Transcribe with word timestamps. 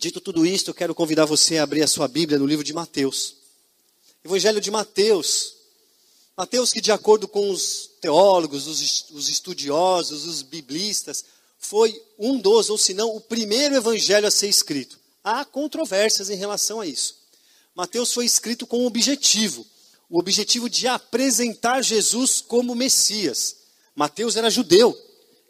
Dito 0.00 0.18
tudo 0.18 0.46
isto, 0.46 0.70
eu 0.70 0.74
quero 0.74 0.94
convidar 0.94 1.26
você 1.26 1.58
a 1.58 1.62
abrir 1.62 1.82
a 1.82 1.86
sua 1.86 2.08
Bíblia 2.08 2.38
no 2.38 2.46
livro 2.46 2.64
de 2.64 2.72
Mateus. 2.72 3.34
Evangelho 4.24 4.60
de 4.60 4.70
Mateus. 4.70 5.54
Mateus, 6.34 6.72
que 6.72 6.80
de 6.80 6.90
acordo 6.90 7.28
com 7.28 7.50
os 7.50 7.90
teólogos, 8.00 8.66
os 8.66 9.28
estudiosos, 9.28 10.24
os 10.24 10.40
biblistas, 10.40 11.24
foi 11.58 12.02
um 12.18 12.38
dos, 12.38 12.70
ou 12.70 12.78
se 12.78 12.94
não, 12.94 13.14
o 13.14 13.20
primeiro 13.20 13.74
evangelho 13.74 14.26
a 14.26 14.30
ser 14.30 14.48
escrito. 14.48 14.98
Há 15.22 15.44
controvérsias 15.44 16.30
em 16.30 16.36
relação 16.36 16.80
a 16.80 16.86
isso. 16.86 17.16
Mateus 17.74 18.12
foi 18.14 18.24
escrito 18.24 18.66
com 18.66 18.80
um 18.80 18.86
objetivo, 18.86 19.66
o 20.10 20.18
objetivo 20.18 20.68
de 20.68 20.88
apresentar 20.88 21.82
Jesus 21.82 22.40
como 22.40 22.74
Messias. 22.74 23.56
Mateus 23.94 24.34
era 24.34 24.50
judeu 24.50 24.96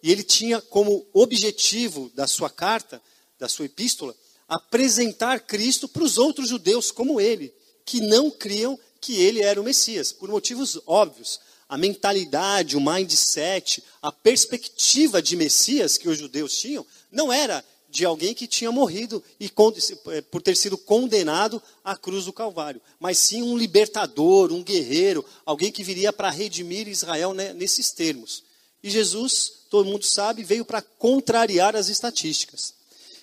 e 0.03 0.13
ele 0.13 0.23
tinha 0.23 0.61
como 0.61 1.07
objetivo 1.15 2.13
da 2.15 2.27
sua 2.27 2.51
carta, 2.51 3.01
da 3.39 3.49
sua 3.49 3.65
epístola, 3.65 4.15
apresentar 4.47 5.41
Cristo 5.41 5.89
para 5.89 6.03
os 6.03 6.19
outros 6.19 6.49
judeus 6.49 6.91
como 6.91 7.21
ele, 7.21 7.55
que 7.87 8.01
não 8.01 8.31
criam 8.31 8.79
que 9.01 9.15
ele 9.15 9.41
era 9.41 9.61
o 9.61 9.65
Messias, 9.65 10.13
por 10.13 10.29
motivos 10.29 10.79
óbvios. 10.87 11.41
A 11.67 11.79
mentalidade, 11.79 12.77
o 12.77 12.81
mindset, 12.81 13.83
a 14.03 14.13
perspectiva 14.13 15.23
de 15.23 15.37
Messias 15.37 15.97
que 15.97 16.09
os 16.09 16.19
judeus 16.19 16.59
tinham, 16.59 16.85
não 17.11 17.33
era 17.33 17.65
de 17.91 18.05
alguém 18.05 18.33
que 18.33 18.47
tinha 18.47 18.71
morrido 18.71 19.23
e 19.39 19.47
eh, 19.47 20.21
por 20.23 20.41
ter 20.41 20.57
sido 20.57 20.79
condenado 20.79 21.61
à 21.85 21.97
cruz 21.97 22.27
do 22.27 22.33
Calvário, 22.33 22.81
mas 23.01 23.19
sim 23.19 23.43
um 23.43 23.59
libertador, 23.59 24.53
um 24.53 24.63
guerreiro, 24.63 25.25
alguém 25.45 25.73
que 25.73 25.83
viria 25.83 26.13
para 26.13 26.31
redimir 26.31 26.87
Israel 26.87 27.35
né, 27.35 27.53
nesses 27.53 27.91
termos. 27.91 28.45
E 28.83 28.89
Jesus, 28.89 29.65
todo 29.69 29.89
mundo 29.89 30.05
sabe, 30.05 30.45
veio 30.45 30.65
para 30.65 30.81
contrariar 30.81 31.75
as 31.75 31.89
estatísticas. 31.89 32.75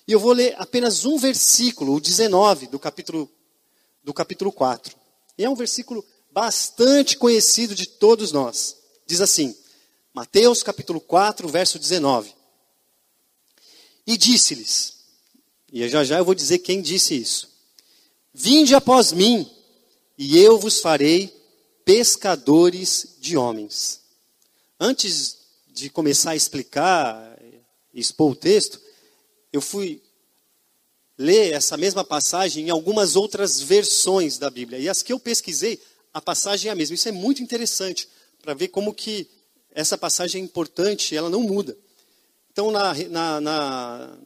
E 0.05 0.11
eu 0.11 0.19
vou 0.19 0.33
ler 0.33 0.53
apenas 0.57 1.05
um 1.05 1.17
versículo, 1.17 1.95
o 1.95 2.01
19 2.01 2.67
do 2.67 2.77
capítulo, 2.77 3.29
do 4.03 4.13
capítulo 4.13 4.51
4. 4.51 4.95
E 5.37 5.45
é 5.45 5.49
um 5.49 5.55
versículo 5.55 6.03
bastante 6.31 7.17
conhecido 7.17 7.73
de 7.73 7.87
todos 7.87 8.31
nós. 8.31 8.75
Diz 9.05 9.21
assim, 9.21 9.55
Mateus 10.13 10.61
capítulo 10.61 10.99
4, 10.99 11.47
verso 11.47 11.79
19. 11.79 12.36
E 14.07 14.15
disse-lhes, 14.15 14.95
e 15.71 15.87
já 15.89 16.01
já 16.05 16.17
eu 16.17 16.25
vou 16.25 16.33
dizer 16.33 16.59
quem 16.59 16.81
disse 16.81 17.13
isso: 17.13 17.49
Vinde 18.33 18.73
após 18.73 19.11
mim, 19.11 19.49
e 20.17 20.39
eu 20.39 20.57
vos 20.57 20.79
farei 20.79 21.35
pescadores 21.83 23.15
de 23.19 23.35
homens. 23.35 24.01
Antes 24.79 25.37
de 25.67 25.89
começar 25.89 26.31
a 26.31 26.35
explicar, 26.35 27.37
expor 27.93 28.31
o 28.31 28.35
texto, 28.35 28.79
eu 29.51 29.61
fui 29.61 30.01
ler 31.17 31.51
essa 31.51 31.75
mesma 31.75 32.03
passagem 32.03 32.67
em 32.67 32.69
algumas 32.69 33.15
outras 33.15 33.59
versões 33.59 34.37
da 34.37 34.49
Bíblia. 34.49 34.79
E 34.79 34.87
as 34.87 35.01
que 35.01 35.11
eu 35.11 35.19
pesquisei, 35.19 35.81
a 36.13 36.21
passagem 36.21 36.69
é 36.69 36.71
a 36.71 36.75
mesma. 36.75 36.95
Isso 36.95 37.09
é 37.09 37.11
muito 37.11 37.41
interessante 37.43 38.07
para 38.41 38.53
ver 38.53 38.69
como 38.69 38.93
que 38.93 39.27
essa 39.71 39.97
passagem 39.97 40.41
é 40.41 40.45
importante, 40.45 41.15
ela 41.15 41.29
não 41.29 41.41
muda. 41.41 41.77
Então, 42.57 42.71
na, 42.71 42.91
na, 43.07 43.39
na, 43.39 44.17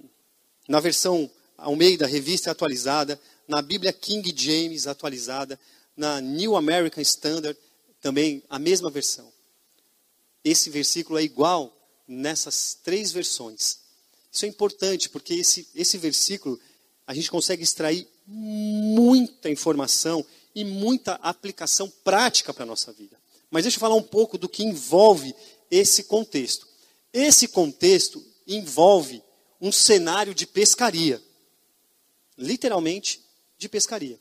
na 0.65 0.79
versão 0.79 1.29
Almeida, 1.57 2.07
revista 2.07 2.49
atualizada, 2.49 3.19
na 3.45 3.61
Bíblia 3.61 3.91
King 3.91 4.33
James 4.33 4.87
atualizada, 4.87 5.59
na 5.97 6.21
New 6.21 6.55
American 6.55 7.01
Standard, 7.01 7.59
também 7.99 8.41
a 8.49 8.57
mesma 8.57 8.89
versão. 8.89 9.29
Esse 10.45 10.69
versículo 10.69 11.19
é 11.19 11.23
igual 11.23 11.75
nessas 12.07 12.73
três 12.81 13.11
versões. 13.11 13.79
Isso 14.31 14.45
é 14.45 14.47
importante, 14.47 15.09
porque 15.09 15.33
esse, 15.33 15.67
esse 15.75 15.97
versículo 15.97 16.57
a 17.05 17.13
gente 17.13 17.29
consegue 17.29 17.63
extrair 17.63 18.07
muita 18.25 19.49
informação 19.49 20.25
e 20.55 20.63
muita 20.63 21.15
aplicação 21.15 21.91
prática 22.01 22.53
para 22.53 22.63
a 22.63 22.67
nossa 22.67 22.93
vida. 22.93 23.17
Mas 23.49 23.63
deixa 23.63 23.75
eu 23.75 23.81
falar 23.81 23.95
um 23.95 24.01
pouco 24.01 24.37
do 24.37 24.47
que 24.47 24.63
envolve 24.63 25.35
esse 25.69 26.03
contexto. 26.05 26.71
Esse 27.13 27.49
contexto 27.49 28.30
envolve 28.55 29.23
um 29.59 29.71
cenário 29.71 30.33
de 30.33 30.47
pescaria. 30.47 31.21
Literalmente 32.37 33.23
de 33.57 33.69
pescaria. 33.69 34.19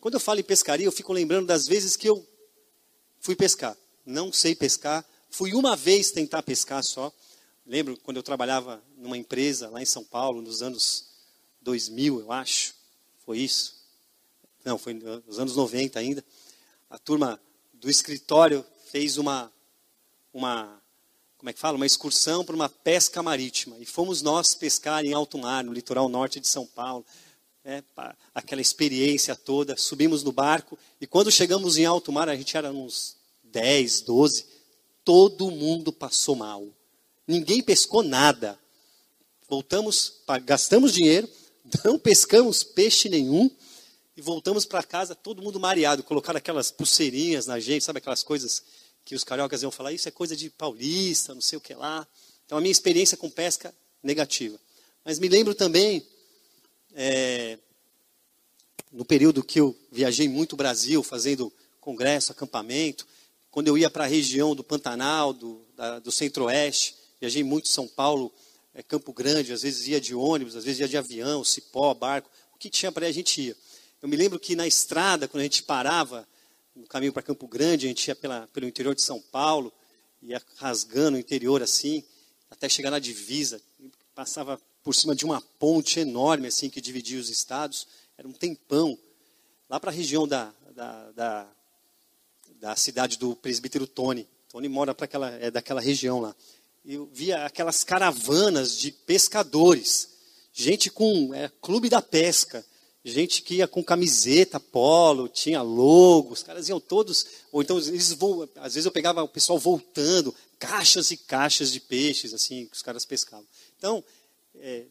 Quando 0.00 0.14
eu 0.14 0.20
falo 0.20 0.40
em 0.40 0.44
pescaria, 0.44 0.86
eu 0.86 0.92
fico 0.92 1.12
lembrando 1.12 1.46
das 1.46 1.66
vezes 1.66 1.96
que 1.96 2.08
eu 2.08 2.26
fui 3.20 3.36
pescar. 3.36 3.76
Não 4.04 4.32
sei 4.32 4.54
pescar. 4.54 5.04
Fui 5.30 5.54
uma 5.54 5.76
vez 5.76 6.10
tentar 6.10 6.42
pescar 6.42 6.82
só. 6.82 7.12
Lembro 7.66 7.98
quando 7.98 8.18
eu 8.18 8.22
trabalhava 8.22 8.82
numa 8.96 9.16
empresa 9.16 9.68
lá 9.70 9.82
em 9.82 9.86
São 9.86 10.04
Paulo, 10.04 10.42
nos 10.42 10.62
anos 10.62 11.06
2000, 11.62 12.20
eu 12.20 12.32
acho. 12.32 12.74
Foi 13.24 13.38
isso? 13.38 13.82
Não, 14.64 14.78
foi 14.78 14.94
nos 14.94 15.38
anos 15.38 15.56
90 15.56 15.98
ainda. 15.98 16.24
A 16.88 16.98
turma 16.98 17.40
do 17.72 17.90
escritório 17.90 18.64
fez 18.90 19.16
uma, 19.18 19.52
uma 20.32 20.80
como 21.44 21.50
é 21.50 21.52
que 21.52 21.60
fala? 21.60 21.76
Uma 21.76 21.84
excursão 21.84 22.42
para 22.42 22.54
uma 22.54 22.70
pesca 22.70 23.22
marítima. 23.22 23.76
E 23.78 23.84
fomos 23.84 24.22
nós 24.22 24.54
pescar 24.54 25.04
em 25.04 25.12
alto 25.12 25.36
mar, 25.36 25.62
no 25.62 25.74
litoral 25.74 26.08
norte 26.08 26.40
de 26.40 26.48
São 26.48 26.64
Paulo. 26.64 27.04
É, 27.62 27.82
aquela 28.34 28.62
experiência 28.62 29.36
toda. 29.36 29.76
Subimos 29.76 30.22
no 30.22 30.32
barco 30.32 30.78
e 30.98 31.06
quando 31.06 31.30
chegamos 31.30 31.76
em 31.76 31.84
alto 31.84 32.10
mar, 32.10 32.30
a 32.30 32.34
gente 32.34 32.56
era 32.56 32.72
uns 32.72 33.18
10, 33.42 34.00
12, 34.00 34.46
todo 35.04 35.50
mundo 35.50 35.92
passou 35.92 36.34
mal. 36.34 36.66
Ninguém 37.28 37.62
pescou 37.62 38.02
nada. 38.02 38.58
Voltamos, 39.46 40.22
gastamos 40.46 40.94
dinheiro, 40.94 41.28
não 41.84 41.98
pescamos 41.98 42.62
peixe 42.62 43.10
nenhum 43.10 43.50
e 44.16 44.22
voltamos 44.22 44.64
para 44.64 44.82
casa 44.82 45.14
todo 45.14 45.42
mundo 45.42 45.60
mareado. 45.60 46.02
Colocaram 46.04 46.38
aquelas 46.38 46.70
pulseirinhas 46.70 47.44
na 47.44 47.60
gente, 47.60 47.84
sabe 47.84 47.98
aquelas 47.98 48.22
coisas 48.22 48.62
que 49.04 49.14
os 49.14 49.24
cariocas 49.24 49.62
iam 49.62 49.70
falar? 49.70 49.92
Isso 49.92 50.08
é 50.08 50.10
coisa 50.10 50.36
de 50.36 50.50
paulista, 50.50 51.34
não 51.34 51.40
sei 51.40 51.58
o 51.58 51.60
que 51.60 51.74
lá. 51.74 52.06
Então 52.46 52.58
a 52.58 52.60
minha 52.60 52.72
experiência 52.72 53.16
com 53.16 53.28
pesca 53.30 53.74
negativa. 54.02 54.58
Mas 55.04 55.18
me 55.18 55.28
lembro 55.28 55.54
também, 55.54 56.06
é, 56.94 57.58
no 58.90 59.04
período 59.04 59.42
que 59.42 59.60
eu 59.60 59.76
viajei 59.92 60.28
muito 60.28 60.54
o 60.54 60.56
Brasil, 60.56 61.02
fazendo 61.02 61.52
congresso, 61.80 62.32
acampamento, 62.32 63.06
quando 63.50 63.68
eu 63.68 63.76
ia 63.76 63.90
para 63.90 64.04
a 64.04 64.08
região 64.08 64.54
do 64.54 64.64
Pantanal, 64.64 65.32
do, 65.32 65.60
do 66.02 66.10
Centro-Oeste, 66.10 66.96
Viajei 67.24 67.42
muito 67.42 67.68
São 67.68 67.88
Paulo, 67.88 68.30
é, 68.74 68.82
Campo 68.82 69.10
Grande, 69.10 69.50
às 69.50 69.62
vezes 69.62 69.88
ia 69.88 69.98
de 69.98 70.14
ônibus, 70.14 70.56
às 70.56 70.64
vezes 70.64 70.80
ia 70.80 70.86
de 70.86 70.98
avião, 70.98 71.42
cipó, 71.42 71.94
barco. 71.94 72.28
O 72.54 72.58
que 72.58 72.68
tinha 72.68 72.92
para 72.92 73.06
a 73.06 73.12
gente 73.12 73.40
ia. 73.40 73.56
Eu 74.02 74.08
me 74.10 74.14
lembro 74.14 74.38
que 74.38 74.54
na 74.54 74.66
estrada, 74.66 75.26
quando 75.26 75.40
a 75.40 75.44
gente 75.44 75.62
parava, 75.62 76.28
no 76.74 76.86
caminho 76.86 77.12
para 77.12 77.22
Campo 77.22 77.46
Grande, 77.46 77.86
a 77.86 77.88
gente 77.88 78.06
ia 78.08 78.16
pela, 78.16 78.48
pelo 78.48 78.66
interior 78.66 78.94
de 78.94 79.02
São 79.02 79.20
Paulo, 79.20 79.72
ia 80.22 80.42
rasgando 80.56 81.16
o 81.16 81.20
interior 81.20 81.62
assim, 81.62 82.02
até 82.50 82.68
chegar 82.68 82.90
na 82.90 82.98
divisa, 82.98 83.60
passava 84.14 84.60
por 84.82 84.94
cima 84.94 85.14
de 85.14 85.24
uma 85.24 85.40
ponte 85.58 86.00
enorme 86.00 86.48
assim 86.48 86.68
que 86.68 86.80
dividia 86.80 87.18
os 87.18 87.30
estados, 87.30 87.86
era 88.18 88.26
um 88.26 88.32
tempão, 88.32 88.98
lá 89.68 89.78
para 89.78 89.90
a 89.90 89.94
região 89.94 90.26
da, 90.26 90.52
da, 90.74 91.10
da, 91.12 91.48
da, 92.60 92.76
cidade 92.76 93.18
do 93.18 93.34
presbítero 93.34 93.86
Tony. 93.86 94.28
Tony 94.48 94.68
mora 94.68 94.94
para 94.94 95.04
aquela, 95.04 95.30
é 95.30 95.50
daquela 95.50 95.80
região 95.80 96.20
lá. 96.20 96.34
Eu 96.84 97.06
via 97.12 97.44
aquelas 97.44 97.82
caravanas 97.82 98.78
de 98.78 98.92
pescadores, 98.92 100.10
gente 100.52 100.90
com 100.90 101.34
é, 101.34 101.50
clube 101.60 101.88
da 101.88 102.02
pesca, 102.02 102.64
gente 103.04 103.42
que 103.42 103.56
ia 103.56 103.68
com 103.68 103.84
camiseta, 103.84 104.58
polo, 104.58 105.28
tinha 105.28 105.60
logo, 105.60 106.32
os 106.32 106.42
caras 106.42 106.68
iam 106.68 106.80
todos, 106.80 107.26
ou 107.52 107.60
então 107.60 107.78
eles 107.78 108.12
voam, 108.12 108.48
às 108.56 108.74
vezes 108.74 108.86
eu 108.86 108.92
pegava 108.92 109.22
o 109.22 109.28
pessoal 109.28 109.58
voltando, 109.58 110.34
caixas 110.58 111.10
e 111.10 111.16
caixas 111.18 111.70
de 111.70 111.80
peixes, 111.80 112.32
assim, 112.32 112.66
que 112.66 112.76
os 112.76 112.82
caras 112.82 113.04
pescavam. 113.04 113.46
Então, 113.76 114.02
é, 114.56 114.84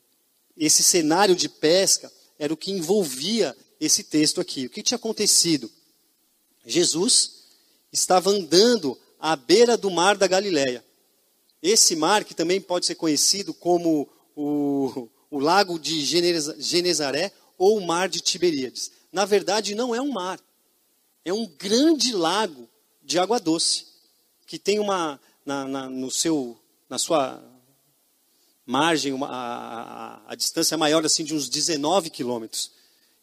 esse 0.56 0.84
cenário 0.84 1.36
de 1.36 1.50
pesca 1.50 2.12
era 2.38 2.54
o 2.54 2.58
que 2.58 2.72
envolvia 2.72 3.56
esse 3.80 4.04
texto 4.04 4.40
aqui. 4.40 4.68
O 4.68 4.70
que 4.70 4.84
tinha 4.84 4.98
acontecido? 4.98 5.72
Jesus 6.66 7.44
estava 7.92 8.30
andando 8.30 8.98
à 9.20 9.36
beira 9.36 9.76
do 9.76 9.90
mar 9.90 10.16
da 10.16 10.28
Galileia. 10.28 10.86
Esse 11.62 11.96
mar, 11.96 12.24
que 12.24 12.36
também 12.36 12.62
pode 12.62 12.86
ser 12.86 12.96
conhecido 12.96 13.54
como 13.54 14.08
o, 14.36 15.10
o 15.32 15.40
lago 15.40 15.80
de 15.80 16.02
Genezaré 16.60 17.32
ou 17.58 17.78
o 17.78 17.86
mar 17.86 18.10
de 18.10 18.22
Tiberíades. 18.22 18.92
Na 19.12 19.26
verdade, 19.26 19.76
não 19.76 19.94
é 19.94 20.02
um 20.02 20.12
mar. 20.12 20.40
É 21.26 21.32
um 21.32 21.46
grande 21.46 22.14
lago 22.14 22.68
de 23.02 23.20
água 23.20 23.40
doce, 23.40 23.86
que 24.46 24.58
tem 24.58 24.80
uma, 24.80 25.20
na, 25.46 25.66
na 25.66 25.90
no 25.90 26.10
seu, 26.10 26.58
na 26.90 26.98
sua 26.98 27.44
margem, 28.66 29.14
uma, 29.14 29.28
a, 29.28 30.16
a, 30.28 30.32
a, 30.32 30.36
distância 30.36 30.78
maior 30.78 31.06
assim 31.06 31.24
de 31.24 31.34
uns 31.34 31.50
19 31.50 32.10
quilômetros. 32.10 32.72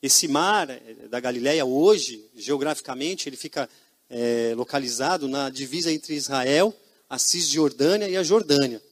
Esse 0.03 0.29
mar 0.29 0.69
é, 0.71 0.81
da 1.09 1.21
Galileia 1.21 1.65
hoje, 1.65 2.25
geograficamente, 2.35 3.29
ele 3.29 3.37
fica 3.37 3.69
é, 4.09 4.53
localizado 4.56 5.29
na 5.29 5.50
divisa 5.50 5.93
entre 5.93 6.15
Israel 6.15 6.75
a 7.09 7.19
Cisjordânia 7.19 8.09
e 8.09 8.17
a 8.17 8.23
Jordânia. 8.23 8.83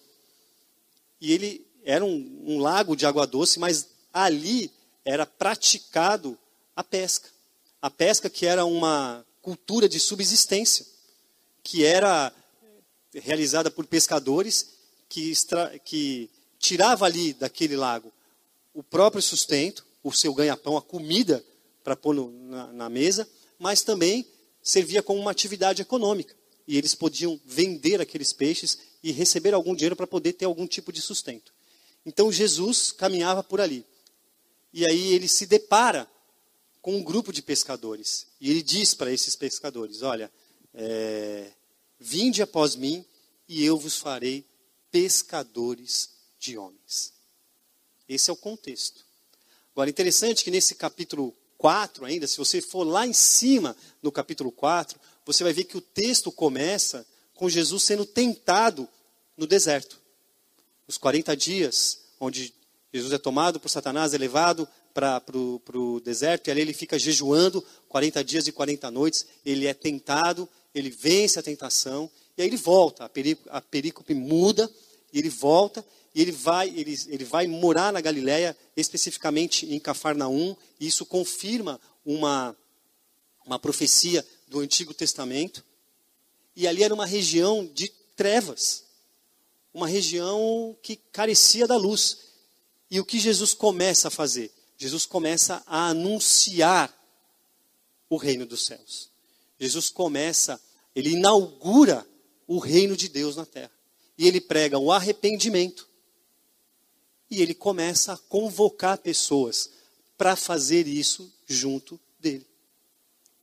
E 1.21 1.33
ele 1.33 1.67
era 1.85 2.05
um, 2.05 2.45
um 2.47 2.59
lago 2.59 2.97
de 2.97 3.07
água 3.07 3.27
doce, 3.27 3.59
mas 3.59 3.89
ali 4.13 4.71
era 5.05 5.27
praticado 5.27 6.39
a 6.75 6.85
pesca. 6.85 7.29
A 7.81 7.91
pesca 7.91 8.29
que 8.29 8.47
era 8.47 8.65
uma 8.65 9.25
cultura 9.41 9.89
de 9.89 10.01
subsistência, 10.01 10.85
que 11.63 11.85
era 11.85 12.33
realizada 13.15 13.71
por 13.71 13.87
pescadores 13.87 14.75
que, 15.09 15.31
extra, 15.31 15.79
que 15.79 16.31
tirava 16.59 17.07
ali 17.07 17.33
daquele 17.33 17.77
lago 17.77 18.13
o 18.79 18.83
próprio 18.83 19.21
sustento, 19.21 19.85
o 20.05 20.13
seu 20.13 20.33
ganha-pão, 20.33 20.77
a 20.77 20.83
comida 20.83 21.45
para 21.83 21.97
pôr 21.97 22.15
no, 22.15 22.31
na, 22.31 22.73
na 22.73 22.89
mesa, 22.89 23.29
mas 23.59 23.83
também 23.83 24.25
servia 24.63 25.03
como 25.03 25.21
uma 25.21 25.33
atividade 25.33 25.83
econômica. 25.83 26.33
E 26.65 26.79
eles 26.79 26.95
podiam 26.95 27.41
vender 27.45 28.01
aqueles 28.01 28.33
peixes 28.33 28.79
e 29.03 29.11
receber 29.11 29.53
algum 29.53 29.75
dinheiro 29.75 29.97
para 29.97 30.07
poder 30.07 30.35
ter 30.35 30.45
algum 30.45 30.65
tipo 30.65 30.93
de 30.93 31.03
sustento. 31.03 31.53
Então 32.07 32.31
Jesus 32.31 32.93
caminhava 32.93 33.43
por 33.43 33.61
ali. 33.61 33.85
E 34.73 34.87
aí 34.87 35.13
ele 35.13 35.29
se 35.29 35.47
depara 35.47 36.11
com 36.81 36.97
um 36.97 37.03
grupo 37.03 37.33
de 37.33 37.43
pescadores. 37.43 38.27
E 38.41 38.51
ele 38.51 38.63
diz 38.63 38.95
para 38.95 39.13
esses 39.13 39.37
pescadores: 39.37 40.03
Olha, 40.03 40.31
é, 40.75 41.51
vinde 41.99 42.43
após 42.43 42.77
mim 42.77 43.05
e 43.49 43.65
eu 43.65 43.79
vos 43.79 43.97
farei 43.97 44.45
pescadores 44.91 46.11
de 46.39 46.57
homens. 46.57 47.13
Esse 48.09 48.31
é 48.31 48.33
o 48.33 48.37
contexto. 48.37 49.05
Agora, 49.73 49.91
interessante 49.91 50.43
que 50.43 50.51
nesse 50.51 50.75
capítulo 50.75 51.35
4 51.57 52.05
ainda, 52.05 52.27
se 52.27 52.37
você 52.37 52.61
for 52.61 52.85
lá 52.85 53.07
em 53.07 53.13
cima 53.13 53.77
no 54.03 54.11
capítulo 54.11 54.51
4, 54.51 54.99
você 55.25 55.45
vai 55.45 55.53
ver 55.53 55.65
que 55.65 55.77
o 55.77 55.81
texto 55.81 56.33
começa 56.33 57.07
com 57.35 57.49
Jesus 57.49 57.83
sendo 57.83 58.07
tentado 58.07 58.89
no 59.37 59.47
deserto. 59.47 60.01
Os 60.87 60.97
40 60.97 61.37
dias, 61.37 62.01
onde 62.19 62.55
Jesus 62.93 63.13
é 63.13 63.19
tomado 63.19 63.61
por 63.61 63.69
Satanás, 63.69 64.15
é 64.15 64.19
levado 64.19 64.67
para 64.95 65.23
o 65.37 66.01
deserto, 66.01 66.49
e 66.49 66.51
ali 66.51 66.63
ele 66.63 66.73
fica 66.73 66.99
jejuando 66.99 67.65
40 67.89 68.25
dias 68.25 68.47
e 68.47 68.53
40 68.53 68.91
noites, 68.91 69.27
ele 69.45 69.67
é 69.67 69.75
tentado, 69.75 70.49
ele 70.75 70.91
vence 70.91 71.39
a 71.39 71.43
tentação, 71.43 72.11
e 72.37 72.43
aí 72.43 72.49
ele 72.49 72.57
volta, 72.57 73.05
a, 73.05 73.09
perícope, 73.09 73.49
a 73.51 73.61
perícope 73.61 74.15
muda, 74.15 74.71
e 75.13 75.19
ele 75.19 75.29
volta, 75.29 75.85
e 76.15 76.23
ele 76.23 76.33
vai, 76.33 76.69
ele, 76.69 76.99
ele 77.09 77.25
vai 77.25 77.47
morar 77.47 77.93
na 77.93 78.01
Galiléia, 78.01 78.57
especificamente 78.77 79.67
em 79.73 79.79
Cafarnaum, 79.79 80.57
e 80.81 80.87
isso 80.87 81.05
confirma 81.07 81.81
uma, 82.05 82.57
uma 83.45 83.59
profecia 83.59 84.25
do 84.49 84.61
Antigo 84.61 84.95
Testamento. 84.95 85.65
E 86.57 86.67
ali 86.67 86.83
era 86.83 86.95
uma 86.95 87.07
região 87.07 87.69
de 87.73 87.89
trevas, 88.17 88.85
uma 89.73 89.87
região 89.87 90.77
que 90.83 90.97
carecia 90.97 91.67
da 91.67 91.77
luz. 91.77 92.28
E 92.91 93.01
o 93.01 93.05
que 93.05 93.19
Jesus 93.19 93.55
começa 93.55 94.09
a 94.09 94.11
fazer? 94.11 94.53
Jesus 94.77 95.05
começa 95.05 95.63
a 95.67 95.89
anunciar 95.89 96.95
o 98.09 98.17
reino 98.17 98.47
dos 98.47 98.65
céus. 98.65 99.11
Jesus 99.59 99.89
começa, 99.89 100.61
ele 100.95 101.11
inaugura 101.11 102.07
o 102.47 102.59
reino 102.59 102.97
de 102.97 103.09
Deus 103.09 103.37
na 103.37 103.45
terra. 103.45 103.73
E 104.17 104.27
ele 104.27 104.41
prega 104.41 104.79
o 104.79 104.91
arrependimento. 104.91 105.89
E 107.31 107.43
ele 107.43 107.55
começa 107.55 108.15
a 108.15 108.17
convocar 108.17 108.99
pessoas 108.99 109.71
para 110.17 110.35
fazer 110.35 110.87
isso 110.87 111.33
junto 111.47 112.01
dele. 112.19 112.47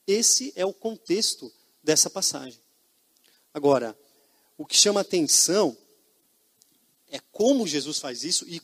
Esse 0.08 0.52
é 0.56 0.66
o 0.66 0.74
contexto 0.74 1.52
dessa 1.84 2.10
passagem. 2.10 2.60
Agora, 3.54 3.98
o 4.58 4.66
que 4.66 4.76
chama 4.76 5.02
atenção 5.02 5.78
é 7.12 7.20
como 7.32 7.68
Jesus 7.68 8.00
faz 8.00 8.24
isso 8.24 8.46
e, 8.48 8.62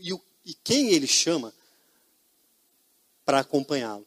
e, 0.00 0.12
e 0.44 0.54
quem 0.54 0.90
ele 0.90 1.06
chama 1.06 1.52
para 3.24 3.40
acompanhá-lo. 3.40 4.06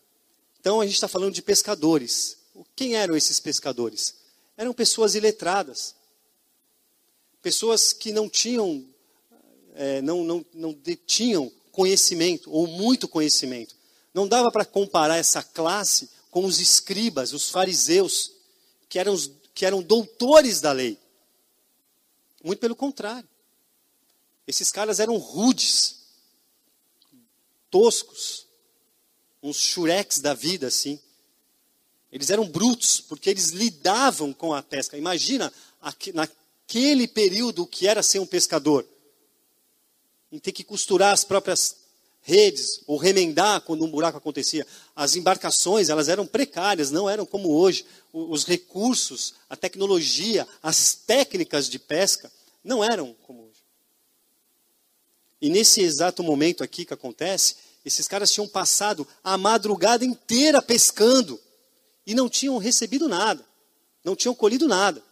Então 0.60 0.82
a 0.82 0.86
gente 0.86 0.96
está 0.96 1.08
falando 1.08 1.34
de 1.34 1.42
pescadores. 1.42 2.38
Quem 2.76 2.96
eram 2.96 3.16
esses 3.16 3.40
pescadores? 3.40 4.16
Eram 4.58 4.74
pessoas 4.74 5.16
iletradas, 5.16 5.96
pessoas 7.42 7.94
que 7.94 8.12
não 8.12 8.30
tinham, 8.30 8.88
é, 9.76 10.02
não, 10.02 10.24
não, 10.24 10.46
não 10.54 10.74
detinham 10.74 11.52
conhecimento 11.72 12.50
ou 12.52 12.66
muito 12.66 13.08
conhecimento. 13.08 13.76
Não 14.14 14.28
dava 14.28 14.50
para 14.50 14.64
comparar 14.64 15.18
essa 15.18 15.44
classe 15.44 16.10
com 16.32 16.46
os 16.46 16.60
escribas, 16.60 17.34
os 17.34 17.50
fariseus, 17.50 18.32
que 18.88 18.98
eram, 18.98 19.16
que 19.54 19.66
eram 19.66 19.84
doutores 19.84 20.62
da 20.62 20.72
lei. 20.72 20.98
Muito 22.44 22.60
pelo 22.60 22.76
contrário. 22.76 23.28
Esses 24.48 24.72
caras 24.72 25.00
eram 25.00 25.18
rudes, 25.18 26.04
toscos, 27.70 28.46
uns 29.42 29.58
chureques 29.58 30.20
da 30.20 30.34
vida, 30.34 30.68
assim. 30.68 31.00
Eles 32.12 32.30
eram 32.30 32.48
brutos, 32.48 33.02
porque 33.02 33.30
eles 33.30 33.50
lidavam 33.50 34.34
com 34.34 34.54
a 34.54 34.64
pesca. 34.64 34.98
Imagina, 34.98 35.52
naquele 36.14 37.08
período, 37.08 37.64
o 37.64 37.68
que 37.68 37.88
era 37.88 38.02
ser 38.02 38.20
um 38.20 38.26
pescador. 38.26 38.86
Em 40.32 40.40
ter 40.40 40.52
que 40.52 40.64
costurar 40.64 41.14
as 41.14 41.24
próprias 41.24 41.76
redes, 42.22 42.82
ou 42.88 42.98
remendar 42.98 43.62
quando 43.62 43.86
um 43.86 43.92
buraco 43.92 44.18
acontecia. 44.18 44.66
As 44.96 45.16
embarcações, 45.16 45.90
elas 45.90 46.10
eram 46.10 46.26
precárias, 46.26 46.90
não 46.90 47.08
eram 47.08 47.26
como 47.26 47.52
hoje. 47.52 47.86
Os 48.12 48.46
recursos, 48.46 49.36
a 49.48 49.56
tecnologia, 49.56 50.48
as 50.62 50.96
técnicas 50.96 51.70
de 51.70 51.78
pesca, 51.78 52.32
não 52.64 52.84
eram 52.84 53.16
como. 53.24 53.45
E 55.46 55.50
nesse 55.50 55.80
exato 55.82 56.24
momento 56.24 56.64
aqui 56.64 56.84
que 56.84 56.94
acontece, 56.96 57.58
esses 57.86 58.08
caras 58.08 58.32
tinham 58.32 58.48
passado 58.48 59.08
a 59.24 59.38
madrugada 59.38 60.04
inteira 60.04 60.60
pescando 60.60 61.40
e 62.04 62.16
não 62.16 62.28
tinham 62.28 62.58
recebido 62.58 63.08
nada, 63.08 63.46
não 64.04 64.16
tinham 64.16 64.34
colhido 64.34 64.68
nada. 64.68 65.04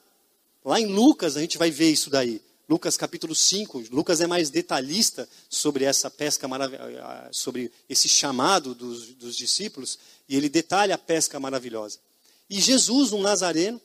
Lá 0.66 0.80
em 0.80 0.88
Lucas 0.88 1.38
a 1.38 1.40
gente 1.40 1.56
vai 1.60 1.70
ver 1.70 1.92
isso 1.92 2.10
daí. 2.10 2.42
Lucas 2.68 2.98
capítulo 2.98 3.36
5, 3.36 3.84
Lucas 3.92 4.22
é 4.22 4.26
mais 4.26 4.50
detalhista 4.50 5.30
sobre 5.48 5.86
essa 5.86 6.10
pesca 6.10 6.48
maravilhosa, 6.48 7.30
sobre 7.32 7.72
esse 7.88 8.10
chamado 8.10 8.74
dos, 8.74 9.10
dos 9.14 9.36
discípulos, 9.36 10.00
e 10.28 10.36
ele 10.36 10.50
detalha 10.50 10.96
a 10.96 10.98
pesca 10.98 11.40
maravilhosa. 11.40 12.00
E 12.50 12.60
Jesus, 12.60 13.12
um 13.12 13.22
nazareno, 13.22 13.80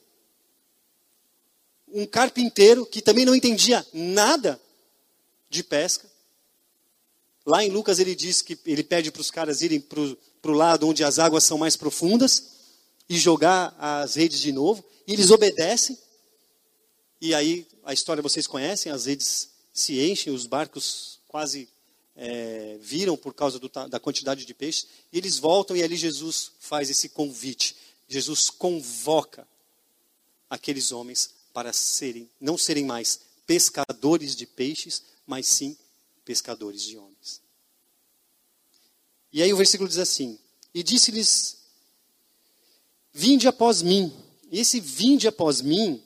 um 1.88 2.06
carpinteiro 2.06 2.86
que 2.86 3.02
também 3.02 3.26
não 3.26 3.34
entendia 3.34 3.86
nada 3.92 4.58
de 5.50 5.62
pesca, 5.62 6.08
Lá 7.48 7.64
em 7.64 7.70
Lucas 7.70 7.98
ele 7.98 8.14
diz 8.14 8.42
que 8.42 8.58
ele 8.66 8.84
pede 8.84 9.10
para 9.10 9.22
os 9.22 9.30
caras 9.30 9.62
irem 9.62 9.80
para 9.80 10.50
o 10.50 10.54
lado 10.54 10.86
onde 10.86 11.02
as 11.02 11.18
águas 11.18 11.44
são 11.44 11.56
mais 11.56 11.76
profundas 11.76 12.44
e 13.08 13.16
jogar 13.16 13.74
as 13.78 14.16
redes 14.16 14.38
de 14.38 14.52
novo. 14.52 14.84
E 15.06 15.14
eles 15.14 15.30
obedecem. 15.30 15.96
E 17.18 17.34
aí 17.34 17.66
a 17.84 17.94
história 17.94 18.22
vocês 18.22 18.46
conhecem, 18.46 18.92
as 18.92 19.06
redes 19.06 19.48
se 19.72 19.98
enchem, 19.98 20.30
os 20.30 20.44
barcos 20.44 21.20
quase 21.26 21.70
é, 22.14 22.76
viram 22.82 23.16
por 23.16 23.32
causa 23.32 23.58
do, 23.58 23.70
da 23.88 23.98
quantidade 23.98 24.44
de 24.44 24.52
peixes. 24.52 24.86
E 25.10 25.16
eles 25.16 25.38
voltam 25.38 25.74
e 25.74 25.82
ali 25.82 25.96
Jesus 25.96 26.52
faz 26.60 26.90
esse 26.90 27.08
convite. 27.08 27.74
Jesus 28.06 28.50
convoca 28.50 29.48
aqueles 30.50 30.92
homens 30.92 31.30
para 31.54 31.72
serem, 31.72 32.28
não 32.38 32.58
serem 32.58 32.84
mais 32.84 33.20
pescadores 33.46 34.36
de 34.36 34.44
peixes, 34.44 35.02
mas 35.26 35.46
sim 35.46 35.74
pescadores 36.28 36.82
de 36.82 36.98
homens. 36.98 37.40
E 39.32 39.42
aí 39.42 39.50
o 39.50 39.56
versículo 39.56 39.88
diz 39.88 39.96
assim: 39.96 40.38
E 40.74 40.82
disse-lhes: 40.82 41.56
Vinde 43.10 43.48
após 43.48 43.80
mim. 43.80 44.12
E 44.52 44.60
esse 44.60 44.78
vinde 44.78 45.26
após 45.26 45.62
mim 45.62 46.02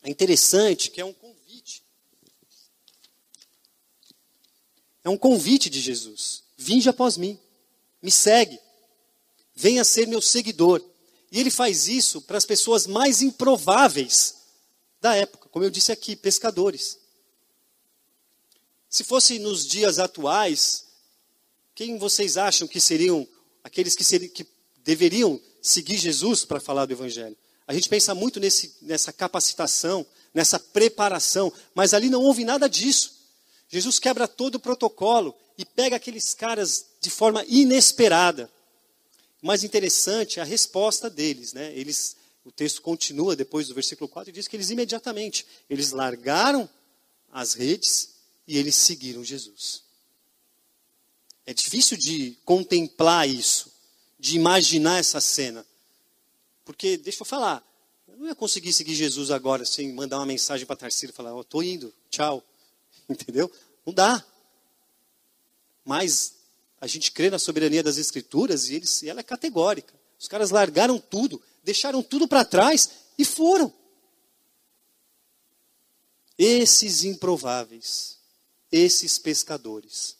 é 0.00 0.08
interessante, 0.08 0.92
que 0.92 1.00
é 1.00 1.04
um 1.04 1.12
convite. 1.12 1.82
É 5.02 5.10
um 5.10 5.18
convite 5.18 5.68
de 5.68 5.80
Jesus. 5.80 6.44
Vinde 6.56 6.88
após 6.88 7.16
mim. 7.16 7.36
Me 8.00 8.12
segue. 8.12 8.60
Venha 9.56 9.82
ser 9.82 10.06
meu 10.06 10.22
seguidor. 10.22 10.80
E 11.32 11.40
ele 11.40 11.50
faz 11.50 11.88
isso 11.88 12.22
para 12.22 12.38
as 12.38 12.46
pessoas 12.46 12.86
mais 12.86 13.22
improváveis 13.22 14.36
da 15.00 15.16
época, 15.16 15.48
como 15.48 15.64
eu 15.64 15.70
disse 15.70 15.90
aqui, 15.90 16.14
pescadores. 16.14 17.01
Se 18.92 19.04
fosse 19.04 19.38
nos 19.38 19.66
dias 19.66 19.98
atuais, 19.98 20.84
quem 21.74 21.96
vocês 21.96 22.36
acham 22.36 22.68
que 22.68 22.78
seriam 22.78 23.26
aqueles 23.64 23.96
que, 23.96 24.04
seriam, 24.04 24.30
que 24.30 24.46
deveriam 24.84 25.40
seguir 25.62 25.96
Jesus 25.96 26.44
para 26.44 26.60
falar 26.60 26.84
do 26.84 26.92
Evangelho? 26.92 27.34
A 27.66 27.72
gente 27.72 27.88
pensa 27.88 28.14
muito 28.14 28.38
nesse, 28.38 28.76
nessa 28.82 29.10
capacitação, 29.10 30.04
nessa 30.34 30.60
preparação, 30.60 31.50
mas 31.74 31.94
ali 31.94 32.10
não 32.10 32.20
houve 32.20 32.44
nada 32.44 32.68
disso. 32.68 33.16
Jesus 33.66 33.98
quebra 33.98 34.28
todo 34.28 34.56
o 34.56 34.60
protocolo 34.60 35.34
e 35.56 35.64
pega 35.64 35.96
aqueles 35.96 36.34
caras 36.34 36.84
de 37.00 37.08
forma 37.08 37.42
inesperada. 37.48 38.52
Mais 39.40 39.64
interessante 39.64 40.38
é 40.38 40.42
a 40.42 40.44
resposta 40.44 41.08
deles, 41.08 41.54
né? 41.54 41.72
Eles 41.74 42.14
o 42.44 42.52
texto 42.52 42.82
continua 42.82 43.34
depois 43.34 43.68
do 43.68 43.74
versículo 43.74 44.06
4 44.06 44.28
e 44.28 44.34
diz 44.34 44.46
que 44.46 44.54
eles 44.54 44.68
imediatamente, 44.68 45.46
eles 45.70 45.92
largaram 45.92 46.68
as 47.32 47.54
redes 47.54 48.11
e 48.46 48.58
eles 48.58 48.76
seguiram 48.76 49.24
Jesus. 49.24 49.82
É 51.44 51.52
difícil 51.52 51.96
de 51.96 52.36
contemplar 52.44 53.28
isso, 53.28 53.72
de 54.18 54.36
imaginar 54.36 54.98
essa 54.98 55.20
cena. 55.20 55.66
Porque, 56.64 56.96
deixa 56.96 57.22
eu 57.22 57.26
falar, 57.26 57.64
eu 58.06 58.16
não 58.16 58.26
ia 58.26 58.34
conseguir 58.34 58.72
seguir 58.72 58.94
Jesus 58.94 59.30
agora 59.30 59.64
sem 59.64 59.92
mandar 59.92 60.18
uma 60.18 60.26
mensagem 60.26 60.66
para 60.66 60.76
Tarsila 60.76 61.10
e 61.12 61.14
falar, 61.14 61.34
oh, 61.34 61.40
estou 61.40 61.62
indo, 61.62 61.92
tchau. 62.10 62.44
Entendeu? 63.08 63.50
Não 63.84 63.92
dá. 63.92 64.24
Mas 65.84 66.34
a 66.80 66.86
gente 66.86 67.10
crê 67.10 67.30
na 67.30 67.38
soberania 67.38 67.82
das 67.82 67.96
Escrituras 67.96 68.68
e, 68.68 68.76
eles, 68.76 69.02
e 69.02 69.08
ela 69.08 69.20
é 69.20 69.24
categórica. 69.24 69.94
Os 70.18 70.28
caras 70.28 70.50
largaram 70.50 70.98
tudo, 71.00 71.42
deixaram 71.64 72.02
tudo 72.02 72.28
para 72.28 72.44
trás 72.44 72.90
e 73.18 73.24
foram. 73.24 73.72
Esses 76.38 77.02
improváveis, 77.04 78.18
esses 78.72 79.18
pescadores. 79.18 80.16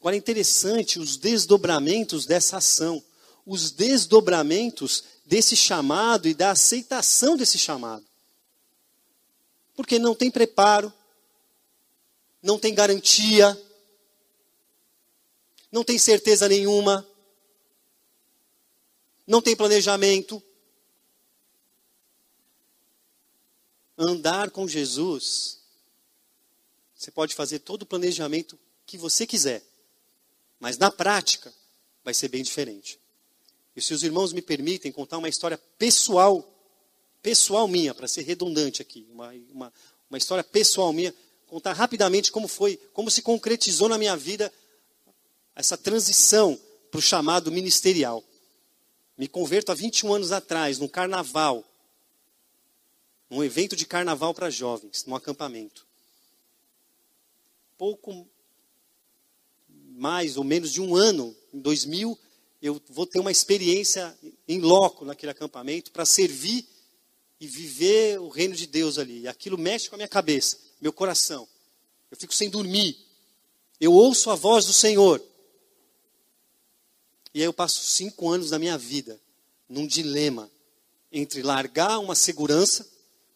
Agora 0.00 0.16
é 0.16 0.18
interessante 0.18 0.98
os 0.98 1.16
desdobramentos 1.16 2.26
dessa 2.26 2.56
ação, 2.56 3.02
os 3.46 3.70
desdobramentos 3.70 5.04
desse 5.24 5.54
chamado 5.54 6.26
e 6.26 6.34
da 6.34 6.50
aceitação 6.50 7.36
desse 7.36 7.58
chamado. 7.58 8.04
Porque 9.76 9.98
não 9.98 10.14
tem 10.14 10.30
preparo, 10.30 10.92
não 12.42 12.58
tem 12.58 12.74
garantia, 12.74 13.58
não 15.70 15.84
tem 15.84 15.98
certeza 15.98 16.48
nenhuma, 16.48 17.06
não 19.26 19.40
tem 19.40 19.54
planejamento. 19.54 20.42
Andar 23.96 24.50
com 24.50 24.66
Jesus, 24.66 25.59
você 27.00 27.10
pode 27.10 27.34
fazer 27.34 27.60
todo 27.60 27.82
o 27.82 27.86
planejamento 27.86 28.58
que 28.84 28.98
você 28.98 29.26
quiser, 29.26 29.62
mas 30.58 30.76
na 30.76 30.90
prática 30.90 31.50
vai 32.04 32.12
ser 32.12 32.28
bem 32.28 32.42
diferente. 32.42 33.00
E 33.74 33.80
se 33.80 33.94
os 33.94 34.02
irmãos 34.02 34.34
me 34.34 34.42
permitem 34.42 34.92
contar 34.92 35.16
uma 35.16 35.28
história 35.28 35.56
pessoal, 35.78 36.46
pessoal 37.22 37.66
minha, 37.66 37.94
para 37.94 38.06
ser 38.06 38.20
redundante 38.20 38.82
aqui, 38.82 39.08
uma, 39.10 39.32
uma, 39.50 39.72
uma 40.10 40.18
história 40.18 40.44
pessoal 40.44 40.92
minha, 40.92 41.14
contar 41.46 41.72
rapidamente 41.72 42.30
como 42.30 42.46
foi, 42.46 42.76
como 42.92 43.10
se 43.10 43.22
concretizou 43.22 43.88
na 43.88 43.96
minha 43.96 44.14
vida 44.14 44.52
essa 45.56 45.78
transição 45.78 46.60
para 46.90 46.98
o 46.98 47.02
chamado 47.02 47.50
ministerial. 47.50 48.22
Me 49.16 49.26
converto 49.26 49.72
há 49.72 49.74
21 49.74 50.12
anos 50.12 50.32
atrás, 50.32 50.78
num 50.78 50.88
carnaval. 50.88 51.64
Num 53.30 53.42
evento 53.42 53.74
de 53.74 53.86
carnaval 53.86 54.34
para 54.34 54.50
jovens, 54.50 55.06
num 55.06 55.14
acampamento. 55.16 55.88
Pouco 57.80 58.28
mais 59.66 60.36
ou 60.36 60.44
menos 60.44 60.70
de 60.70 60.82
um 60.82 60.94
ano, 60.94 61.34
em 61.50 61.60
2000, 61.60 62.18
eu 62.60 62.78
vou 62.90 63.06
ter 63.06 63.18
uma 63.18 63.32
experiência 63.32 64.14
em 64.46 64.60
loco 64.60 65.02
naquele 65.06 65.32
acampamento 65.32 65.90
para 65.90 66.04
servir 66.04 66.68
e 67.40 67.46
viver 67.46 68.20
o 68.20 68.28
reino 68.28 68.54
de 68.54 68.66
Deus 68.66 68.98
ali. 68.98 69.20
E 69.20 69.28
aquilo 69.28 69.56
mexe 69.56 69.88
com 69.88 69.94
a 69.94 69.96
minha 69.96 70.08
cabeça, 70.08 70.58
meu 70.78 70.92
coração. 70.92 71.48
Eu 72.10 72.18
fico 72.18 72.34
sem 72.34 72.50
dormir. 72.50 72.98
Eu 73.80 73.94
ouço 73.94 74.28
a 74.28 74.34
voz 74.34 74.66
do 74.66 74.74
Senhor. 74.74 75.18
E 77.32 77.40
aí 77.40 77.46
eu 77.46 77.54
passo 77.54 77.82
cinco 77.82 78.28
anos 78.28 78.50
da 78.50 78.58
minha 78.58 78.76
vida 78.76 79.18
num 79.66 79.86
dilema 79.86 80.50
entre 81.10 81.40
largar 81.40 81.98
uma 81.98 82.14
segurança, 82.14 82.86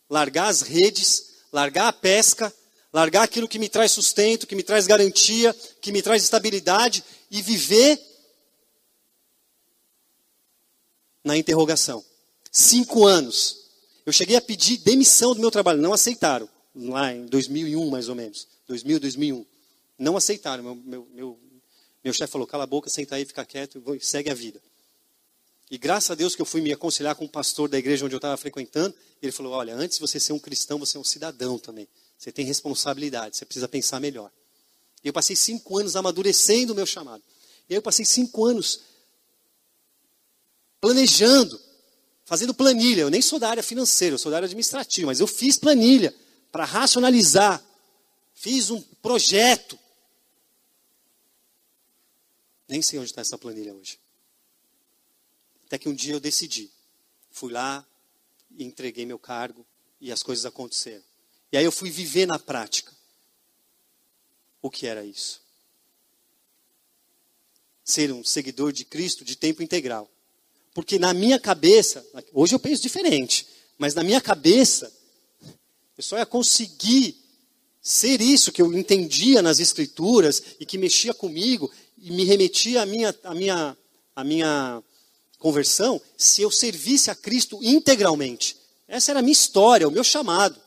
largar 0.06 0.48
as 0.48 0.60
redes, 0.60 1.30
largar 1.50 1.88
a 1.88 1.94
pesca, 1.94 2.54
largar 2.94 3.24
aquilo 3.24 3.48
que 3.48 3.58
me 3.58 3.68
traz 3.68 3.90
sustento, 3.90 4.46
que 4.46 4.54
me 4.54 4.62
traz 4.62 4.86
garantia, 4.86 5.52
que 5.80 5.90
me 5.90 6.00
traz 6.00 6.22
estabilidade 6.22 7.02
e 7.28 7.42
viver 7.42 8.00
na 11.24 11.36
interrogação. 11.36 12.04
Cinco 12.52 13.04
anos. 13.04 13.64
Eu 14.06 14.12
cheguei 14.12 14.36
a 14.36 14.40
pedir 14.40 14.76
demissão 14.78 15.34
do 15.34 15.40
meu 15.40 15.50
trabalho, 15.50 15.82
não 15.82 15.92
aceitaram. 15.92 16.48
Lá 16.72 17.12
em 17.12 17.26
2001, 17.26 17.90
mais 17.90 18.08
ou 18.08 18.14
menos. 18.14 18.46
2000, 18.68 19.00
2001. 19.00 19.44
Não 19.98 20.16
aceitaram. 20.16 20.62
Meu, 20.62 20.74
meu, 20.76 21.08
meu 21.12 21.40
meu 22.04 22.12
chefe 22.12 22.30
falou: 22.30 22.46
cala 22.46 22.62
a 22.62 22.66
boca, 22.66 22.88
senta 22.88 23.16
aí, 23.16 23.24
fica 23.24 23.44
quieto 23.44 23.82
segue 24.00 24.30
a 24.30 24.34
vida. 24.34 24.60
E 25.68 25.78
graças 25.78 26.10
a 26.10 26.14
Deus 26.14 26.36
que 26.36 26.42
eu 26.42 26.46
fui 26.46 26.60
me 26.60 26.72
aconselhar 26.72 27.16
com 27.16 27.24
o 27.24 27.28
pastor 27.28 27.68
da 27.68 27.78
igreja 27.78 28.04
onde 28.04 28.14
eu 28.14 28.18
estava 28.18 28.36
frequentando, 28.36 28.94
ele 29.20 29.32
falou: 29.32 29.52
olha, 29.52 29.74
antes 29.74 29.98
de 29.98 30.00
você 30.00 30.20
ser 30.20 30.32
um 30.32 30.38
cristão, 30.38 30.78
você 30.78 30.96
é 30.96 31.00
um 31.00 31.04
cidadão 31.04 31.58
também. 31.58 31.88
Você 32.24 32.32
tem 32.32 32.46
responsabilidade, 32.46 33.36
você 33.36 33.44
precisa 33.44 33.68
pensar 33.68 34.00
melhor. 34.00 34.32
Eu 35.02 35.12
passei 35.12 35.36
cinco 35.36 35.76
anos 35.76 35.94
amadurecendo 35.94 36.72
o 36.72 36.74
meu 36.74 36.86
chamado. 36.86 37.22
E 37.68 37.74
eu 37.74 37.82
passei 37.82 38.02
cinco 38.02 38.46
anos 38.46 38.80
planejando, 40.80 41.60
fazendo 42.24 42.54
planilha. 42.54 43.02
Eu 43.02 43.10
nem 43.10 43.20
sou 43.20 43.38
da 43.38 43.50
área 43.50 43.62
financeira, 43.62 44.14
eu 44.14 44.18
sou 44.18 44.30
da 44.30 44.38
área 44.38 44.46
administrativa, 44.46 45.08
mas 45.08 45.20
eu 45.20 45.26
fiz 45.26 45.58
planilha 45.58 46.14
para 46.50 46.64
racionalizar. 46.64 47.62
Fiz 48.32 48.70
um 48.70 48.80
projeto 49.02 49.78
nem 52.66 52.80
sei 52.80 52.98
onde 52.98 53.10
está 53.10 53.20
essa 53.20 53.36
planilha 53.36 53.74
hoje. 53.74 54.00
Até 55.66 55.76
que 55.76 55.90
um 55.90 55.94
dia 55.94 56.14
eu 56.14 56.20
decidi. 56.20 56.70
Fui 57.30 57.52
lá, 57.52 57.86
entreguei 58.58 59.04
meu 59.04 59.18
cargo 59.18 59.66
e 60.00 60.10
as 60.10 60.22
coisas 60.22 60.46
aconteceram. 60.46 61.04
E 61.54 61.56
aí 61.56 61.64
eu 61.64 61.70
fui 61.70 61.88
viver 61.88 62.26
na 62.26 62.36
prática. 62.36 62.92
O 64.60 64.68
que 64.68 64.88
era 64.88 65.04
isso? 65.04 65.40
Ser 67.84 68.10
um 68.10 68.24
seguidor 68.24 68.72
de 68.72 68.84
Cristo 68.84 69.24
de 69.24 69.36
tempo 69.36 69.62
integral. 69.62 70.10
Porque 70.74 70.98
na 70.98 71.14
minha 71.14 71.38
cabeça, 71.38 72.04
hoje 72.32 72.56
eu 72.56 72.58
penso 72.58 72.82
diferente, 72.82 73.46
mas 73.78 73.94
na 73.94 74.02
minha 74.02 74.20
cabeça, 74.20 74.92
eu 75.96 76.02
só 76.02 76.18
ia 76.18 76.26
conseguir 76.26 77.16
ser 77.80 78.20
isso 78.20 78.50
que 78.50 78.60
eu 78.60 78.76
entendia 78.76 79.40
nas 79.40 79.60
Escrituras 79.60 80.42
e 80.58 80.66
que 80.66 80.76
mexia 80.76 81.14
comigo 81.14 81.70
e 81.96 82.10
me 82.10 82.24
remetia 82.24 82.82
à 82.82 82.86
minha, 82.86 83.14
à 83.22 83.32
minha, 83.32 83.78
à 84.16 84.24
minha 84.24 84.82
conversão 85.38 86.02
se 86.16 86.42
eu 86.42 86.50
servisse 86.50 87.12
a 87.12 87.14
Cristo 87.14 87.62
integralmente. 87.62 88.56
Essa 88.88 89.12
era 89.12 89.20
a 89.20 89.22
minha 89.22 89.32
história, 89.32 89.86
o 89.86 89.92
meu 89.92 90.02
chamado. 90.02 90.63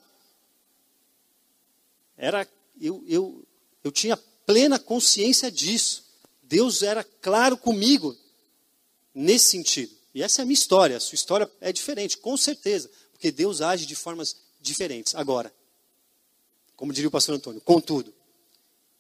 Era, 2.18 2.48
eu, 2.82 3.04
eu, 3.08 3.48
eu 3.84 3.92
tinha 3.92 4.18
plena 4.18 4.80
consciência 4.80 5.52
disso. 5.52 6.04
Deus 6.42 6.82
era 6.82 7.04
claro 7.04 7.58
comigo 7.58 8.18
nesse 9.14 9.50
sentido. 9.50 9.96
E 10.14 10.24
essa 10.24 10.42
é 10.42 10.44
a 10.44 10.46
minha 10.46 10.54
história. 10.54 10.98
A 10.98 11.00
sua 11.00 11.16
história 11.16 11.50
é 11.62 11.72
diferente, 11.72 12.18
com 12.18 12.36
certeza. 12.36 12.90
Porque 13.12 13.32
Deus 13.32 13.62
age 13.62 13.86
de 13.86 13.96
formas 13.96 14.38
diferentes. 14.60 15.14
Agora, 15.14 15.54
como 16.76 16.94
diria 16.94 17.08
o 17.08 17.12
pastor 17.12 17.36
Antônio, 17.36 17.62
contudo, 17.62 18.14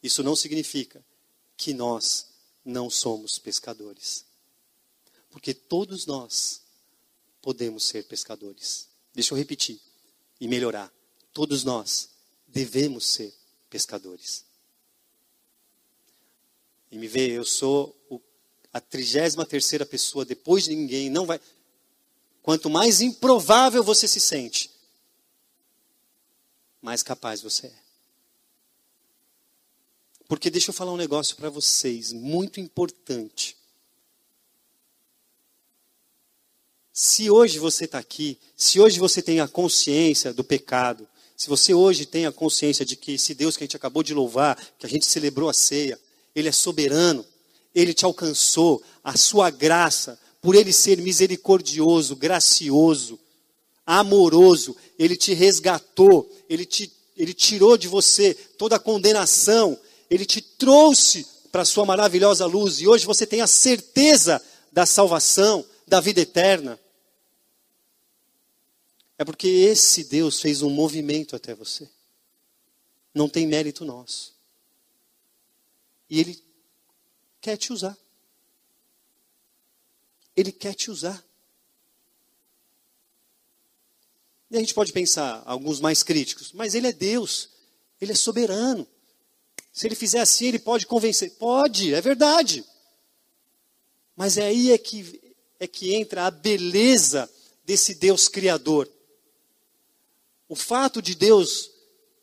isso 0.03 0.21
não 0.23 0.35
significa 0.35 1.03
que 1.55 1.73
nós 1.73 2.27
não 2.63 2.89
somos 2.89 3.39
pescadores. 3.39 4.25
Porque 5.29 5.53
todos 5.53 6.05
nós 6.05 6.61
podemos 7.41 7.85
ser 7.85 8.03
pescadores. 8.05 8.87
Deixa 9.13 9.33
eu 9.33 9.37
repetir 9.37 9.79
e 10.39 10.47
melhorar. 10.47 10.91
Todos 11.33 11.63
nós 11.63 12.09
devemos 12.47 13.05
ser 13.05 13.33
pescadores. 13.69 14.45
E 16.89 16.97
me 16.97 17.07
vê, 17.07 17.29
eu 17.31 17.43
sou 17.43 17.95
o, 18.09 18.21
a 18.71 18.79
trigésima 18.79 19.45
terceira 19.45 19.85
pessoa 19.85 20.23
depois 20.23 20.63
de 20.63 20.75
ninguém, 20.75 21.09
não 21.09 21.25
vai. 21.25 21.39
Quanto 22.41 22.69
mais 22.69 23.01
improvável 23.01 23.83
você 23.83 24.07
se 24.07 24.19
sente, 24.19 24.71
mais 26.81 27.03
capaz 27.03 27.41
você 27.41 27.67
é. 27.67 27.87
Porque 30.27 30.49
deixa 30.49 30.69
eu 30.69 30.73
falar 30.73 30.93
um 30.93 30.97
negócio 30.97 31.35
para 31.35 31.49
vocês, 31.49 32.11
muito 32.11 32.59
importante. 32.59 33.57
Se 36.91 37.29
hoje 37.29 37.59
você 37.59 37.85
está 37.85 37.99
aqui, 37.99 38.39
se 38.55 38.79
hoje 38.79 38.99
você 38.99 39.21
tem 39.21 39.39
a 39.39 39.47
consciência 39.47 40.33
do 40.33 40.43
pecado, 40.43 41.07
se 41.37 41.47
você 41.47 41.71
hoje 41.71 42.07
tem 42.07 42.25
a 42.25 42.31
consciência 42.31 42.83
de 42.83 42.95
que 42.95 43.13
esse 43.13 43.35
Deus 43.35 43.55
que 43.55 43.63
a 43.63 43.65
gente 43.65 43.75
acabou 43.75 44.01
de 44.01 44.11
louvar, 44.11 44.57
que 44.79 44.87
a 44.87 44.89
gente 44.89 45.05
celebrou 45.05 45.47
a 45.47 45.53
ceia, 45.53 45.99
Ele 46.35 46.49
é 46.49 46.51
soberano, 46.51 47.23
Ele 47.75 47.93
te 47.93 48.03
alcançou, 48.03 48.81
a 49.03 49.15
sua 49.15 49.51
graça, 49.51 50.19
por 50.41 50.55
Ele 50.55 50.73
ser 50.73 50.97
misericordioso, 50.97 52.15
gracioso, 52.15 53.19
amoroso, 53.85 54.75
Ele 54.97 55.15
te 55.15 55.35
resgatou, 55.35 56.27
Ele, 56.49 56.65
te, 56.65 56.91
ele 57.15 57.35
tirou 57.35 57.77
de 57.77 57.87
você 57.87 58.33
toda 58.33 58.77
a 58.77 58.79
condenação, 58.79 59.79
ele 60.09 60.25
te 60.25 60.41
trouxe 60.41 61.25
para 61.51 61.61
a 61.61 61.65
sua 61.65 61.85
maravilhosa 61.85 62.45
luz 62.45 62.79
e 62.79 62.87
hoje 62.87 63.05
você 63.05 63.25
tem 63.25 63.41
a 63.41 63.47
certeza 63.47 64.41
da 64.71 64.85
salvação, 64.85 65.65
da 65.87 65.99
vida 65.99 66.21
eterna. 66.21 66.79
É 69.17 69.25
porque 69.25 69.47
esse 69.47 70.03
Deus 70.03 70.39
fez 70.39 70.61
um 70.61 70.69
movimento 70.69 71.35
até 71.35 71.55
você. 71.55 71.89
Não 73.13 73.27
tem 73.27 73.47
mérito 73.47 73.83
nosso. 73.83 74.35
E 76.09 76.19
Ele 76.19 76.43
quer 77.41 77.57
te 77.57 77.73
usar. 77.73 77.97
Ele 80.35 80.51
quer 80.51 80.75
te 80.75 80.91
usar. 80.91 81.23
E 84.49 84.55
a 84.55 84.59
gente 84.59 84.73
pode 84.73 84.93
pensar, 84.93 85.41
alguns 85.45 85.79
mais 85.79 86.03
críticos, 86.03 86.53
mas 86.53 86.73
Ele 86.75 86.87
é 86.87 86.93
Deus, 86.93 87.49
Ele 87.99 88.11
é 88.11 88.15
soberano. 88.15 88.87
Se 89.73 89.87
Ele 89.87 89.95
fizer 89.95 90.19
assim, 90.19 90.45
Ele 90.45 90.59
pode 90.59 90.85
convencer. 90.85 91.31
Pode, 91.31 91.93
é 91.93 91.99
verdade. 91.99 92.63
Mas 94.15 94.37
é 94.37 94.45
aí 94.45 94.71
é 94.71 94.77
que, 94.77 95.35
é 95.59 95.67
que 95.67 95.93
entra 95.93 96.27
a 96.27 96.31
beleza 96.31 97.29
desse 97.65 97.95
Deus 97.95 98.27
Criador. 98.27 98.89
O 100.49 100.55
fato 100.55 101.01
de 101.01 101.13
Deus 101.13 101.69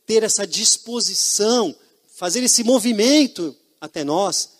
ter 0.06 0.22
essa 0.22 0.46
disposição, 0.46 1.74
fazer 2.14 2.42
esse 2.42 2.64
movimento 2.64 3.56
até 3.80 4.02
nós, 4.02 4.50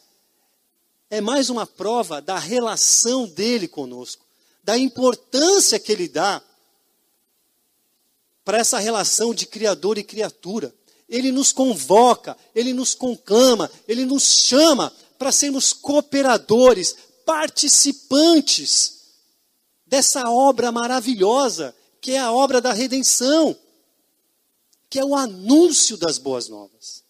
é 1.09 1.21
mais 1.21 1.49
uma 1.49 1.67
prova 1.67 2.21
da 2.21 2.39
relação 2.39 3.27
dele 3.27 3.69
conosco, 3.69 4.25
da 4.63 4.77
importância 4.77 5.79
que 5.79 5.93
ele 5.93 6.09
dá 6.09 6.43
para 8.45 8.59
essa 8.59 8.79
relação 8.79 9.35
de 9.35 9.47
criador 9.47 9.97
e 9.97 10.05
criatura. 10.05 10.75
Ele 11.09 11.33
nos 11.33 11.53
convoca, 11.53 12.37
ele 12.55 12.73
nos 12.73 12.95
conclama, 12.95 13.71
ele 13.87 14.05
nos 14.05 14.25
chama 14.25 14.93
para 15.19 15.33
sermos 15.33 15.73
cooperadores, 15.73 16.97
participantes 17.25 18.95
dessa 19.87 20.29
obra 20.29 20.73
maravilhosa 20.73 21.75
que 22.05 22.13
é 22.13 22.19
a 22.19 22.31
obra 22.31 22.61
da 22.61 22.71
redenção, 22.71 23.59
que 24.91 24.99
é 24.99 25.05
o 25.07 25.17
anúncio 25.17 25.97
das 25.97 26.19
boas 26.19 26.51
novas. 26.51 27.03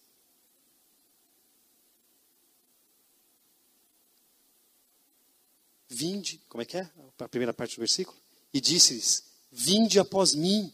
Vinde, 5.89 6.41
como 6.49 6.63
é 6.63 6.65
que 6.65 6.77
é? 6.77 6.89
A 7.19 7.29
primeira 7.29 7.53
parte 7.53 7.75
do 7.75 7.81
versículo? 7.81 8.17
E 8.53 8.61
disse-lhes: 8.61 9.25
Vinde 9.51 9.99
após 9.99 10.33
mim. 10.33 10.73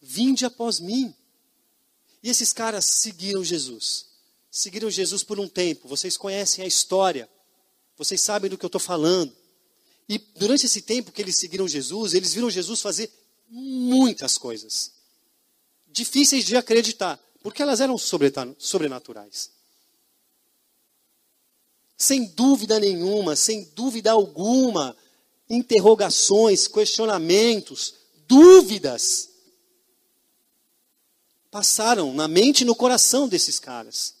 Vinde 0.00 0.44
após 0.44 0.78
mim. 0.78 1.12
E 2.22 2.30
esses 2.30 2.52
caras 2.52 2.84
seguiram 2.84 3.42
Jesus. 3.42 4.06
Seguiram 4.48 4.88
Jesus 4.88 5.24
por 5.24 5.40
um 5.40 5.48
tempo. 5.48 5.88
Vocês 5.88 6.16
conhecem 6.16 6.62
a 6.62 6.68
história. 6.68 7.28
Vocês 7.96 8.20
sabem 8.20 8.48
do 8.48 8.56
que 8.56 8.64
eu 8.64 8.68
estou 8.68 8.80
falando. 8.80 9.36
E 10.08 10.18
durante 10.18 10.66
esse 10.66 10.82
tempo 10.82 11.10
que 11.10 11.20
eles 11.20 11.36
seguiram 11.36 11.66
Jesus, 11.66 12.14
eles 12.14 12.32
viram 12.32 12.48
Jesus 12.48 12.80
fazer 12.80 13.10
muitas 13.48 14.38
coisas. 14.38 14.92
Difíceis 15.88 16.44
de 16.44 16.56
acreditar, 16.56 17.18
porque 17.42 17.62
elas 17.62 17.80
eram 17.80 17.96
sobrenaturais. 17.98 19.50
Sem 21.96 22.26
dúvida 22.26 22.78
nenhuma, 22.78 23.34
sem 23.34 23.64
dúvida 23.74 24.12
alguma, 24.12 24.96
interrogações, 25.48 26.68
questionamentos, 26.68 27.94
dúvidas 28.28 29.30
passaram 31.50 32.12
na 32.12 32.28
mente 32.28 32.60
e 32.60 32.64
no 32.64 32.74
coração 32.74 33.26
desses 33.26 33.58
caras. 33.58 34.14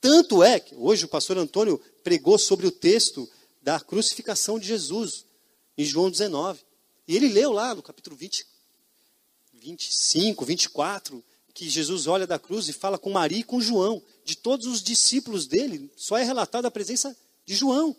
Tanto 0.00 0.42
é 0.42 0.58
que 0.58 0.74
hoje 0.74 1.04
o 1.04 1.08
pastor 1.08 1.36
Antônio 1.36 1.78
pregou 2.02 2.38
sobre 2.38 2.66
o 2.66 2.70
texto 2.70 3.28
da 3.60 3.80
crucificação 3.80 4.58
de 4.58 4.66
Jesus, 4.66 5.24
em 5.76 5.84
João 5.84 6.10
19. 6.10 6.60
E 7.06 7.16
ele 7.16 7.28
leu 7.28 7.52
lá 7.52 7.74
no 7.74 7.82
capítulo 7.82 8.16
20, 8.16 8.46
25, 9.54 10.44
24, 10.44 11.24
que 11.54 11.68
Jesus 11.68 12.06
olha 12.06 12.26
da 12.26 12.38
cruz 12.38 12.68
e 12.68 12.72
fala 12.72 12.98
com 12.98 13.10
Maria 13.10 13.40
e 13.40 13.44
com 13.44 13.60
João. 13.60 14.02
De 14.24 14.36
todos 14.36 14.66
os 14.66 14.82
discípulos 14.82 15.46
dele, 15.46 15.90
só 15.96 16.16
é 16.16 16.22
relatada 16.22 16.68
a 16.68 16.70
presença 16.70 17.16
de 17.44 17.54
João. 17.54 17.96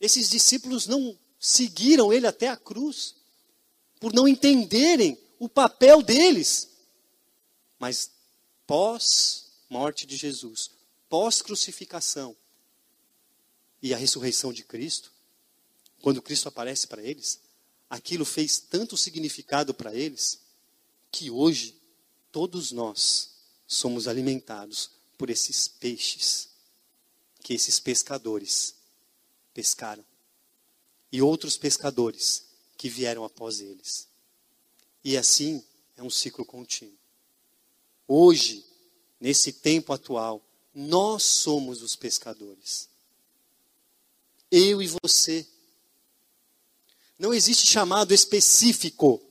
Esses 0.00 0.28
discípulos 0.28 0.86
não 0.86 1.18
seguiram 1.40 2.12
ele 2.12 2.26
até 2.26 2.48
a 2.48 2.56
cruz, 2.56 3.14
por 3.98 4.12
não 4.12 4.28
entenderem 4.28 5.18
o 5.38 5.48
papel 5.48 6.02
deles. 6.02 6.68
Mas 7.78 8.10
pós-morte 8.66 10.06
de 10.06 10.16
Jesus, 10.16 10.70
pós-crucificação, 11.08 12.36
e 13.82 13.94
a 13.94 13.96
ressurreição 13.96 14.52
de 14.52 14.64
Cristo, 14.64 15.12
quando 16.02 16.22
Cristo 16.22 16.48
aparece 16.48 16.86
para 16.86 17.02
eles, 17.02 17.40
aquilo 17.88 18.24
fez 18.24 18.58
tanto 18.58 18.96
significado 18.96 19.72
para 19.74 19.94
eles, 19.94 20.40
que 21.10 21.30
hoje 21.30 21.76
todos 22.30 22.72
nós 22.72 23.30
somos 23.66 24.06
alimentados 24.06 24.90
por 25.16 25.30
esses 25.30 25.68
peixes 25.68 26.48
que 27.46 27.54
esses 27.54 27.78
pescadores 27.78 28.74
pescaram. 29.54 30.04
E 31.12 31.22
outros 31.22 31.56
pescadores 31.56 32.42
que 32.76 32.88
vieram 32.88 33.24
após 33.24 33.60
eles. 33.60 34.08
E 35.04 35.16
assim 35.16 35.64
é 35.96 36.02
um 36.02 36.10
ciclo 36.10 36.44
contínuo. 36.44 36.98
Hoje, 38.08 38.66
nesse 39.20 39.52
tempo 39.52 39.92
atual, 39.92 40.44
nós 40.74 41.22
somos 41.22 41.82
os 41.82 41.94
pescadores. 41.94 42.88
Eu 44.50 44.82
e 44.82 44.88
você. 45.02 45.46
Não 47.18 47.32
existe 47.32 47.66
chamado 47.66 48.12
específico. 48.12 49.22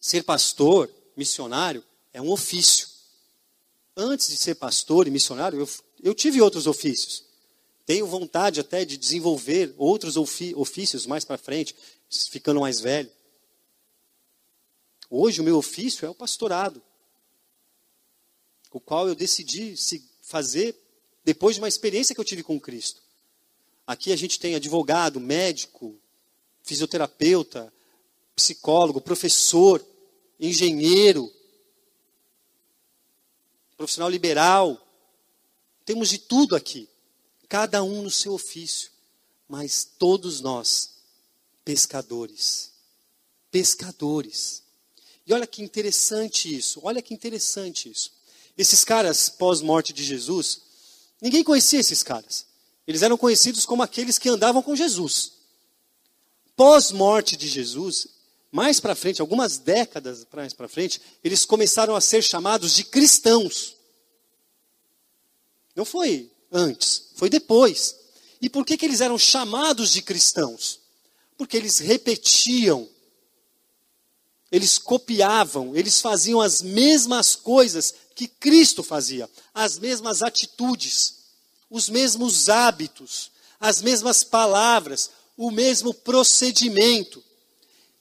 Ser 0.00 0.22
pastor, 0.22 0.90
missionário, 1.16 1.84
é 2.12 2.20
um 2.20 2.30
ofício. 2.30 2.88
Antes 3.96 4.28
de 4.28 4.36
ser 4.36 4.54
pastor 4.54 5.06
e 5.06 5.10
missionário, 5.10 5.60
eu, 5.60 5.68
eu 6.02 6.14
tive 6.14 6.40
outros 6.40 6.66
ofícios. 6.66 7.24
Tenho 7.84 8.06
vontade 8.06 8.60
até 8.60 8.84
de 8.84 8.96
desenvolver 8.96 9.74
outros 9.76 10.16
ofícios 10.16 11.06
mais 11.06 11.24
para 11.24 11.38
frente, 11.38 11.74
ficando 12.30 12.60
mais 12.60 12.80
velho. 12.80 13.10
Hoje 15.10 15.40
o 15.40 15.44
meu 15.44 15.56
ofício 15.56 16.04
é 16.04 16.10
o 16.10 16.14
pastorado, 16.14 16.82
o 18.70 18.78
qual 18.78 19.08
eu 19.08 19.14
decidi 19.14 19.74
fazer 20.20 20.76
depois 21.28 21.56
de 21.56 21.60
uma 21.60 21.68
experiência 21.68 22.14
que 22.14 22.20
eu 22.22 22.24
tive 22.24 22.42
com 22.42 22.58
Cristo. 22.58 23.02
Aqui 23.86 24.12
a 24.12 24.16
gente 24.16 24.40
tem 24.40 24.54
advogado, 24.54 25.20
médico, 25.20 25.94
fisioterapeuta, 26.62 27.70
psicólogo, 28.34 28.98
professor, 28.98 29.84
engenheiro, 30.40 31.30
profissional 33.76 34.08
liberal. 34.08 34.82
Temos 35.84 36.08
de 36.08 36.16
tudo 36.16 36.56
aqui, 36.56 36.88
cada 37.46 37.82
um 37.82 38.00
no 38.00 38.10
seu 38.10 38.32
ofício, 38.32 38.90
mas 39.46 39.84
todos 39.84 40.40
nós, 40.40 40.94
pescadores. 41.62 42.72
Pescadores. 43.50 44.62
E 45.26 45.32
olha 45.34 45.46
que 45.46 45.62
interessante 45.62 46.56
isso, 46.56 46.80
olha 46.82 47.02
que 47.02 47.12
interessante 47.12 47.90
isso. 47.90 48.12
Esses 48.56 48.82
caras, 48.82 49.28
pós-morte 49.28 49.92
de 49.92 50.02
Jesus, 50.02 50.67
Ninguém 51.20 51.42
conhecia 51.42 51.80
esses 51.80 52.02
caras. 52.02 52.46
Eles 52.86 53.02
eram 53.02 53.16
conhecidos 53.16 53.66
como 53.66 53.82
aqueles 53.82 54.18
que 54.18 54.28
andavam 54.28 54.62
com 54.62 54.74
Jesus. 54.74 55.32
Pós-morte 56.56 57.36
de 57.36 57.48
Jesus, 57.48 58.08
mais 58.50 58.80
para 58.80 58.94
frente, 58.94 59.20
algumas 59.20 59.58
décadas 59.58 60.26
mais 60.32 60.54
para 60.54 60.68
frente, 60.68 61.00
eles 61.22 61.44
começaram 61.44 61.94
a 61.94 62.00
ser 62.00 62.22
chamados 62.22 62.74
de 62.74 62.84
cristãos. 62.84 63.76
Não 65.76 65.84
foi 65.84 66.30
antes, 66.50 67.10
foi 67.14 67.28
depois. 67.28 67.96
E 68.40 68.48
por 68.48 68.64
que, 68.64 68.76
que 68.76 68.86
eles 68.86 69.00
eram 69.00 69.18
chamados 69.18 69.92
de 69.92 70.02
cristãos? 70.02 70.80
Porque 71.36 71.56
eles 71.56 71.78
repetiam, 71.78 72.88
eles 74.50 74.78
copiavam, 74.78 75.76
eles 75.76 76.00
faziam 76.00 76.40
as 76.40 76.62
mesmas 76.62 77.36
coisas 77.36 77.94
que 78.18 78.26
Cristo 78.26 78.82
fazia, 78.82 79.30
as 79.54 79.78
mesmas 79.78 80.24
atitudes, 80.24 81.18
os 81.70 81.88
mesmos 81.88 82.48
hábitos, 82.48 83.30
as 83.60 83.80
mesmas 83.80 84.24
palavras, 84.24 85.12
o 85.36 85.52
mesmo 85.52 85.94
procedimento. 85.94 87.22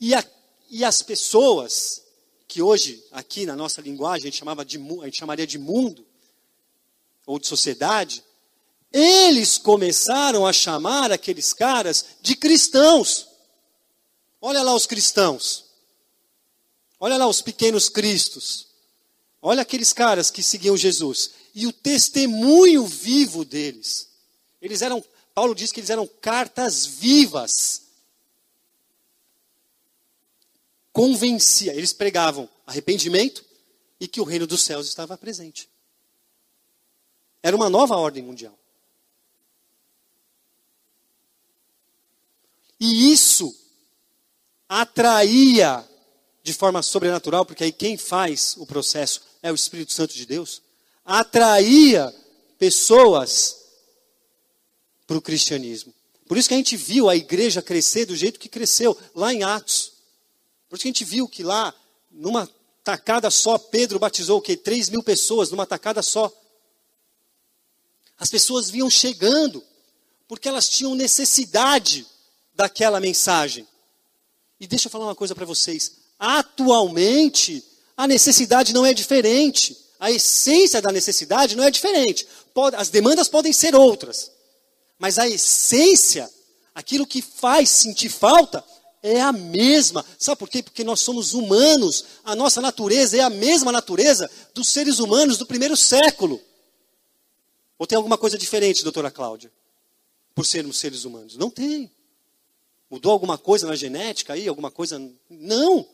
E, 0.02 0.16
a, 0.16 0.26
e 0.72 0.84
as 0.84 1.04
pessoas, 1.04 2.02
que 2.48 2.64
hoje, 2.64 3.06
aqui 3.12 3.46
na 3.46 3.56
nossa 3.56 3.80
linguagem, 3.80 4.24
a 4.24 4.32
gente, 4.32 4.40
chamava 4.40 4.66
de, 4.66 4.78
a 4.78 5.06
gente 5.06 5.20
chamaria 5.20 5.46
de 5.46 5.60
mundo, 5.60 6.04
ou 7.24 7.38
de 7.38 7.46
sociedade, 7.46 8.24
eles 8.92 9.60
começaram 9.60 10.48
a 10.48 10.52
chamar 10.52 11.12
aqueles 11.12 11.54
caras 11.54 12.06
de 12.24 12.36
cristãos. 12.36 13.28
Olha 14.42 14.64
lá 14.64 14.74
os 14.74 14.88
cristãos. 14.88 15.66
Olha 17.00 17.18
lá 17.18 17.28
os 17.28 17.40
pequenos 17.40 17.88
cristos. 17.88 18.67
Olha 19.42 19.62
aqueles 19.62 19.94
caras 19.94 20.32
que 20.32 20.42
seguiam 20.42 20.76
Jesus. 20.76 21.32
E 21.54 21.68
o 21.68 21.74
testemunho 21.74 22.86
vivo 22.86 23.46
deles. 23.46 24.10
Eles 24.62 24.82
eram 24.82 25.04
Paulo 25.38 25.54
diz 25.54 25.72
que 25.72 25.80
eles 25.80 25.92
eram 25.92 26.08
cartas 26.08 26.84
vivas. 26.84 27.84
Convencia, 30.92 31.76
eles 31.76 31.94
pregavam 31.94 32.50
arrependimento 32.66 33.46
e 34.00 34.08
que 34.08 34.20
o 34.20 34.24
reino 34.24 34.48
dos 34.48 34.64
céus 34.64 34.88
estava 34.88 35.16
presente. 35.16 35.70
Era 37.44 37.56
uma 37.56 37.70
nova 37.70 37.96
ordem 37.96 38.24
mundial. 38.24 38.58
E 42.80 43.12
isso 43.12 43.56
atraía 44.68 45.88
de 46.48 46.54
forma 46.54 46.82
sobrenatural, 46.82 47.46
porque 47.46 47.66
aí 47.66 47.74
quem 47.74 47.98
faz 47.98 48.56
o 48.58 48.66
processo 48.66 49.22
é 49.44 49.52
o 49.52 49.56
Espírito 49.56 49.92
Santo 49.92 50.14
de 50.14 50.26
Deus, 50.26 50.62
atraía 51.04 52.16
pessoas 52.58 53.58
para 55.06 55.18
o 55.18 55.22
cristianismo. 55.22 55.94
Por 56.26 56.38
isso 56.38 56.48
que 56.48 56.54
a 56.54 56.58
gente 56.58 56.78
viu 56.78 57.10
a 57.10 57.18
igreja 57.18 57.62
crescer 57.62 58.06
do 58.06 58.16
jeito 58.16 58.40
que 58.40 58.48
cresceu, 58.48 58.98
lá 59.14 59.34
em 59.34 59.44
Atos. 59.44 59.92
Por 60.70 60.78
isso 60.78 60.84
que 60.84 60.88
a 60.88 60.92
gente 60.92 61.04
viu 61.04 61.28
que 61.28 61.44
lá, 61.44 61.76
numa 62.10 62.50
tacada 62.82 63.30
só, 63.30 63.58
Pedro 63.58 64.00
batizou 64.00 64.38
o 64.38 64.42
quê? 64.42 64.56
3 64.56 64.88
mil 64.88 65.04
pessoas, 65.04 65.52
numa 65.52 65.66
tacada 65.66 66.02
só. 66.02 66.32
As 68.18 68.30
pessoas 68.30 68.70
vinham 68.70 68.90
chegando, 68.90 69.62
porque 70.30 70.48
elas 70.48 70.70
tinham 70.70 70.96
necessidade 70.96 72.08
daquela 72.54 73.02
mensagem. 73.02 73.68
E 74.62 74.66
deixa 74.66 74.88
eu 74.88 74.92
falar 74.92 75.08
uma 75.08 75.16
coisa 75.16 75.36
para 75.36 75.46
vocês. 75.46 76.07
Atualmente, 76.20 77.64
a 77.96 78.08
necessidade 78.08 78.74
não 78.74 78.86
é 78.86 78.94
diferente. 78.94 79.78
A 80.00 80.12
essência 80.12 80.82
da 80.82 80.92
necessidade 80.92 81.56
não 81.56 81.64
é 81.64 81.72
diferente. 81.72 82.28
as 82.76 82.90
demandas 82.90 83.28
podem 83.28 83.54
ser 83.54 83.76
outras. 83.76 84.32
Mas 85.00 85.20
a 85.20 85.28
essência, 85.28 86.30
aquilo 86.74 87.06
que 87.06 87.22
faz 87.22 87.70
sentir 87.70 88.10
falta, 88.10 88.64
é 89.02 89.22
a 89.22 89.32
mesma. 89.32 90.06
Sabe 90.18 90.40
por 90.40 90.50
quê? 90.50 90.64
Porque 90.64 90.84
nós 90.84 91.00
somos 91.00 91.34
humanos. 91.34 92.04
A 92.24 92.36
nossa 92.36 92.62
natureza 92.62 93.18
é 93.18 93.22
a 93.22 93.30
mesma 93.30 93.72
natureza 93.72 94.30
dos 94.54 94.70
seres 94.70 95.00
humanos 95.00 95.38
do 95.38 95.46
primeiro 95.46 95.78
século. 95.78 96.42
Ou 97.78 97.86
tem 97.86 97.96
alguma 97.96 98.18
coisa 98.18 98.38
diferente, 98.38 98.84
doutora 98.84 99.12
Cláudia? 99.12 99.52
Por 100.34 100.46
sermos 100.46 100.78
seres 100.78 101.06
humanos? 101.06 101.38
Não 101.38 101.50
tem. 101.50 101.92
Mudou 102.90 103.12
alguma 103.12 103.38
coisa 103.38 103.68
na 103.68 103.76
genética 103.76 104.34
aí? 104.34 104.48
Alguma 104.48 104.72
coisa? 104.72 105.00
Não. 105.30 105.88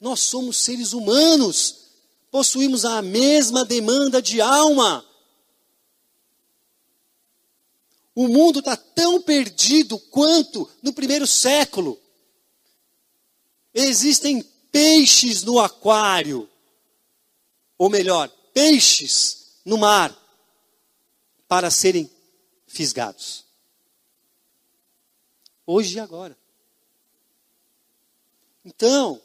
Nós 0.00 0.20
somos 0.20 0.56
seres 0.58 0.92
humanos. 0.92 1.88
Possuímos 2.30 2.84
a 2.84 3.02
mesma 3.02 3.64
demanda 3.64 4.20
de 4.20 4.40
alma. 4.40 5.04
O 8.14 8.28
mundo 8.28 8.58
está 8.58 8.76
tão 8.76 9.22
perdido 9.22 9.98
quanto 9.98 10.68
no 10.82 10.92
primeiro 10.92 11.26
século. 11.26 11.98
Existem 13.72 14.42
peixes 14.72 15.42
no 15.42 15.58
aquário. 15.58 16.48
Ou 17.76 17.88
melhor, 17.88 18.28
peixes 18.52 19.60
no 19.64 19.78
mar 19.78 20.16
para 21.46 21.70
serem 21.70 22.10
fisgados. 22.66 23.44
Hoje 25.64 25.96
e 25.96 26.00
agora. 26.00 26.36
Então, 28.64 29.20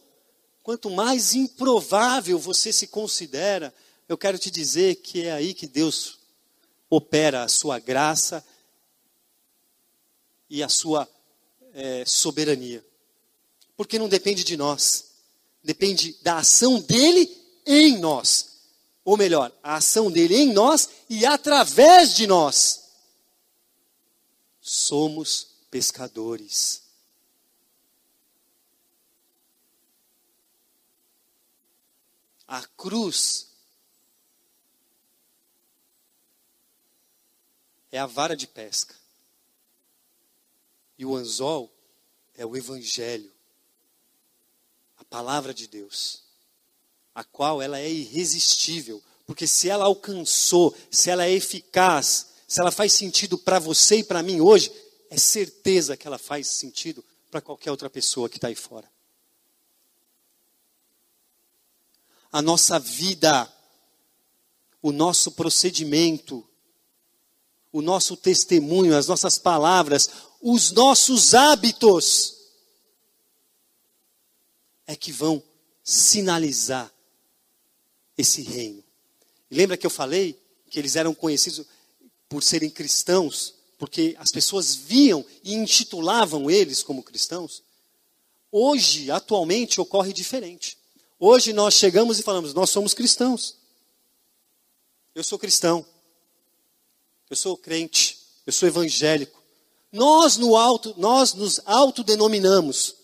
quanto 0.64 0.90
mais 0.90 1.36
improvável 1.36 2.40
você 2.40 2.72
se 2.72 2.88
considera, 2.88 3.74
eu 4.08 4.18
quero 4.18 4.40
te 4.40 4.50
dizer 4.50 4.96
que 4.96 5.24
é 5.24 5.34
aí 5.34 5.54
que 5.54 5.68
Deus 5.68 6.18
opera 6.90 7.44
a 7.44 7.50
sua 7.50 7.80
graça 7.80 8.44
e 10.50 10.64
a 10.64 10.70
sua 10.70 11.08
é, 11.74 12.06
soberania. 12.06 12.84
Porque 13.76 14.00
não 14.00 14.08
depende 14.08 14.44
de 14.44 14.56
nós, 14.56 15.06
depende 15.62 16.18
da 16.22 16.38
ação 16.38 16.80
dele 16.80 17.30
em 17.66 17.98
nós. 17.98 18.54
Ou 19.04 19.18
melhor, 19.18 19.52
a 19.62 19.76
ação 19.76 20.10
dele 20.10 20.36
em 20.36 20.54
nós 20.54 20.88
e 21.10 21.26
através 21.26 22.16
de 22.16 22.26
nós. 22.26 22.84
Somos 24.62 25.48
pescadores. 25.70 26.83
A 32.54 32.62
cruz 32.78 33.48
é 37.92 37.98
a 37.98 38.06
vara 38.06 38.38
de 38.38 38.46
pesca. 38.46 38.94
E 40.96 41.04
o 41.04 41.16
anzol 41.16 41.74
é 42.36 42.46
o 42.46 42.56
evangelho, 42.56 43.34
a 45.00 45.04
palavra 45.04 45.52
de 45.52 45.66
Deus, 45.66 46.22
a 47.16 47.24
qual 47.24 47.60
ela 47.60 47.80
é 47.80 47.90
irresistível, 47.90 49.04
porque 49.26 49.48
se 49.48 49.68
ela 49.68 49.86
alcançou, 49.86 50.78
se 50.92 51.10
ela 51.10 51.26
é 51.26 51.32
eficaz, 51.32 52.36
se 52.48 52.62
ela 52.62 52.70
faz 52.70 52.94
sentido 52.94 53.36
para 53.36 53.58
você 53.58 53.96
e 53.96 54.04
para 54.04 54.22
mim 54.22 54.42
hoje, 54.42 54.72
é 55.10 55.18
certeza 55.18 55.98
que 55.98 56.06
ela 56.06 56.20
faz 56.20 56.46
sentido 56.50 57.04
para 57.32 57.42
qualquer 57.42 57.72
outra 57.72 57.90
pessoa 57.90 58.30
que 58.30 58.38
está 58.38 58.50
aí 58.50 58.56
fora. 58.56 58.93
A 62.34 62.42
nossa 62.42 62.80
vida, 62.80 63.48
o 64.82 64.92
nosso 64.92 65.32
procedimento, 65.32 66.44
o 67.72 67.80
nosso 67.80 68.18
testemunho, 68.18 68.98
as 68.98 69.08
nossas 69.08 69.38
palavras, 69.38 70.10
os 70.42 70.72
nossos 70.72 71.36
hábitos 71.36 72.36
é 74.86 74.96
que 74.96 75.12
vão 75.12 75.42
sinalizar 75.84 76.92
esse 78.18 78.42
reino. 78.42 78.84
Lembra 79.50 79.78
que 79.78 79.86
eu 79.86 79.92
falei 79.92 80.38
que 80.70 80.80
eles 80.80 80.96
eram 80.96 81.14
conhecidos 81.14 81.66
por 82.28 82.42
serem 82.42 82.70
cristãos, 82.70 83.54
porque 83.78 84.16
as 84.18 84.32
pessoas 84.32 84.76
viam 84.76 85.24
e 85.44 85.54
intitulavam 85.54 86.50
eles 86.50 86.82
como 86.82 87.04
cristãos? 87.04 87.62
Hoje, 88.52 89.12
atualmente, 89.12 89.80
ocorre 89.80 90.12
diferente. 90.12 90.82
Hoje 91.26 91.54
nós 91.54 91.76
chegamos 91.76 92.20
e 92.20 92.22
falamos: 92.22 92.54
nós 92.54 92.70
somos 92.70 92.94
cristãos. 92.94 93.56
Eu 95.16 95.24
sou 95.24 95.40
cristão. 95.40 95.86
Eu 97.30 97.38
sou 97.38 97.56
crente. 97.56 98.20
Eu 98.46 98.52
sou 98.52 98.68
evangélico. 98.68 99.42
Nós, 99.90 100.36
no 100.36 100.58
alto, 100.58 100.94
nós 100.98 101.34
nos 101.34 101.62
autodenominamos. 101.64 102.96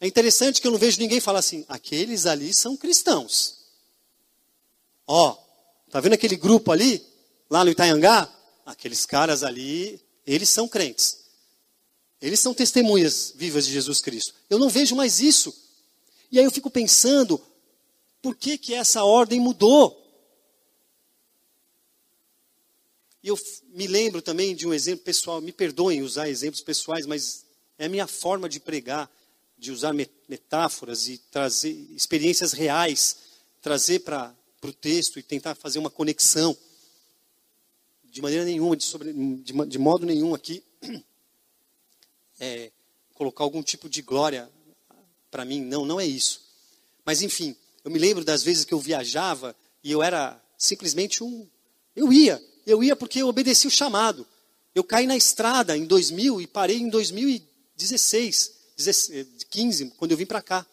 É 0.00 0.06
interessante 0.06 0.62
que 0.62 0.66
eu 0.66 0.70
não 0.70 0.78
vejo 0.78 0.98
ninguém 0.98 1.20
falar 1.20 1.40
assim, 1.40 1.66
aqueles 1.68 2.24
ali 2.24 2.54
são 2.54 2.78
cristãos. 2.78 3.58
Ó, 5.06 5.36
tá 5.90 6.00
vendo 6.00 6.14
aquele 6.14 6.36
grupo 6.36 6.72
ali, 6.72 7.04
lá 7.50 7.62
no 7.62 7.70
Itaiangá? 7.70 8.26
Aqueles 8.64 9.04
caras 9.04 9.42
ali, 9.42 10.00
eles 10.26 10.48
são 10.48 10.66
crentes. 10.66 11.24
Eles 12.22 12.40
são 12.40 12.54
testemunhas 12.54 13.34
vivas 13.36 13.66
de 13.66 13.72
Jesus 13.72 14.00
Cristo. 14.00 14.32
Eu 14.48 14.58
não 14.58 14.70
vejo 14.70 14.96
mais 14.96 15.20
isso. 15.20 15.67
E 16.30 16.38
aí 16.38 16.44
eu 16.44 16.50
fico 16.50 16.70
pensando, 16.70 17.40
por 18.20 18.36
que 18.36 18.58
que 18.58 18.74
essa 18.74 19.04
ordem 19.04 19.40
mudou? 19.40 19.96
E 23.22 23.28
eu 23.28 23.38
me 23.70 23.86
lembro 23.86 24.22
também 24.22 24.54
de 24.54 24.66
um 24.66 24.74
exemplo 24.74 25.04
pessoal, 25.04 25.40
me 25.40 25.52
perdoem 25.52 26.02
usar 26.02 26.28
exemplos 26.28 26.60
pessoais, 26.60 27.06
mas 27.06 27.44
é 27.78 27.86
a 27.86 27.88
minha 27.88 28.06
forma 28.06 28.48
de 28.48 28.60
pregar, 28.60 29.10
de 29.56 29.72
usar 29.72 29.92
metáforas 30.28 31.08
e 31.08 31.18
trazer 31.30 31.70
experiências 31.90 32.52
reais, 32.52 33.16
trazer 33.60 34.00
para 34.00 34.34
o 34.62 34.72
texto 34.72 35.18
e 35.18 35.22
tentar 35.22 35.54
fazer 35.54 35.78
uma 35.78 35.90
conexão. 35.90 36.56
De 38.04 38.22
maneira 38.22 38.44
nenhuma, 38.44 38.76
de, 38.76 38.84
sobre, 38.84 39.12
de, 39.12 39.52
de 39.66 39.78
modo 39.78 40.06
nenhum 40.06 40.34
aqui, 40.34 40.62
é, 42.38 42.70
colocar 43.14 43.44
algum 43.44 43.62
tipo 43.62 43.88
de 43.88 44.00
glória 44.00 44.50
para 45.30 45.44
mim, 45.44 45.60
não, 45.60 45.84
não 45.84 46.00
é 46.00 46.06
isso. 46.06 46.42
Mas 47.04 47.22
enfim, 47.22 47.56
eu 47.84 47.90
me 47.90 47.98
lembro 47.98 48.24
das 48.24 48.42
vezes 48.42 48.64
que 48.64 48.74
eu 48.74 48.80
viajava 48.80 49.54
e 49.82 49.90
eu 49.90 50.02
era 50.02 50.40
simplesmente 50.56 51.22
um. 51.22 51.46
Eu 51.94 52.12
ia, 52.12 52.42
eu 52.66 52.82
ia 52.82 52.94
porque 52.94 53.22
eu 53.22 53.28
obedeci 53.28 53.66
o 53.66 53.70
chamado. 53.70 54.26
Eu 54.74 54.84
caí 54.84 55.06
na 55.06 55.16
estrada 55.16 55.76
em 55.76 55.84
2000 55.86 56.40
e 56.40 56.46
parei 56.46 56.78
em 56.78 56.88
2016, 56.88 58.52
15, 59.50 59.92
quando 59.96 60.12
eu 60.12 60.16
vim 60.16 60.26
para 60.26 60.42
cá. 60.42 60.66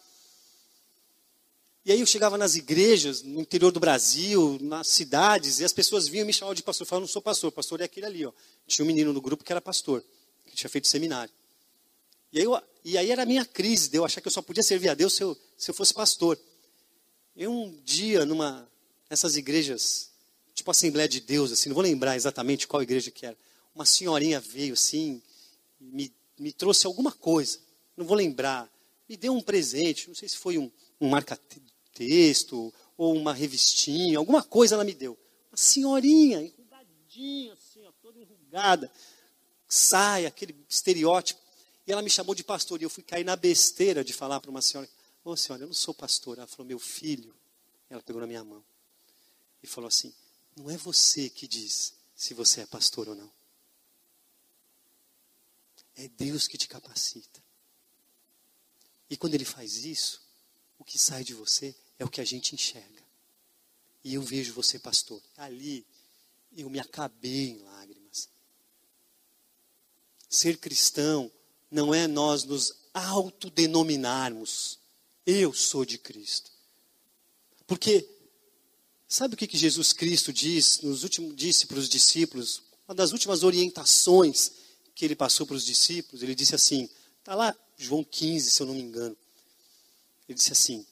E 1.86 1.92
aí 1.92 2.00
eu 2.00 2.06
chegava 2.06 2.36
nas 2.36 2.56
igrejas, 2.56 3.22
no 3.22 3.40
interior 3.40 3.70
do 3.70 3.78
Brasil, 3.78 4.58
nas 4.60 4.88
cidades, 4.88 5.60
e 5.60 5.64
as 5.64 5.72
pessoas 5.72 6.08
vinham 6.08 6.26
me 6.26 6.32
chamavam 6.32 6.54
de 6.54 6.62
pastor. 6.62 6.84
Falava, 6.84 7.02
não 7.02 7.08
sou 7.08 7.22
pastor, 7.22 7.52
pastor 7.52 7.80
é 7.80 7.84
aquele 7.84 8.06
ali. 8.06 8.26
Ó. 8.26 8.32
Tinha 8.66 8.84
um 8.84 8.88
menino 8.88 9.12
no 9.12 9.20
grupo 9.20 9.44
que 9.44 9.52
era 9.52 9.60
pastor, 9.60 10.04
que 10.44 10.56
tinha 10.56 10.68
feito 10.68 10.88
seminário. 10.88 11.32
E 12.32 12.40
aí, 12.40 12.44
eu, 12.44 12.60
e 12.88 12.96
aí 12.96 13.10
era 13.10 13.24
a 13.24 13.26
minha 13.26 13.44
crise 13.44 13.90
de 13.90 13.98
eu 13.98 14.04
achar 14.04 14.20
que 14.20 14.28
eu 14.28 14.32
só 14.32 14.40
podia 14.40 14.62
servir 14.62 14.88
a 14.88 14.94
Deus 14.94 15.14
se 15.14 15.20
eu, 15.20 15.36
se 15.58 15.68
eu 15.68 15.74
fosse 15.74 15.92
pastor. 15.92 16.38
Eu 17.34 17.50
um 17.50 17.76
dia, 17.82 18.24
numa, 18.24 18.70
nessas 19.10 19.36
igrejas 19.36 20.12
tipo 20.54 20.70
Assembleia 20.70 21.08
de 21.08 21.20
Deus, 21.20 21.50
assim, 21.50 21.68
não 21.68 21.74
vou 21.74 21.82
lembrar 21.82 22.14
exatamente 22.14 22.68
qual 22.68 22.80
igreja 22.80 23.10
que 23.10 23.26
era. 23.26 23.36
uma 23.74 23.84
senhorinha 23.84 24.38
veio 24.38 24.74
assim, 24.74 25.20
me, 25.80 26.14
me 26.38 26.52
trouxe 26.52 26.86
alguma 26.86 27.10
coisa, 27.10 27.58
não 27.96 28.06
vou 28.06 28.16
lembrar, 28.16 28.72
me 29.08 29.16
deu 29.16 29.34
um 29.34 29.42
presente, 29.42 30.06
não 30.06 30.14
sei 30.14 30.28
se 30.28 30.36
foi 30.36 30.56
um, 30.56 30.70
um 31.00 31.08
marca-texto 31.08 32.72
ou 32.96 33.16
uma 33.16 33.34
revistinha, 33.34 34.16
alguma 34.16 34.44
coisa 34.44 34.76
ela 34.76 34.84
me 34.84 34.94
deu. 34.94 35.18
Uma 35.50 35.56
senhorinha, 35.56 36.40
enrugadinha, 36.40 37.52
assim, 37.52 37.84
ó, 37.84 37.90
toda 38.00 38.20
enrugada, 38.20 38.88
saia, 39.66 40.28
aquele 40.28 40.54
estereótipo. 40.68 41.45
E 41.86 41.92
ela 41.92 42.02
me 42.02 42.10
chamou 42.10 42.34
de 42.34 42.42
pastor, 42.42 42.80
e 42.80 42.84
eu 42.84 42.90
fui 42.90 43.02
cair 43.02 43.24
na 43.24 43.36
besteira 43.36 44.02
de 44.02 44.12
falar 44.12 44.40
para 44.40 44.50
uma 44.50 44.60
senhora, 44.60 44.88
ô 45.24 45.30
oh, 45.30 45.36
senhora, 45.36 45.62
eu 45.62 45.68
não 45.68 45.74
sou 45.74 45.94
pastor. 45.94 46.36
Ela 46.36 46.46
falou, 46.46 46.66
meu 46.66 46.78
filho, 46.78 47.34
ela 47.88 48.02
pegou 48.02 48.20
na 48.20 48.26
minha 48.26 48.42
mão 48.42 48.64
e 49.62 49.66
falou 49.66 49.88
assim, 49.88 50.12
não 50.56 50.70
é 50.70 50.76
você 50.76 51.30
que 51.30 51.46
diz 51.46 51.94
se 52.14 52.34
você 52.34 52.62
é 52.62 52.66
pastor 52.66 53.08
ou 53.08 53.14
não. 53.14 53.30
É 55.94 56.08
Deus 56.08 56.48
que 56.48 56.58
te 56.58 56.66
capacita. 56.66 57.42
E 59.08 59.16
quando 59.16 59.34
Ele 59.34 59.44
faz 59.44 59.84
isso, 59.84 60.20
o 60.78 60.84
que 60.84 60.98
sai 60.98 61.22
de 61.22 61.34
você 61.34 61.74
é 61.98 62.04
o 62.04 62.10
que 62.10 62.20
a 62.20 62.24
gente 62.24 62.54
enxerga. 62.54 63.04
E 64.02 64.14
eu 64.14 64.22
vejo 64.22 64.52
você, 64.52 64.78
pastor. 64.78 65.22
Ali 65.36 65.86
eu 66.56 66.68
me 66.68 66.80
acabei 66.80 67.50
em 67.50 67.58
lágrimas. 67.58 68.28
Ser 70.28 70.58
cristão 70.58 71.30
não 71.76 71.94
é 71.94 72.06
nós 72.06 72.42
nos 72.44 72.74
autodenominarmos. 72.94 74.78
Eu 75.26 75.52
sou 75.52 75.84
de 75.84 75.98
Cristo. 75.98 76.50
Porque, 77.66 78.08
sabe 79.06 79.34
o 79.34 79.36
que, 79.36 79.46
que 79.46 79.58
Jesus 79.58 79.92
Cristo 79.92 80.32
diz, 80.32 80.80
nos 80.80 81.02
últimos, 81.02 81.36
disse 81.36 81.66
para 81.66 81.78
os 81.78 81.88
discípulos? 81.88 82.62
Uma 82.88 82.94
das 82.94 83.12
últimas 83.12 83.42
orientações 83.42 84.52
que 84.94 85.04
ele 85.04 85.14
passou 85.14 85.46
para 85.46 85.56
os 85.56 85.66
discípulos, 85.66 86.22
ele 86.22 86.34
disse 86.34 86.54
assim, 86.54 86.88
está 87.18 87.34
lá 87.34 87.54
João 87.76 88.02
15, 88.02 88.50
se 88.50 88.62
eu 88.62 88.66
não 88.66 88.74
me 88.74 88.80
engano. 88.80 89.16
Ele 90.26 90.36
disse 90.36 90.52
assim: 90.52 90.84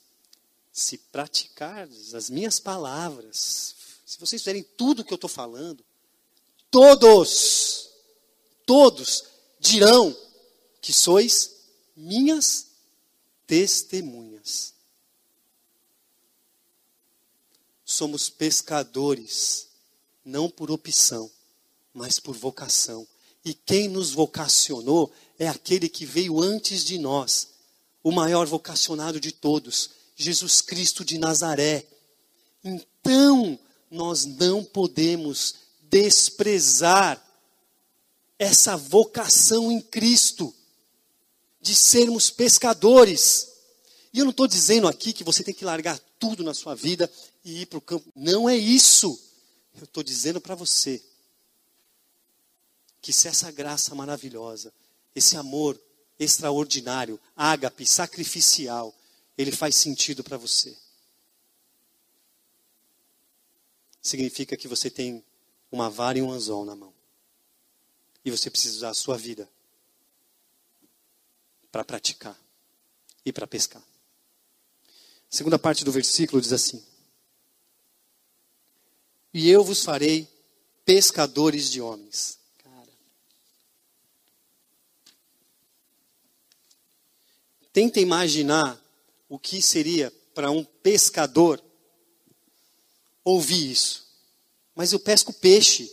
Se 0.71 0.99
praticardes 0.99 2.15
as 2.15 2.29
minhas 2.29 2.61
palavras, 2.61 3.75
se 4.05 4.21
vocês 4.21 4.43
fizerem 4.43 4.63
tudo 4.77 5.01
o 5.01 5.05
que 5.05 5.13
eu 5.13 5.17
estou 5.17 5.31
falando, 5.31 5.83
todos, 6.71 7.89
todos 8.67 9.25
dirão 9.59 10.15
que 10.85 10.93
sois 10.93 11.53
minhas 11.97 12.67
testemunhas. 13.47 14.75
Somos 17.83 18.29
pescadores, 18.29 19.69
não 20.23 20.51
por 20.51 20.71
opção, 20.71 21.31
mas 21.95 22.21
por 22.21 22.37
vocação. 22.37 23.09
E 23.43 23.55
quem 23.55 23.89
nos 23.89 24.11
vocacionou 24.11 25.11
é 25.39 25.49
aquele 25.49 25.89
que 25.89 26.05
veio 26.05 26.39
antes 26.39 26.85
de 26.85 26.99
nós, 26.99 27.49
o 28.03 28.13
maior 28.13 28.47
vocacionado 28.47 29.19
de 29.19 29.33
todos, 29.33 29.89
Jesus 30.15 30.61
Cristo 30.61 31.03
de 31.03 31.17
Nazaré. 31.17 31.87
Então, 32.63 33.59
nós 33.91 34.27
não 34.27 34.63
podemos 34.63 35.55
desprezar 35.85 37.27
essa 38.39 38.77
vocação 38.77 39.73
em 39.73 39.81
Cristo, 39.81 40.55
de 41.65 41.75
sermos 41.75 42.29
pescadores. 42.31 43.49
E 44.13 44.19
eu 44.19 44.25
não 44.27 44.31
estou 44.31 44.47
dizendo 44.47 44.87
aqui 44.87 45.15
que 45.15 45.25
você 45.25 45.43
tem 45.43 45.55
que 45.55 45.65
largar 45.65 45.99
tudo 46.19 46.45
na 46.45 46.53
sua 46.53 46.75
vida 46.75 47.11
e 47.43 47.63
ir 47.63 47.67
para 47.67 47.79
o 47.79 47.81
campo. 47.81 48.13
Não 48.15 48.47
é 48.49 48.55
isso. 48.55 49.19
Eu 49.75 49.85
estou 49.85 50.03
dizendo 50.03 50.43
para 50.43 50.55
você 50.55 51.03
que 53.01 53.15
se 53.15 53.29
essa 53.29 53.51
graça 53.51 53.95
maravilhosa, 53.95 54.73
esse 55.15 55.39
amor 55.39 55.81
extraordinário, 56.19 57.19
ágape, 57.35 57.87
sacrificial, 57.87 58.95
ele 59.37 59.51
faz 59.51 59.75
sentido 59.75 60.23
para 60.23 60.37
você. 60.37 60.77
Significa 64.03 64.55
que 64.55 64.69
você 64.69 64.91
tem 64.91 65.25
uma 65.73 65.89
vara 65.89 66.19
e 66.19 66.23
um 66.23 66.31
anzol 66.31 66.67
na 66.67 66.77
mão. 66.77 66.93
E 68.23 68.31
você 68.31 68.51
precisa 68.51 68.77
usar 68.77 68.91
a 68.91 68.95
sua 68.95 69.17
vida 69.17 69.49
para 71.75 71.85
praticar 71.85 72.41
e 73.27 73.33
para 73.33 73.49
pescar. 73.49 73.83
A 73.83 75.37
segunda 75.37 75.59
parte 75.59 75.85
do 75.85 75.91
versículo 75.91 76.41
diz 76.41 76.53
assim: 76.53 76.81
E 79.33 79.51
eu 79.51 79.65
vos 79.65 79.83
farei 79.83 80.29
pescadores 80.85 81.69
de 81.69 81.81
homens. 81.81 82.39
Tenta 87.73 87.99
imaginar 87.99 88.81
o 89.29 89.37
que 89.37 89.61
seria 89.61 90.13
para 90.33 90.53
um 90.53 90.63
pescador 90.63 91.61
ouvir 93.25 93.73
isso. 93.73 94.07
Mas 94.77 94.93
eu 94.93 95.01
pesco 95.01 95.33
peixe. 95.33 95.93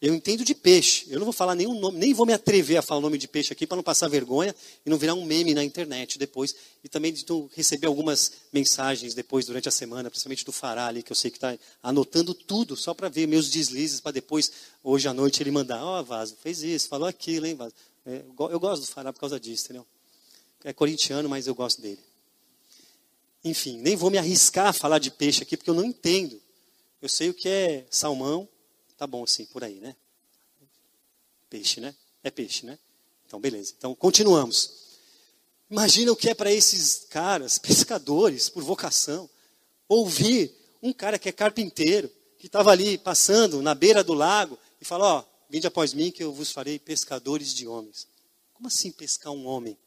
Eu 0.00 0.14
entendo 0.14 0.44
de 0.44 0.54
peixe. 0.54 1.06
Eu 1.10 1.18
não 1.18 1.26
vou 1.26 1.32
falar 1.32 1.54
nenhum 1.54 1.78
nome, 1.78 1.98
nem 1.98 2.14
vou 2.14 2.24
me 2.24 2.32
atrever 2.32 2.78
a 2.78 2.82
falar 2.82 2.98
o 2.98 3.02
nome 3.02 3.18
de 3.18 3.28
peixe 3.28 3.52
aqui 3.52 3.66
para 3.66 3.76
não 3.76 3.82
passar 3.82 4.08
vergonha 4.08 4.54
e 4.84 4.88
não 4.88 4.96
virar 4.96 5.14
um 5.14 5.24
meme 5.24 5.52
na 5.52 5.62
internet 5.62 6.18
depois. 6.18 6.54
E 6.82 6.88
também 6.88 7.12
de 7.12 7.24
receber 7.54 7.86
algumas 7.86 8.32
mensagens 8.50 9.12
depois 9.12 9.44
durante 9.44 9.68
a 9.68 9.72
semana, 9.72 10.08
principalmente 10.08 10.44
do 10.44 10.52
Fará 10.52 10.86
ali, 10.86 11.02
que 11.02 11.12
eu 11.12 11.16
sei 11.16 11.30
que 11.30 11.36
está 11.36 11.56
anotando 11.82 12.32
tudo, 12.32 12.76
só 12.76 12.94
para 12.94 13.10
ver 13.10 13.26
meus 13.26 13.50
deslizes, 13.50 14.00
para 14.00 14.12
depois, 14.12 14.50
hoje 14.82 15.06
à 15.06 15.12
noite, 15.12 15.42
ele 15.42 15.50
mandar, 15.50 15.84
ó, 15.84 16.00
oh, 16.00 16.04
Vaso, 16.04 16.34
fez 16.42 16.62
isso, 16.62 16.88
falou 16.88 17.06
aquilo, 17.06 17.46
hein, 17.46 17.54
Vaso. 17.54 17.74
É, 18.06 18.22
eu 18.26 18.58
gosto 18.58 18.82
do 18.82 18.88
Fará 18.88 19.12
por 19.12 19.20
causa 19.20 19.38
disso, 19.38 19.66
entendeu? 19.66 19.86
é 20.64 20.72
corintiano, 20.72 21.28
mas 21.28 21.46
eu 21.46 21.54
gosto 21.54 21.80
dele. 21.80 22.00
Enfim, 23.42 23.78
nem 23.78 23.96
vou 23.96 24.10
me 24.10 24.18
arriscar 24.18 24.68
a 24.68 24.72
falar 24.72 24.98
de 24.98 25.10
peixe 25.10 25.42
aqui, 25.42 25.56
porque 25.56 25.70
eu 25.70 25.74
não 25.74 25.84
entendo. 25.84 26.40
Eu 27.00 27.08
sei 27.08 27.30
o 27.30 27.34
que 27.34 27.48
é 27.48 27.86
salmão, 27.90 28.46
tá 29.00 29.06
bom 29.06 29.24
assim, 29.24 29.46
por 29.46 29.64
aí, 29.64 29.80
né? 29.80 29.96
Peixe, 31.48 31.80
né? 31.80 31.94
É 32.22 32.30
peixe, 32.30 32.66
né? 32.66 32.78
Então, 33.26 33.40
beleza. 33.40 33.72
Então, 33.78 33.94
continuamos. 33.94 34.98
Imagina 35.70 36.12
o 36.12 36.16
que 36.16 36.28
é 36.28 36.34
para 36.34 36.52
esses 36.52 37.06
caras, 37.08 37.56
pescadores, 37.56 38.50
por 38.50 38.62
vocação, 38.62 39.30
ouvir 39.88 40.54
um 40.82 40.92
cara 40.92 41.18
que 41.18 41.30
é 41.30 41.32
carpinteiro, 41.32 42.12
que 42.38 42.44
estava 42.46 42.72
ali 42.72 42.98
passando 42.98 43.62
na 43.62 43.74
beira 43.74 44.04
do 44.04 44.12
lago 44.12 44.58
e 44.78 44.84
falou: 44.84 45.06
Ó, 45.06 45.24
vinde 45.48 45.66
após 45.66 45.94
mim 45.94 46.10
que 46.10 46.22
eu 46.22 46.30
vos 46.30 46.52
farei 46.52 46.78
pescadores 46.78 47.54
de 47.54 47.66
homens. 47.66 48.06
Como 48.52 48.68
assim 48.68 48.92
pescar 48.92 49.32
um 49.32 49.46
homem? 49.46 49.78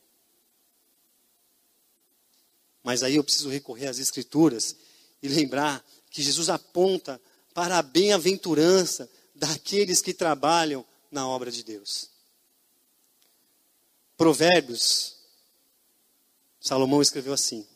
Mas 2.82 3.04
aí 3.04 3.18
eu 3.18 3.24
preciso 3.24 3.50
recorrer 3.50 3.86
às 3.86 4.00
Escrituras 4.00 4.76
e 5.22 5.28
lembrar 5.28 5.86
que 6.10 6.24
Jesus 6.24 6.50
aponta 6.50 7.22
para 7.54 7.78
a 7.78 7.82
bem-aventurança 7.82 9.10
daqueles 9.36 10.02
que 10.02 10.14
trabalham 10.14 10.86
na 11.12 11.28
obra 11.28 11.52
de 11.52 11.64
Deus. 11.64 12.10
Provérbios, 14.18 15.18
Salomão 16.60 17.02
escreveu 17.02 17.34
assim: 17.34 17.68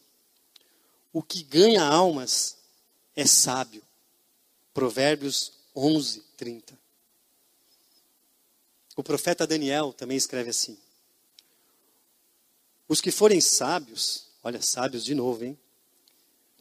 O 1.12 1.22
que 1.22 1.44
ganha 1.44 1.84
almas 1.84 2.58
é 3.16 3.26
sábio. 3.26 3.84
Provérbios 4.74 5.54
11, 5.76 6.22
30. 6.38 6.78
O 8.96 9.04
profeta 9.04 9.46
Daniel 9.46 9.94
também 9.94 10.18
escreve 10.18 10.50
assim: 10.50 10.78
Os 12.88 13.02
que 13.02 13.12
forem 13.12 13.42
sábios 13.42 14.28
Olha, 14.48 14.62
sábios 14.62 15.04
de 15.04 15.14
novo, 15.14 15.44
hein? 15.44 15.60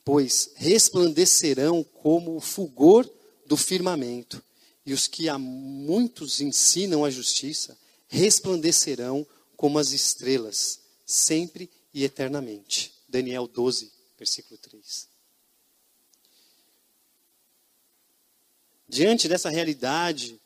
Pois 0.06 0.52
resplandecerão 0.54 1.82
como 1.82 2.36
o 2.36 2.40
fulgor 2.40 3.10
do 3.44 3.56
firmamento, 3.56 4.40
e 4.86 4.92
os 4.92 5.08
que 5.08 5.28
a 5.28 5.36
muitos 5.36 6.40
ensinam 6.40 7.04
a 7.04 7.10
justiça 7.10 7.76
resplandecerão 8.06 9.26
como 9.56 9.80
as 9.80 9.90
estrelas, 9.90 10.78
sempre 11.04 11.68
e 11.92 12.04
eternamente. 12.04 12.94
Daniel 13.08 13.48
12, 13.48 13.90
versículo 14.16 14.56
3. 14.58 15.08
Diante 18.88 19.26
dessa 19.26 19.50
realidade, 19.50 20.40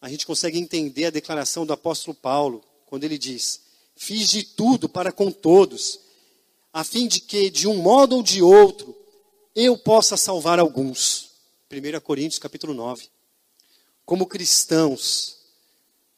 a 0.00 0.08
gente 0.08 0.24
consegue 0.24 0.60
entender 0.60 1.06
a 1.06 1.10
declaração 1.10 1.66
do 1.66 1.72
apóstolo 1.72 2.14
Paulo, 2.14 2.64
quando 2.86 3.02
ele 3.02 3.18
diz: 3.18 3.62
Fiz 3.96 4.30
de 4.30 4.44
tudo 4.44 4.88
para 4.88 5.10
com 5.10 5.32
todos, 5.32 5.98
a 6.72 6.82
fim 6.82 7.06
de 7.06 7.20
que, 7.20 7.50
de 7.50 7.68
um 7.68 7.76
modo 7.76 8.16
ou 8.16 8.22
de 8.22 8.42
outro, 8.42 8.96
eu 9.54 9.76
possa 9.76 10.16
salvar 10.16 10.58
alguns. 10.58 11.30
1 11.70 12.00
Coríntios 12.00 12.38
capítulo 12.38 12.72
9. 12.72 13.08
Como 14.04 14.26
cristãos, 14.26 15.36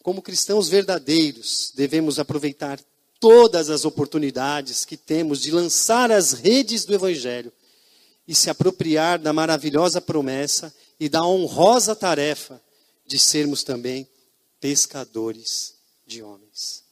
como 0.03 0.23
cristãos 0.23 0.69
verdadeiros, 0.69 1.73
devemos 1.75 2.19
aproveitar 2.19 2.81
todas 3.19 3.71
as 3.71 3.85
oportunidades 3.85 4.85
que 4.85 4.97
temos 4.97 5.41
de 5.41 5.51
lançar 5.51 6.13
as 6.13 6.33
redes 6.33 6.85
do 6.85 6.95
Evangelho 6.95 7.53
e 8.27 8.35
se 8.35 8.49
apropriar 8.49 9.19
da 9.19 9.33
maravilhosa 9.33 10.01
promessa 10.01 10.75
e 11.01 11.09
da 11.09 11.25
honrosa 11.25 11.97
tarefa 11.97 12.63
de 13.07 13.19
sermos 13.19 13.63
também 13.63 14.09
pescadores 14.61 15.75
de 16.07 16.23
homens. 16.23 16.84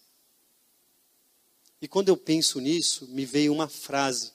E 1.83 1.89
quando 1.89 2.09
eu 2.09 2.17
penso 2.17 2.61
nisso, 2.61 3.09
me 3.09 3.27
veio 3.27 3.53
uma 3.53 3.69
frase, 3.69 4.31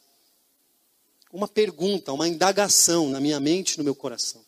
uma 1.31 1.47
pergunta, 1.47 2.11
uma 2.11 2.27
indagação 2.27 3.09
na 3.09 3.21
minha 3.21 3.39
mente 3.39 3.75
e 3.75 3.77
no 3.77 3.85
meu 3.85 3.95
coração. 3.95 4.45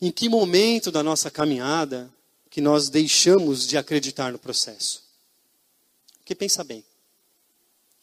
Em 0.00 0.10
que 0.10 0.26
momento 0.26 0.90
da 0.90 1.02
nossa 1.02 1.30
caminhada 1.30 2.10
que 2.48 2.62
nós 2.62 2.88
deixamos 2.88 3.66
de 3.66 3.76
acreditar 3.76 4.32
no 4.32 4.38
processo? 4.38 5.04
Porque 6.16 6.34
pensa 6.34 6.64
bem, 6.64 6.82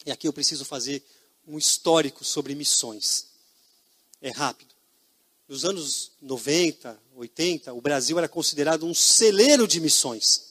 e 0.06 0.12
aqui 0.12 0.28
eu 0.28 0.32
preciso 0.32 0.64
fazer 0.64 1.02
um 1.48 1.58
histórico 1.58 2.24
sobre 2.24 2.54
missões. 2.54 3.26
É 4.22 4.30
rápido. 4.30 4.72
Nos 5.48 5.64
anos 5.64 6.12
90, 6.22 6.96
80, 7.16 7.72
o 7.72 7.80
Brasil 7.80 8.18
era 8.18 8.28
considerado 8.28 8.86
um 8.86 8.94
celeiro 8.94 9.66
de 9.66 9.80
missões. 9.80 10.47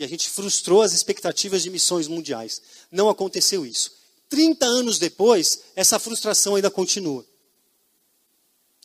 E 0.00 0.04
a 0.04 0.08
gente 0.08 0.30
frustrou 0.30 0.80
as 0.80 0.94
expectativas 0.94 1.62
de 1.62 1.68
missões 1.68 2.08
mundiais. 2.08 2.62
Não 2.90 3.10
aconteceu 3.10 3.66
isso. 3.66 3.92
30 4.30 4.64
anos 4.64 4.98
depois, 4.98 5.60
essa 5.76 5.98
frustração 5.98 6.54
ainda 6.54 6.70
continua. 6.70 7.22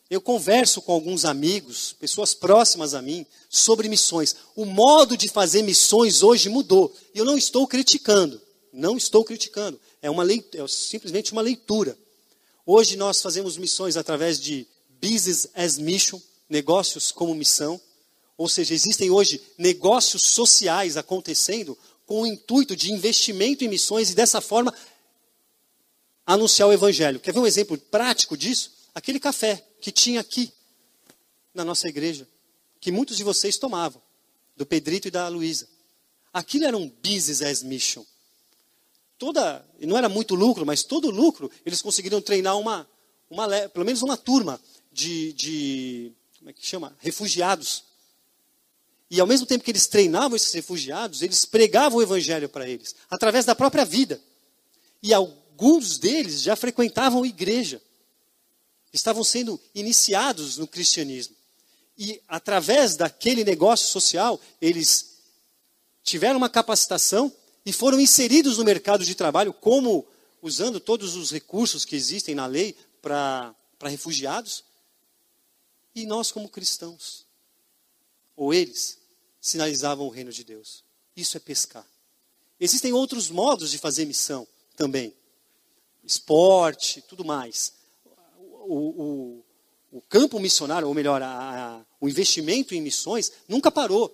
Eu 0.10 0.20
converso 0.20 0.82
com 0.82 0.92
alguns 0.92 1.24
amigos, 1.24 1.94
pessoas 1.94 2.34
próximas 2.34 2.94
a 2.94 3.02
mim, 3.02 3.26
sobre 3.50 3.88
missões. 3.88 4.36
O 4.58 4.66
modo 4.66 5.16
de 5.16 5.30
fazer 5.30 5.62
missões 5.62 6.22
hoje 6.22 6.50
mudou. 6.50 6.94
E 7.14 7.18
eu 7.18 7.24
não 7.24 7.38
estou 7.38 7.66
criticando. 7.66 8.42
Não 8.74 8.98
estou 8.98 9.24
criticando. 9.24 9.80
É, 10.02 10.10
uma 10.10 10.22
leitura, 10.22 10.66
é 10.66 10.68
simplesmente 10.68 11.32
uma 11.32 11.42
leitura. 11.42 11.98
Hoje 12.66 12.98
nós 12.98 13.22
fazemos 13.22 13.56
missões 13.56 13.96
através 13.96 14.38
de 14.38 14.68
business 15.02 15.48
as 15.54 15.78
mission, 15.78 16.20
negócios 16.50 17.10
como 17.10 17.34
missão. 17.34 17.80
Ou 18.38 18.50
seja, 18.50 18.74
existem 18.74 19.10
hoje 19.10 19.42
negócios 19.58 20.24
sociais 20.24 20.98
acontecendo 20.98 21.78
com 22.06 22.22
o 22.22 22.28
intuito 22.28 22.76
de 22.76 22.92
investimento 22.92 23.64
em 23.64 23.68
missões 23.68 24.12
e 24.12 24.16
dessa 24.16 24.42
forma 24.42 24.74
anunciar 26.26 26.68
o 26.68 26.74
evangelho. 26.74 27.20
Quer 27.20 27.34
ver 27.34 27.40
um 27.40 27.48
exemplo 27.48 27.78
prático 27.78 28.38
disso? 28.38 28.74
Aquele 28.94 29.20
café 29.20 29.66
que 29.80 29.92
tinha 29.92 30.20
aqui 30.20 30.52
na 31.54 31.64
nossa 31.64 31.88
igreja, 31.88 32.28
que 32.82 32.92
muitos 32.92 33.18
de 33.18 33.24
vocês 33.24 33.58
tomavam, 33.58 34.02
do 34.56 34.66
Pedrito 34.66 35.08
e 35.08 35.12
da 35.12 35.28
Luísa. 35.28 35.68
Aquilo 36.34 36.66
era 36.66 36.78
um 36.78 36.90
business 36.90 37.42
as 37.42 37.64
mission. 37.64 38.04
Toda, 39.18 39.66
não 39.80 39.98
era 39.98 40.10
muito 40.10 40.36
lucro, 40.36 40.66
mas 40.66 40.84
todo 40.84 41.10
lucro 41.10 41.50
eles 41.66 41.82
conseguiram 41.82 42.22
treinar 42.22 42.58
uma, 42.58 42.88
uma 43.30 43.48
pelo 43.70 43.86
menos 43.86 44.02
uma 44.02 44.18
turma 44.18 44.60
de, 44.92 45.32
de 45.34 46.12
como 46.38 46.50
é 46.50 46.54
que 46.54 46.66
chama? 46.66 46.96
Refugiados 47.00 47.85
e 49.10 49.20
ao 49.20 49.28
mesmo 49.28 49.46
tempo 49.46 49.64
que 49.64 49.72
eles 49.72 49.88
treinavam 49.88 50.36
esses 50.36 50.52
refugiados, 50.52 51.22
eles 51.22 51.46
pregavam 51.46 52.00
o 52.00 52.02
evangelho 52.02 52.50
para 52.50 52.68
eles, 52.68 52.96
através 53.10 53.46
da 53.46 53.54
própria 53.54 53.86
vida. 53.86 54.22
E 55.02 55.14
alguns 55.14 56.00
deles 56.00 56.42
já 56.42 56.56
frequentavam 56.56 57.26
igreja. 57.26 57.82
Estavam 58.92 59.24
sendo 59.24 59.62
iniciados 59.76 60.58
no 60.58 60.68
cristianismo. 60.68 61.36
E 61.98 62.22
através 62.28 62.96
daquele 62.96 63.44
negócio 63.44 63.88
social, 63.88 64.40
eles 64.60 65.18
tiveram 66.04 66.38
uma 66.38 66.50
capacitação 66.50 67.32
e 67.66 67.72
foram 67.72 68.00
inseridos 68.00 68.58
no 68.58 68.64
mercado 68.64 69.06
de 69.06 69.16
trabalho 69.16 69.54
como 69.54 70.06
usando 70.42 70.80
todos 70.80 71.16
os 71.16 71.32
recursos 71.32 71.86
que 71.86 71.96
existem 71.96 72.34
na 72.34 72.48
lei 72.48 72.76
para 73.02 73.56
refugiados. 73.84 74.64
E 75.94 76.06
nós 76.06 76.32
como 76.32 76.50
cristãos 76.50 77.26
ou 78.36 78.54
eles, 78.54 79.00
sinalizavam 79.40 80.06
o 80.06 80.10
reino 80.10 80.32
de 80.32 80.44
Deus. 80.44 80.84
Isso 81.16 81.38
é 81.38 81.40
pescar. 81.40 81.86
Existem 82.60 82.94
outros 82.94 83.30
modos 83.30 83.72
de 83.72 83.78
fazer 83.78 84.06
missão 84.06 84.48
também. 84.76 85.14
Esporte, 86.04 87.02
tudo 87.02 87.24
mais. 87.24 87.74
O, 88.68 89.04
o, 89.04 89.46
o 89.92 90.02
campo 90.02 90.40
missionário, 90.40 90.88
ou 90.88 90.94
melhor, 90.94 91.22
a, 91.22 91.78
a, 91.78 91.86
o 92.00 92.10
investimento 92.10 92.74
em 92.74 92.82
missões 92.82 93.32
nunca 93.48 93.72
parou. 93.72 94.14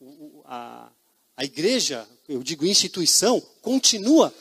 O, 0.00 0.42
a, 0.44 0.92
a 1.36 1.44
igreja, 1.44 2.08
eu 2.28 2.42
digo 2.42 2.66
instituição, 2.66 3.40
continua. 3.62 4.32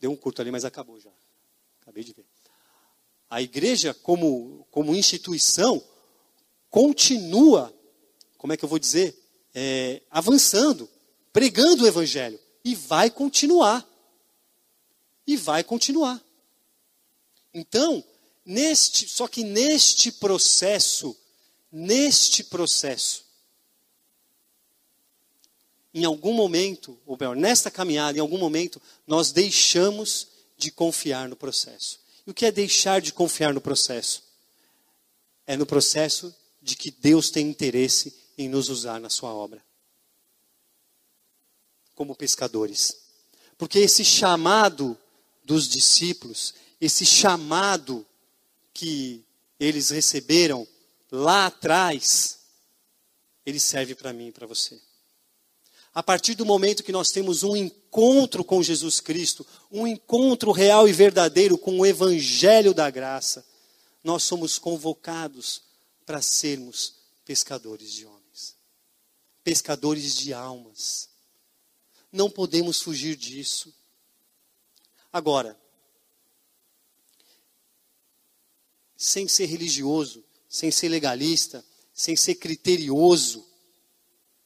Deu 0.00 0.10
um 0.10 0.16
curto 0.16 0.42
ali, 0.42 0.50
mas 0.50 0.64
acabou 0.64 1.00
já. 1.00 1.10
Acabei 1.80 2.04
de 2.04 2.12
ver 2.12 2.24
a 3.34 3.42
igreja 3.42 3.92
como, 3.92 4.64
como 4.70 4.94
instituição 4.94 5.82
continua, 6.70 7.74
como 8.38 8.52
é 8.52 8.56
que 8.56 8.64
eu 8.64 8.68
vou 8.68 8.78
dizer, 8.78 9.18
é, 9.52 10.00
avançando, 10.08 10.88
pregando 11.32 11.82
o 11.82 11.86
evangelho 11.88 12.38
e 12.64 12.76
vai 12.76 13.10
continuar. 13.10 13.84
E 15.26 15.36
vai 15.36 15.64
continuar. 15.64 16.22
Então, 17.52 18.04
neste, 18.44 19.08
só 19.08 19.26
que 19.26 19.42
neste 19.42 20.12
processo, 20.12 21.16
neste 21.72 22.44
processo, 22.44 23.24
em 25.92 26.04
algum 26.04 26.34
momento, 26.34 26.96
ou 27.04 27.16
melhor, 27.18 27.34
nesta 27.34 27.68
caminhada, 27.68 28.16
em 28.16 28.20
algum 28.20 28.38
momento, 28.38 28.80
nós 29.08 29.32
deixamos 29.32 30.28
de 30.56 30.70
confiar 30.70 31.28
no 31.28 31.34
processo. 31.34 32.03
E 32.26 32.30
o 32.30 32.34
que 32.34 32.46
é 32.46 32.52
deixar 32.52 33.00
de 33.00 33.12
confiar 33.12 33.52
no 33.52 33.60
processo? 33.60 34.22
É 35.46 35.56
no 35.56 35.66
processo 35.66 36.34
de 36.62 36.76
que 36.76 36.90
Deus 36.90 37.30
tem 37.30 37.48
interesse 37.48 38.14
em 38.38 38.48
nos 38.48 38.68
usar 38.68 38.98
na 38.98 39.10
sua 39.10 39.32
obra. 39.32 39.62
Como 41.94 42.16
pescadores. 42.16 42.96
Porque 43.58 43.78
esse 43.78 44.04
chamado 44.04 44.98
dos 45.44 45.68
discípulos, 45.68 46.54
esse 46.80 47.04
chamado 47.04 48.06
que 48.72 49.24
eles 49.60 49.90
receberam 49.90 50.66
lá 51.10 51.46
atrás, 51.46 52.40
ele 53.44 53.60
serve 53.60 53.94
para 53.94 54.12
mim 54.12 54.28
e 54.28 54.32
para 54.32 54.46
você. 54.46 54.80
A 55.94 56.02
partir 56.02 56.34
do 56.34 56.44
momento 56.44 56.82
que 56.82 56.90
nós 56.90 57.10
temos 57.10 57.44
um 57.44 57.54
encontro 57.54 58.42
com 58.44 58.60
Jesus 58.60 58.98
Cristo, 58.98 59.46
um 59.70 59.86
encontro 59.86 60.50
real 60.50 60.88
e 60.88 60.92
verdadeiro 60.92 61.56
com 61.56 61.78
o 61.78 61.86
Evangelho 61.86 62.74
da 62.74 62.90
graça, 62.90 63.46
nós 64.02 64.24
somos 64.24 64.58
convocados 64.58 65.62
para 66.04 66.20
sermos 66.20 66.96
pescadores 67.24 67.92
de 67.92 68.04
homens, 68.04 68.56
pescadores 69.44 70.16
de 70.16 70.32
almas. 70.32 71.08
Não 72.10 72.28
podemos 72.28 72.82
fugir 72.82 73.14
disso. 73.16 73.72
Agora, 75.12 75.56
sem 78.96 79.28
ser 79.28 79.46
religioso, 79.46 80.24
sem 80.48 80.72
ser 80.72 80.88
legalista, 80.88 81.64
sem 81.92 82.16
ser 82.16 82.34
criterioso, 82.34 83.46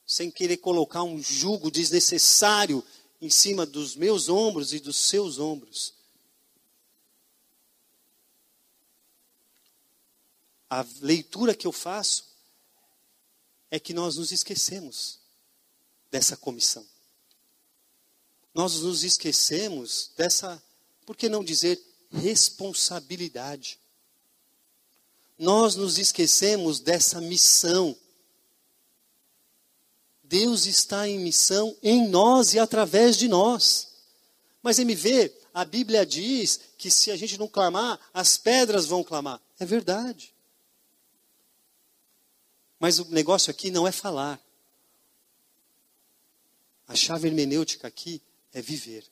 sem 0.09 0.31
querer 0.31 0.57
colocar 0.57 1.03
um 1.03 1.23
jugo 1.23 1.71
desnecessário 1.71 2.83
em 3.21 3.29
cima 3.29 3.67
dos 3.67 3.95
meus 3.95 4.31
ombros 4.31 4.73
e 4.73 4.81
dos 4.81 4.97
seus 4.97 5.39
ombros. 5.39 5.93
A 10.71 10.85
leitura 11.03 11.55
que 11.55 11.67
eu 11.67 11.73
faço 11.73 12.25
é 13.71 13.79
que 13.79 13.93
nós 13.93 14.17
nos 14.17 14.33
esquecemos 14.33 15.19
dessa 16.11 16.39
comissão. 16.39 16.87
Nós 18.55 18.81
nos 18.81 19.05
esquecemos 19.05 20.11
dessa, 20.17 20.61
por 21.05 21.17
que 21.17 21.29
não 21.29 21.45
dizer, 21.45 21.79
responsabilidade. 22.11 23.79
Nós 25.39 25.77
nos 25.77 25.99
esquecemos 25.99 26.81
dessa 26.81 27.21
missão 27.21 27.95
Deus 30.29 30.67
está 30.67 31.09
em 31.09 31.19
missão 31.19 31.75
em 31.83 32.07
nós 32.07 32.53
e 32.53 32.59
através 32.59 33.17
de 33.17 33.27
nós. 33.27 33.89
Mas 34.63 34.79
MV, 34.79 35.33
a 35.55 35.65
Bíblia 35.65 36.05
diz 36.05 36.61
que 36.77 36.91
se 36.91 37.11
a 37.11 37.17
gente 37.17 37.39
não 37.39 37.49
clamar, 37.49 37.99
as 38.13 38.37
pedras 38.37 38.85
vão 38.85 39.03
clamar. 39.03 39.41
É 39.59 39.65
verdade. 39.65 40.35
Mas 42.79 42.99
o 42.99 43.07
negócio 43.07 43.51
aqui 43.51 43.71
não 43.71 43.89
é 43.89 43.93
falar. 43.93 44.39
A 46.87 46.95
chave 46.95 47.29
hermenêutica 47.29 47.89
aqui 47.89 48.21
é 48.53 48.61
viver. 48.61 49.05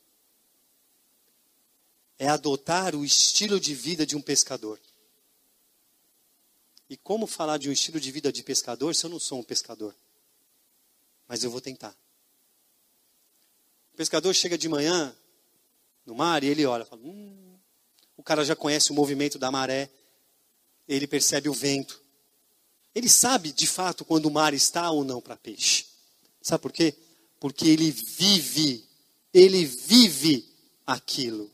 É 2.18 2.28
adotar 2.28 2.94
o 2.94 3.04
estilo 3.04 3.58
de 3.58 3.74
vida 3.74 4.04
de 4.04 4.14
um 4.14 4.20
pescador. 4.20 4.78
E 6.90 6.96
como 6.96 7.26
falar 7.26 7.56
de 7.56 7.70
um 7.70 7.72
estilo 7.72 7.98
de 7.98 8.12
vida 8.12 8.30
de 8.30 8.42
pescador 8.42 8.94
se 8.94 9.04
eu 9.06 9.10
não 9.10 9.18
sou 9.18 9.40
um 9.40 9.42
pescador? 9.42 9.94
Mas 11.28 11.42
eu 11.42 11.50
vou 11.50 11.60
tentar. 11.60 11.96
O 13.92 13.96
pescador 13.96 14.34
chega 14.34 14.58
de 14.58 14.68
manhã 14.68 15.16
no 16.04 16.14
mar 16.14 16.44
e 16.44 16.48
ele 16.48 16.66
olha, 16.66 16.84
fala, 16.84 17.02
hum, 17.02 17.58
o 18.16 18.22
cara 18.22 18.44
já 18.44 18.54
conhece 18.54 18.90
o 18.90 18.94
movimento 18.94 19.38
da 19.38 19.50
maré, 19.50 19.90
ele 20.86 21.06
percebe 21.06 21.48
o 21.48 21.52
vento. 21.52 22.00
Ele 22.94 23.08
sabe, 23.08 23.52
de 23.52 23.66
fato, 23.66 24.04
quando 24.04 24.26
o 24.26 24.30
mar 24.30 24.54
está 24.54 24.90
ou 24.90 25.04
não 25.04 25.20
para 25.20 25.36
peixe. 25.36 25.86
Sabe 26.40 26.62
por 26.62 26.72
quê? 26.72 26.94
Porque 27.40 27.68
ele 27.68 27.90
vive, 27.90 28.86
ele 29.34 29.64
vive 29.64 30.48
aquilo. 30.86 31.50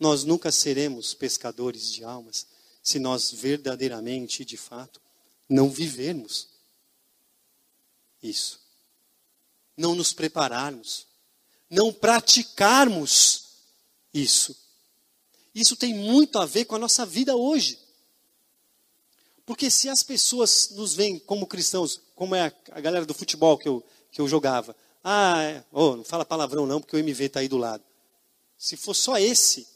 Nós 0.00 0.24
nunca 0.24 0.50
seremos 0.50 1.12
pescadores 1.12 1.92
de 1.92 2.02
almas 2.02 2.46
se 2.82 2.98
nós 2.98 3.30
verdadeiramente, 3.30 4.44
de 4.44 4.56
fato, 4.56 5.00
não 5.48 5.68
vivermos 5.68 6.49
isso. 8.22 8.60
Não 9.76 9.94
nos 9.94 10.12
prepararmos, 10.12 11.06
não 11.68 11.92
praticarmos 11.92 13.44
isso. 14.12 14.56
Isso 15.54 15.76
tem 15.76 15.94
muito 15.94 16.38
a 16.38 16.46
ver 16.46 16.64
com 16.64 16.74
a 16.74 16.78
nossa 16.78 17.04
vida 17.04 17.34
hoje. 17.34 17.78
Porque 19.44 19.70
se 19.70 19.88
as 19.88 20.02
pessoas 20.02 20.70
nos 20.70 20.94
veem 20.94 21.18
como 21.18 21.46
cristãos, 21.46 22.00
como 22.14 22.34
é 22.34 22.52
a, 22.70 22.80
galera 22.80 23.04
do 23.04 23.14
futebol 23.14 23.58
que 23.58 23.68
eu, 23.68 23.84
que 24.12 24.20
eu 24.20 24.28
jogava, 24.28 24.76
ah, 25.02 25.62
oh, 25.72 25.96
não 25.96 26.04
fala 26.04 26.24
palavrão 26.24 26.66
não, 26.66 26.80
porque 26.80 26.94
o 26.94 26.98
MV 26.98 27.24
está 27.24 27.40
aí 27.40 27.48
do 27.48 27.56
lado. 27.56 27.82
Se 28.56 28.76
for 28.76 28.94
só 28.94 29.18
esse, 29.18 29.66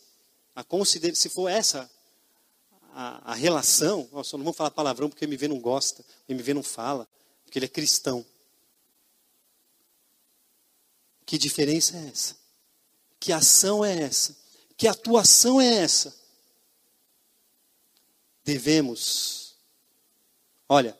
a 0.54 0.62
consider, 0.62 1.16
se 1.16 1.28
for 1.28 1.48
essa 1.48 1.90
a, 2.92 3.32
a 3.32 3.34
relação, 3.34 4.08
só 4.22 4.36
não 4.36 4.44
vamos 4.44 4.56
falar 4.56 4.70
palavrão 4.70 5.08
porque 5.08 5.24
o 5.24 5.28
MV 5.28 5.48
não 5.48 5.58
gosta, 5.58 6.04
o 6.28 6.32
MV 6.32 6.54
não 6.54 6.62
fala, 6.62 7.08
porque 7.44 7.58
ele 7.58 7.66
é 7.66 7.68
cristão. 7.68 8.24
Que 11.26 11.38
diferença 11.38 11.96
é 11.96 12.08
essa? 12.08 12.36
Que 13.18 13.32
ação 13.32 13.84
é 13.84 14.02
essa? 14.02 14.36
Que 14.76 14.86
atuação 14.86 15.60
é 15.60 15.76
essa? 15.76 16.14
Devemos. 18.44 19.54
Olha, 20.68 20.98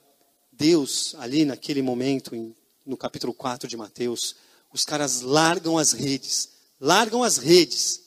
Deus, 0.51 1.15
ali 1.17 1.45
naquele 1.45 1.83
momento, 1.83 2.55
no 2.87 2.97
capítulo 2.97 3.35
4 3.35 3.69
de 3.69 3.77
Mateus, 3.77 4.37
os 4.73 4.85
caras 4.85 5.21
largam 5.21 5.77
as 5.77 5.93
redes, 5.93 6.51
largam 6.81 7.23
as 7.23 7.37
redes 7.37 8.03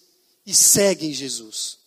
e 0.46 0.54
seguem 0.54 1.14
Jesus. 1.14 1.80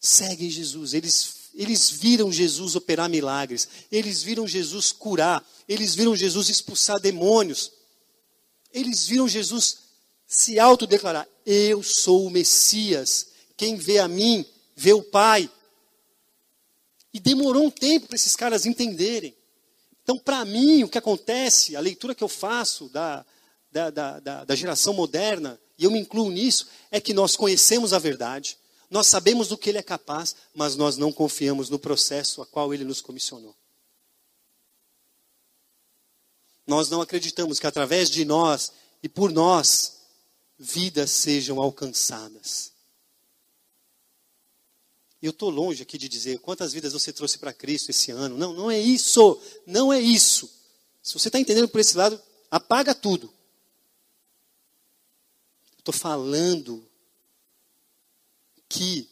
Seguem 0.00 0.50
Jesus. 0.50 0.94
Eles, 0.94 1.50
eles 1.54 1.90
viram 1.90 2.32
Jesus 2.32 2.74
operar 2.74 3.08
milagres, 3.08 3.68
eles 3.92 4.22
viram 4.22 4.46
Jesus 4.46 4.92
curar, 4.92 5.46
eles 5.68 5.94
viram 5.94 6.16
Jesus 6.16 6.48
expulsar 6.48 6.98
demônios, 6.98 7.70
eles 8.72 9.06
viram 9.06 9.28
Jesus 9.28 9.78
se 10.26 10.58
autodeclarar: 10.58 11.28
Eu 11.44 11.82
sou 11.82 12.26
o 12.26 12.30
Messias. 12.30 13.28
Quem 13.56 13.76
vê 13.76 13.98
a 13.98 14.08
mim, 14.08 14.44
vê 14.74 14.92
o 14.92 15.02
Pai. 15.02 15.50
E 17.12 17.18
demorou 17.18 17.64
um 17.64 17.70
tempo 17.70 18.06
para 18.06 18.16
esses 18.16 18.36
caras 18.36 18.64
entenderem. 18.64 19.34
Então, 20.02 20.18
para 20.18 20.44
mim, 20.44 20.82
o 20.82 20.88
que 20.88 20.98
acontece, 20.98 21.76
a 21.76 21.80
leitura 21.80 22.14
que 22.14 22.24
eu 22.24 22.28
faço 22.28 22.88
da, 22.88 23.24
da, 23.70 23.90
da, 23.90 24.44
da, 24.44 24.56
geração 24.56 24.92
moderna, 24.92 25.60
e 25.78 25.84
eu 25.84 25.90
me 25.90 26.00
incluo 26.00 26.30
nisso, 26.30 26.68
é 26.90 27.00
que 27.00 27.12
nós 27.12 27.36
conhecemos 27.36 27.92
a 27.92 27.98
verdade, 27.98 28.56
nós 28.90 29.06
sabemos 29.06 29.48
do 29.48 29.58
que 29.58 29.70
ele 29.70 29.78
é 29.78 29.82
capaz, 29.82 30.34
mas 30.54 30.74
nós 30.74 30.96
não 30.96 31.12
confiamos 31.12 31.68
no 31.68 31.78
processo 31.78 32.42
a 32.42 32.46
qual 32.46 32.72
ele 32.74 32.84
nos 32.84 33.00
comissionou. 33.00 33.54
Nós 36.70 36.88
não 36.88 37.00
acreditamos 37.00 37.58
que 37.58 37.66
através 37.66 38.08
de 38.08 38.24
nós 38.24 38.72
e 39.02 39.08
por 39.08 39.32
nós 39.32 40.02
vidas 40.56 41.10
sejam 41.10 41.60
alcançadas. 41.60 42.70
Eu 45.20 45.30
estou 45.32 45.50
longe 45.50 45.82
aqui 45.82 45.98
de 45.98 46.08
dizer 46.08 46.38
quantas 46.38 46.72
vidas 46.72 46.92
você 46.92 47.12
trouxe 47.12 47.38
para 47.38 47.52
Cristo 47.52 47.90
esse 47.90 48.12
ano. 48.12 48.38
Não, 48.38 48.52
não 48.52 48.70
é 48.70 48.78
isso. 48.78 49.42
Não 49.66 49.92
é 49.92 50.00
isso. 50.00 50.48
Se 51.02 51.14
você 51.14 51.26
está 51.26 51.40
entendendo 51.40 51.68
por 51.68 51.80
esse 51.80 51.96
lado, 51.96 52.22
apaga 52.48 52.94
tudo. 52.94 53.34
Estou 55.76 55.92
falando 55.92 56.88
que 58.68 59.10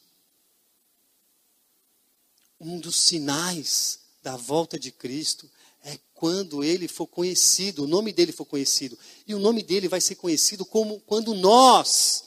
um 2.60 2.78
dos 2.78 2.94
sinais 2.94 3.98
da 4.22 4.36
volta 4.36 4.78
de 4.78 4.92
Cristo 4.92 5.50
é 5.84 5.98
quando 6.14 6.64
ele 6.64 6.88
for 6.88 7.06
conhecido, 7.06 7.84
o 7.84 7.86
nome 7.86 8.12
dele 8.12 8.32
for 8.32 8.44
conhecido. 8.44 8.98
E 9.26 9.34
o 9.34 9.38
nome 9.38 9.62
dele 9.62 9.88
vai 9.88 10.00
ser 10.00 10.16
conhecido 10.16 10.64
como 10.64 11.00
quando 11.00 11.34
nós 11.34 12.24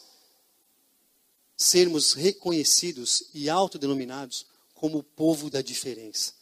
sermos 1.57 2.13
reconhecidos 2.13 3.29
e 3.33 3.49
autodenominados 3.49 4.45
como 4.73 4.99
o 4.99 5.03
povo 5.03 5.49
da 5.49 5.61
diferença. 5.61 6.33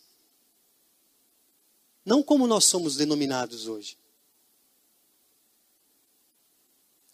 Não 2.05 2.23
como 2.23 2.47
nós 2.47 2.63
somos 2.63 2.95
denominados 2.95 3.67
hoje. 3.67 3.97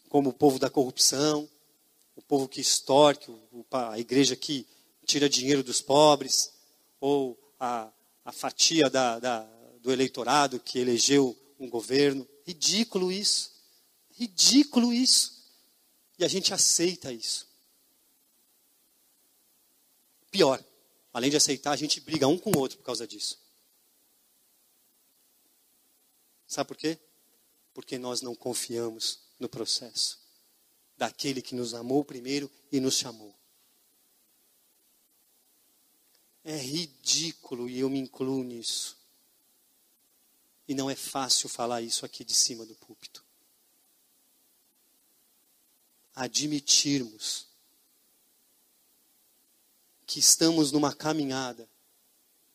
Como 0.08 0.30
o 0.30 0.34
povo 0.34 0.60
da 0.60 0.70
corrupção, 0.70 1.50
o 2.16 2.22
povo 2.22 2.48
que 2.48 2.62
extorque, 2.62 3.34
a 3.72 4.00
igreja 4.00 4.36
que 4.36 4.68
tira 5.06 5.28
dinheiro 5.28 5.64
dos 5.64 5.82
pobres, 5.82 6.54
ou 7.02 7.38
a, 7.60 7.92
a 8.24 8.32
fatia 8.32 8.90
da, 8.90 9.20
da 9.20 9.55
do 9.86 9.92
eleitorado 9.92 10.60
que 10.60 10.80
elegeu 10.80 11.38
um 11.60 11.70
governo. 11.70 12.28
Ridículo 12.44 13.12
isso. 13.12 13.54
Ridículo 14.10 14.92
isso. 14.92 15.46
E 16.18 16.26
a 16.26 16.28
gente 16.28 16.52
aceita 16.52 17.14
isso. 17.14 17.48
Pior, 20.32 20.64
além 21.14 21.30
de 21.30 21.38
aceitar, 21.38 21.72
a 21.72 21.76
gente 21.76 22.02
briga 22.02 22.28
um 22.28 22.36
com 22.36 22.50
o 22.50 22.58
outro 22.58 22.80
por 22.80 22.84
causa 22.84 23.08
disso. 23.08 23.40
Sabe 26.48 26.68
por 26.68 26.78
quê? 26.78 26.98
Porque 27.72 28.00
nós 28.00 28.22
não 28.22 28.34
confiamos 28.34 29.20
no 29.40 29.48
processo 29.48 30.20
daquele 30.98 31.44
que 31.44 31.54
nos 31.54 31.76
amou 31.76 32.04
primeiro 32.04 32.50
e 32.72 32.80
nos 32.80 32.96
chamou. 32.96 33.36
É 36.44 36.58
ridículo 36.58 37.70
e 37.70 37.80
eu 37.80 37.90
me 37.90 38.00
incluo 38.00 38.44
nisso. 38.44 39.05
E 40.68 40.74
não 40.74 40.90
é 40.90 40.96
fácil 40.96 41.48
falar 41.48 41.82
isso 41.82 42.06
aqui 42.06 42.24
de 42.24 42.34
cima 42.34 42.66
do 42.66 42.76
púlpito. 42.76 43.24
Admitirmos 46.16 47.48
que 50.08 50.20
estamos 50.20 50.72
numa 50.72 50.94
caminhada, 50.94 51.68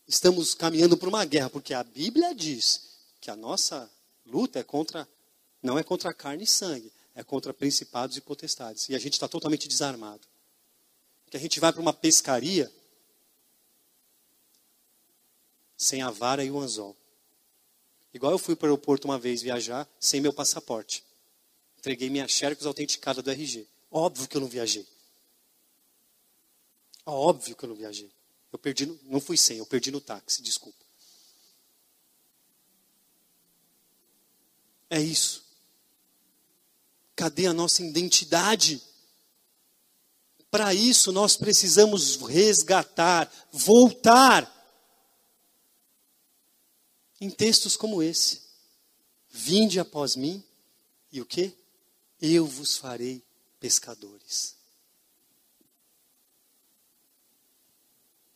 estamos 0.07 0.55
caminhando 0.55 0.97
para 0.97 1.09
uma 1.09 1.25
guerra, 1.25 1.51
porque 1.51 1.75
a 1.75 1.85
Bíblia 1.85 2.35
diz 2.35 2.91
que 3.21 3.31
a 3.31 3.37
nossa 3.37 3.91
luta 4.25 4.59
é 4.59 4.63
contra, 4.63 5.09
não 5.63 5.79
é 5.79 5.83
contra 5.83 6.15
carne 6.15 6.45
e 6.45 6.47
sangue, 6.47 6.93
é 7.15 7.23
contra 7.23 7.53
principados 7.53 8.17
e 8.17 8.21
potestades. 8.21 8.89
E 8.89 8.95
a 8.95 8.99
gente 8.99 9.15
está 9.15 9.29
totalmente 9.29 9.69
desarmado. 9.69 10.27
Que 11.31 11.37
a 11.37 11.41
gente 11.41 11.61
vai 11.61 11.73
para 11.73 11.83
uma 11.83 11.93
pescaria 11.93 12.73
sem 15.77 16.03
a 16.03 16.11
vara 16.11 16.45
e 16.45 16.51
o 16.51 16.59
anzol. 16.59 16.97
Igual 18.13 18.33
eu 18.33 18.39
fui 18.39 18.57
para 18.57 18.67
o 18.67 18.71
aeroporto 18.71 19.07
uma 19.07 19.19
vez 19.19 19.43
viajar 19.43 19.89
sem 19.99 20.21
meu 20.21 20.33
passaporte. 20.33 21.05
Entreguei 21.79 22.11
minha 22.11 22.27
xerox 22.27 22.67
autenticada 22.67 23.23
do 23.23 23.31
RG. 23.31 23.67
Óbvio 23.91 24.29
que 24.29 24.37
eu 24.37 24.41
não 24.41 24.49
viajei. 24.49 24.87
Óbvio 27.07 27.57
que 27.57 27.65
eu 27.65 27.69
não 27.69 27.77
viajei. 27.77 28.11
Eu 28.53 28.59
perdi, 28.59 28.87
no, 28.87 28.99
não 29.05 29.21
fui 29.21 29.37
sem, 29.37 29.59
eu 29.59 29.67
perdi 29.67 29.91
no 29.91 30.01
táxi, 30.01 30.43
desculpa. 30.43 30.85
É 34.89 35.01
isso. 35.01 35.45
Cadê 37.15 37.47
a 37.47 37.53
nossa 37.53 37.83
identidade? 37.83 38.83
Para 40.51 40.75
isso 40.75 41.13
nós 41.13 41.37
precisamos 41.37 42.17
resgatar, 42.17 43.33
voltar 43.53 44.60
em 47.21 47.31
textos 47.31 47.77
como 47.77 48.03
esse. 48.03 48.43
Vinde 49.29 49.79
após 49.79 50.16
mim, 50.16 50.43
e 51.12 51.21
o 51.21 51.27
que? 51.27 51.57
Eu 52.21 52.47
vos 52.47 52.77
farei 52.77 53.23
pescadores. 53.61 54.57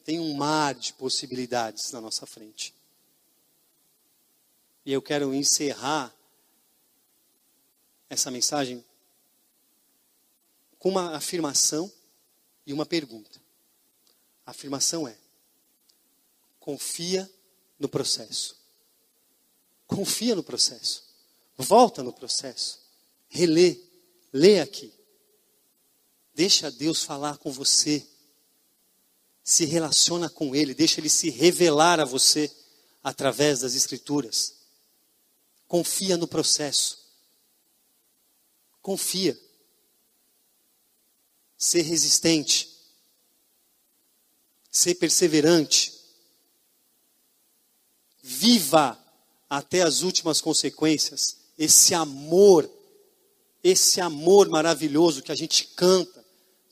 Tem 0.05 0.21
um 0.21 0.35
mar 0.35 0.75
de 0.75 0.93
possibilidades 0.93 1.91
na 1.91 2.01
nossa 2.01 2.27
frente. 2.27 2.75
E 4.85 4.93
eu 4.93 5.01
quero 5.01 5.33
encerrar 5.35 6.15
essa 8.09 8.31
mensagem 8.31 8.85
com 10.79 10.91
uma 10.91 11.17
afirmação 11.17 11.91
e 12.67 12.73
uma 12.73 12.85
pergunta. 12.85 13.41
A 14.45 14.51
afirmação 14.51 15.09
é: 15.09 15.17
confia 16.61 17.31
no 17.79 17.89
processo. 17.89 18.64
Confia 19.95 20.35
no 20.35 20.43
processo. 20.43 21.05
Volta 21.57 22.03
no 22.03 22.13
processo. 22.13 22.81
Relê. 23.29 23.81
Lê 24.33 24.61
aqui. 24.61 24.93
Deixa 26.35 26.71
Deus 26.71 27.05
falar 27.05 27.39
com 27.39 27.53
você. 27.53 28.05
se 29.47 29.67
relaciona 29.67 30.31
com 30.31 30.57
Ele, 30.57 30.73
deixa 30.73 31.01
Ele 31.01 31.11
se 31.11 31.29
revelar 31.29 32.01
a 32.01 32.05
você 32.07 32.51
através 33.03 33.61
das 33.61 33.75
Escrituras. 33.75 34.55
Confia 35.69 36.17
no 36.17 36.27
processo. 36.27 37.07
Confia. 38.81 39.39
Ser 41.59 41.83
resistente. 41.83 42.75
Ser 44.71 44.95
perseverante. 44.95 45.93
Viva 48.23 49.04
até 49.57 49.83
as 49.83 50.03
últimas 50.03 50.41
consequências 50.41 51.45
esse 51.59 51.95
amor, 51.95 52.69
esse 53.63 54.01
amor 54.01 54.49
maravilhoso 54.49 55.23
que 55.23 55.33
a 55.33 55.35
gente 55.35 55.69
canta, 55.69 56.25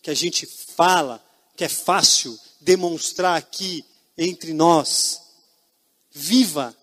que 0.02 0.10
a 0.10 0.14
gente 0.14 0.46
fala, 0.46 1.24
que 1.56 1.64
é 1.64 1.68
fácil 1.68 2.38
demonstrar 2.60 3.36
aqui 3.36 3.84
entre 4.16 4.52
nós. 4.52 5.20
Viva. 6.10 6.76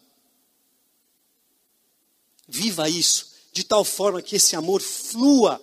Viva 2.47 2.89
isso, 2.89 3.31
de 3.51 3.63
tal 3.63 3.83
forma 3.83 4.21
que 4.21 4.37
esse 4.37 4.55
amor 4.55 4.81
flua 4.81 5.61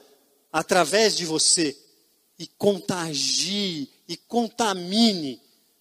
através 0.52 1.16
de 1.16 1.24
você 1.24 1.76
e 2.38 2.46
contagie 2.46 3.90
e 4.06 4.16
contamine, 4.16 5.40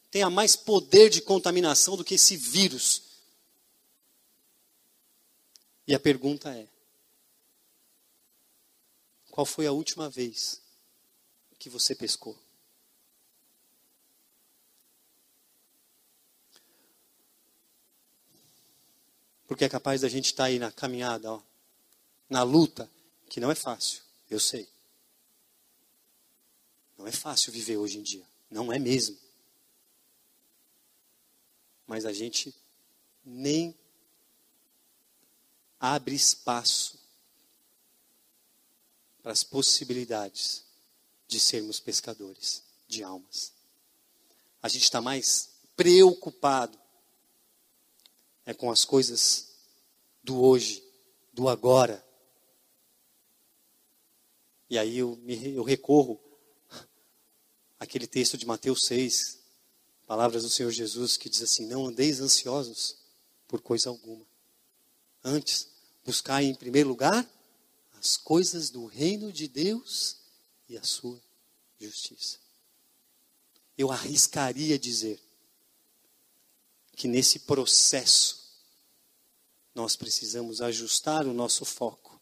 tenha 0.09 0.29
mais 0.29 0.55
poder 0.55 1.09
de 1.09 1.21
contaminação 1.21 1.95
do 1.95 2.03
que 2.03 2.15
esse 2.15 2.35
vírus. 2.35 3.03
E 5.88 5.93
a 5.93 5.99
pergunta 5.99 6.49
é: 6.49 6.67
qual 9.29 9.45
foi 9.45 9.67
a 9.67 9.71
última 9.71 10.09
vez 10.09 10.61
que 11.59 11.69
você 11.69 11.93
pescou? 11.93 12.38
Porque 19.47 19.63
é 19.63 19.69
capaz 19.69 20.01
da 20.01 20.09
gente 20.09 20.25
estar 20.25 20.43
tá 20.43 20.47
aí 20.47 20.57
na 20.57 20.71
caminhada, 20.71 21.31
ó, 21.31 21.41
na 22.27 22.41
luta, 22.41 22.89
que 23.29 23.39
não 23.39 23.51
é 23.51 23.55
fácil, 23.55 24.01
eu 24.29 24.39
sei. 24.39 24.67
Não 26.97 27.05
é 27.05 27.11
fácil 27.11 27.51
viver 27.53 27.77
hoje 27.77 27.99
em 27.99 28.01
dia, 28.01 28.25
não 28.49 28.73
é 28.73 28.79
mesmo. 28.79 29.17
Mas 31.86 32.05
a 32.05 32.11
gente 32.11 32.55
nem 33.23 33.77
abre 35.80 36.15
espaço 36.15 36.99
para 39.21 39.32
as 39.32 39.43
possibilidades 39.43 40.63
de 41.28 41.39
sermos 41.39 41.80
pescadores 41.80 42.63
de 42.88 43.03
almas. 43.03 43.53
A 44.61 44.67
gente 44.67 44.84
está 44.84 45.01
mais 45.01 45.49
preocupado 45.76 46.80
é 48.45 48.53
com 48.53 48.71
as 48.71 48.86
coisas 48.86 49.55
do 50.23 50.41
hoje, 50.41 50.84
do 51.34 51.49
agora. 51.49 52.05
E 54.69 54.78
aí 54.78 54.99
eu, 54.99 55.15
me, 55.17 55.55
eu 55.55 55.63
recorro 55.63 56.19
àquele 57.80 58.07
texto 58.07 58.38
de 58.38 58.45
Mateus 58.45 58.86
6, 58.86 59.39
palavras 60.05 60.43
do 60.43 60.49
Senhor 60.49 60.71
Jesus, 60.71 61.17
que 61.17 61.30
diz 61.30 61.41
assim: 61.41 61.65
Não 61.65 61.88
andeis 61.88 62.19
ansiosos 62.19 62.97
por 63.47 63.61
coisa 63.61 63.89
alguma. 63.89 64.26
Antes, 65.28 65.67
buscai 66.05 66.45
em 66.45 66.53
primeiro 66.53 66.88
lugar 66.88 67.28
as 67.97 68.15
coisas 68.15 68.69
do 68.69 68.86
reino 68.86 69.34
de 69.34 69.47
Deus 69.47 70.17
e 70.69 70.78
a 70.78 70.84
sua 70.84 71.19
justiça. 71.80 72.38
Eu 73.76 73.91
arriscaria 73.91 74.78
dizer 74.78 75.19
que 76.95 77.07
nesse 77.07 77.39
processo 77.39 78.45
nós 79.73 79.95
precisamos 79.95 80.61
ajustar 80.61 81.26
o 81.26 81.34
nosso 81.34 81.65
foco 81.65 82.21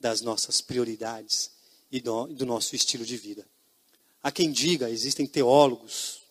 das 0.00 0.22
nossas 0.22 0.62
prioridades 0.62 1.50
e 1.92 2.00
do, 2.00 2.26
do 2.28 2.46
nosso 2.46 2.74
estilo 2.74 3.04
de 3.04 3.18
vida. 3.18 3.46
Há 4.22 4.32
quem 4.32 4.50
diga, 4.50 4.88
existem 4.88 5.26
teólogos, 5.26 6.22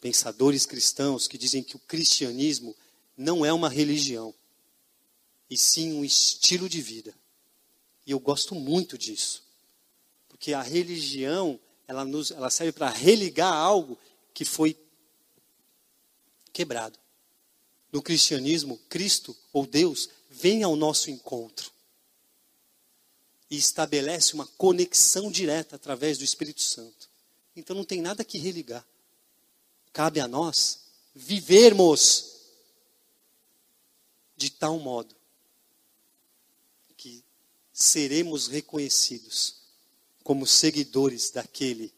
pensadores 0.00 0.64
cristãos 0.64 1.26
que 1.26 1.36
dizem 1.36 1.60
que 1.60 1.74
o 1.74 1.80
cristianismo 1.80 2.76
não 3.16 3.44
é 3.44 3.52
uma 3.52 3.68
religião, 3.68 4.32
e 5.54 5.56
sim 5.56 5.92
um 5.92 6.04
estilo 6.04 6.68
de 6.68 6.82
vida. 6.82 7.14
E 8.04 8.10
eu 8.10 8.18
gosto 8.18 8.56
muito 8.56 8.98
disso, 8.98 9.44
porque 10.28 10.52
a 10.52 10.60
religião 10.60 11.60
ela, 11.86 12.04
nos, 12.04 12.32
ela 12.32 12.50
serve 12.50 12.72
para 12.72 12.90
religar 12.90 13.52
algo 13.54 13.96
que 14.34 14.44
foi 14.44 14.76
quebrado. 16.52 16.98
No 17.92 18.02
cristianismo, 18.02 18.78
Cristo 18.88 19.36
ou 19.52 19.64
Deus 19.64 20.08
vem 20.28 20.64
ao 20.64 20.74
nosso 20.74 21.08
encontro 21.08 21.70
e 23.48 23.56
estabelece 23.56 24.34
uma 24.34 24.48
conexão 24.58 25.30
direta 25.30 25.76
através 25.76 26.18
do 26.18 26.24
Espírito 26.24 26.62
Santo. 26.62 27.08
Então 27.54 27.76
não 27.76 27.84
tem 27.84 28.02
nada 28.02 28.24
que 28.24 28.38
religar. 28.38 28.84
Cabe 29.92 30.18
a 30.18 30.26
nós 30.26 30.80
vivermos 31.14 32.40
de 34.36 34.50
tal 34.50 34.80
modo 34.80 35.14
seremos 37.84 38.48
reconhecidos 38.48 39.56
como 40.22 40.46
seguidores 40.46 41.30
daquele 41.30 41.92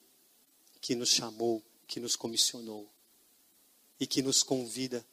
que 0.80 0.94
nos 0.94 1.10
chamou, 1.10 1.62
que 1.86 2.00
nos 2.00 2.16
comissionou 2.16 2.90
e 3.98 4.06
que 4.06 4.20
nos 4.20 4.42
convida 4.42 5.06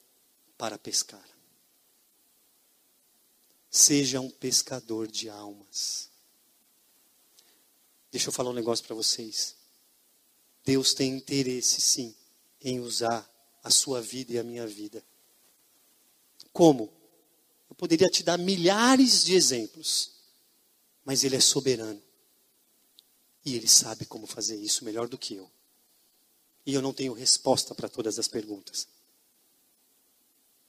para 0.57 0.77
pescar. 0.77 1.23
Seja 3.69 4.19
um 4.19 4.29
pescador 4.29 5.07
de 5.07 5.29
almas. 5.29 6.09
Deixa 8.11 8.29
eu 8.29 8.33
falar 8.33 8.49
um 8.49 8.53
negócio 8.53 8.85
para 8.85 8.95
vocês. 8.95 9.55
Deus 10.65 10.93
tem 10.93 11.15
interesse, 11.15 11.81
sim, 11.81 12.15
em 12.61 12.79
usar 12.79 13.29
a 13.63 13.69
sua 13.69 14.01
vida 14.01 14.33
e 14.33 14.39
a 14.39 14.43
minha 14.43 14.67
vida. 14.67 15.03
Como? 16.51 16.91
Eu 17.69 17.75
poderia 17.75 18.09
te 18.09 18.23
dar 18.23 18.37
milhares 18.37 19.23
de 19.23 19.35
exemplos, 19.35 20.13
mas 21.05 21.23
Ele 21.23 21.35
é 21.35 21.39
soberano. 21.39 22.01
E 23.45 23.55
Ele 23.55 23.67
sabe 23.67 24.05
como 24.05 24.25
fazer 24.25 24.55
isso 24.55 24.85
melhor 24.85 25.07
do 25.07 25.17
que 25.17 25.35
eu. 25.35 25.49
E 26.65 26.73
eu 26.73 26.81
não 26.81 26.93
tenho 26.93 27.13
resposta 27.13 27.75
para 27.75 27.89
todas 27.89 28.17
as 28.17 28.27
perguntas. 28.27 28.87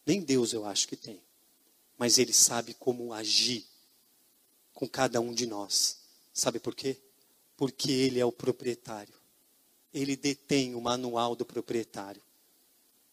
Nem 0.05 0.20
Deus 0.20 0.53
eu 0.53 0.66
acho 0.66 0.89
que 0.89 0.97
tem. 0.97 1.20
Mas 1.97 2.18
Ele 2.18 2.32
sabe 2.32 2.74
como 2.74 3.12
agir 3.12 3.64
com 4.72 4.89
cada 4.89 5.20
um 5.20 5.32
de 5.32 5.47
nós. 5.47 5.99
Sabe 6.32 6.59
por 6.59 6.74
quê? 6.74 6.97
Porque 7.57 7.91
Ele 7.93 8.18
é 8.18 8.24
o 8.24 8.32
proprietário. 8.32 9.14
Ele 9.93 10.16
detém 10.16 10.74
o 10.74 10.80
manual 10.80 11.37
do 11.37 11.45
proprietário. 11.45 12.20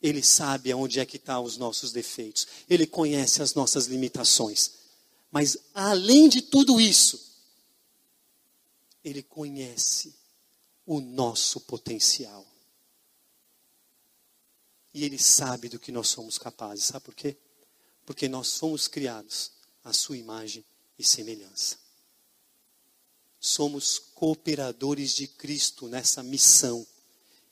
Ele 0.01 0.24
sabe 0.24 0.72
aonde 0.72 0.99
é 0.99 1.05
que 1.05 1.17
estão 1.17 1.36
tá 1.36 1.41
os 1.41 1.57
nossos 1.57 1.91
defeitos. 1.91 2.47
Ele 2.67 2.88
conhece 2.88 3.43
as 3.43 3.53
nossas 3.53 3.86
limitações. 3.86 4.80
Mas 5.32 5.57
além 5.73 6.27
de 6.27 6.41
tudo 6.41 6.79
isso, 6.82 7.32
Ele 9.03 9.23
conhece 9.23 10.13
o 10.86 10.99
nosso 10.99 11.61
potencial. 11.61 12.45
E 14.93 15.05
Ele 15.05 15.17
sabe 15.17 15.69
do 15.69 15.79
que 15.79 15.91
nós 15.91 16.09
somos 16.09 16.38
capazes. 16.38 16.84
Sabe 16.84 17.05
por 17.05 17.15
quê? 17.15 17.38
Porque 18.05 18.27
nós 18.27 18.57
fomos 18.57 18.89
criados 18.89 19.53
à 19.86 19.93
Sua 19.93 20.17
imagem 20.17 20.65
e 20.99 21.03
semelhança. 21.03 21.77
Somos 23.39 23.97
cooperadores 23.97 25.15
de 25.15 25.27
Cristo 25.27 25.88
nessa 25.88 26.21
missão. 26.21 26.86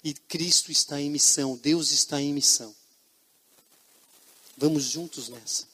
E 0.03 0.13
Cristo 0.13 0.69
está 0.69 0.99
em 0.99 1.09
missão, 1.09 1.55
Deus 1.55 1.91
está 1.91 2.21
em 2.21 2.33
missão. 2.33 2.75
Vamos 4.57 4.83
juntos 4.83 5.29
nessa. 5.29 5.68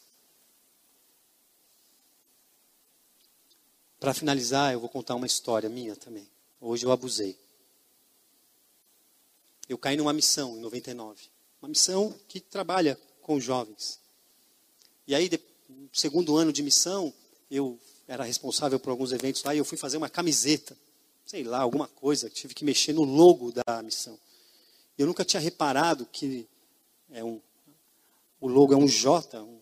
Para 4.05 4.13
finalizar, 4.13 4.71
eu 4.71 4.79
vou 4.79 4.87
contar 4.87 5.15
uma 5.15 5.25
história 5.25 5.67
minha 5.67 5.95
também. 5.95 6.27
Hoje 6.61 6.85
eu 6.85 6.91
abusei. 6.91 7.35
Eu 9.67 9.79
caí 9.79 9.97
numa 9.97 10.13
missão 10.13 10.55
em 10.55 10.59
99 10.59 11.23
uma 11.59 11.69
missão 11.69 12.13
que 12.27 12.39
trabalha 12.39 12.99
com 13.23 13.39
jovens. 13.39 13.99
E 15.07 15.15
aí, 15.15 15.27
no 15.67 15.89
segundo 15.91 16.37
ano 16.37 16.53
de 16.53 16.61
missão, 16.61 17.11
eu 17.49 17.79
era 18.07 18.23
responsável 18.23 18.79
por 18.79 18.91
alguns 18.91 19.11
eventos 19.11 19.43
lá 19.43 19.55
e 19.55 19.57
eu 19.57 19.65
fui 19.65 19.75
fazer 19.75 19.97
uma 19.97 20.07
camiseta, 20.07 20.77
sei 21.25 21.43
lá, 21.43 21.61
alguma 21.61 21.87
coisa, 21.87 22.29
tive 22.29 22.53
que 22.53 22.63
mexer 22.63 22.93
no 22.93 23.03
logo 23.03 23.51
da 23.51 23.81
missão. 23.81 24.19
Eu 24.99 25.07
nunca 25.07 25.25
tinha 25.25 25.39
reparado 25.39 26.05
que 26.05 26.47
é 27.09 27.23
um, 27.23 27.41
o 28.39 28.47
logo 28.47 28.71
é 28.71 28.77
um 28.77 28.87
J, 28.87 29.41
um, 29.41 29.59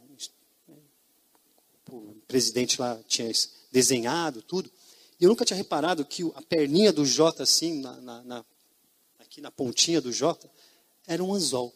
o 1.89 2.15
presidente 2.27 2.81
lá 2.81 2.99
tinha 3.07 3.31
desenhado 3.73 4.43
tudo. 4.43 4.71
E 5.19 5.23
eu 5.23 5.29
nunca 5.29 5.43
tinha 5.43 5.57
reparado 5.57 6.05
que 6.05 6.23
a 6.35 6.41
perninha 6.41 6.93
do 6.93 7.03
J, 7.05 7.41
assim, 7.41 7.81
na, 7.81 7.99
na, 7.99 8.23
na 8.23 8.45
aqui 9.19 9.41
na 9.41 9.49
pontinha 9.49 9.99
do 9.99 10.11
J, 10.11 10.47
era 11.07 11.23
um 11.23 11.33
anzol. 11.33 11.73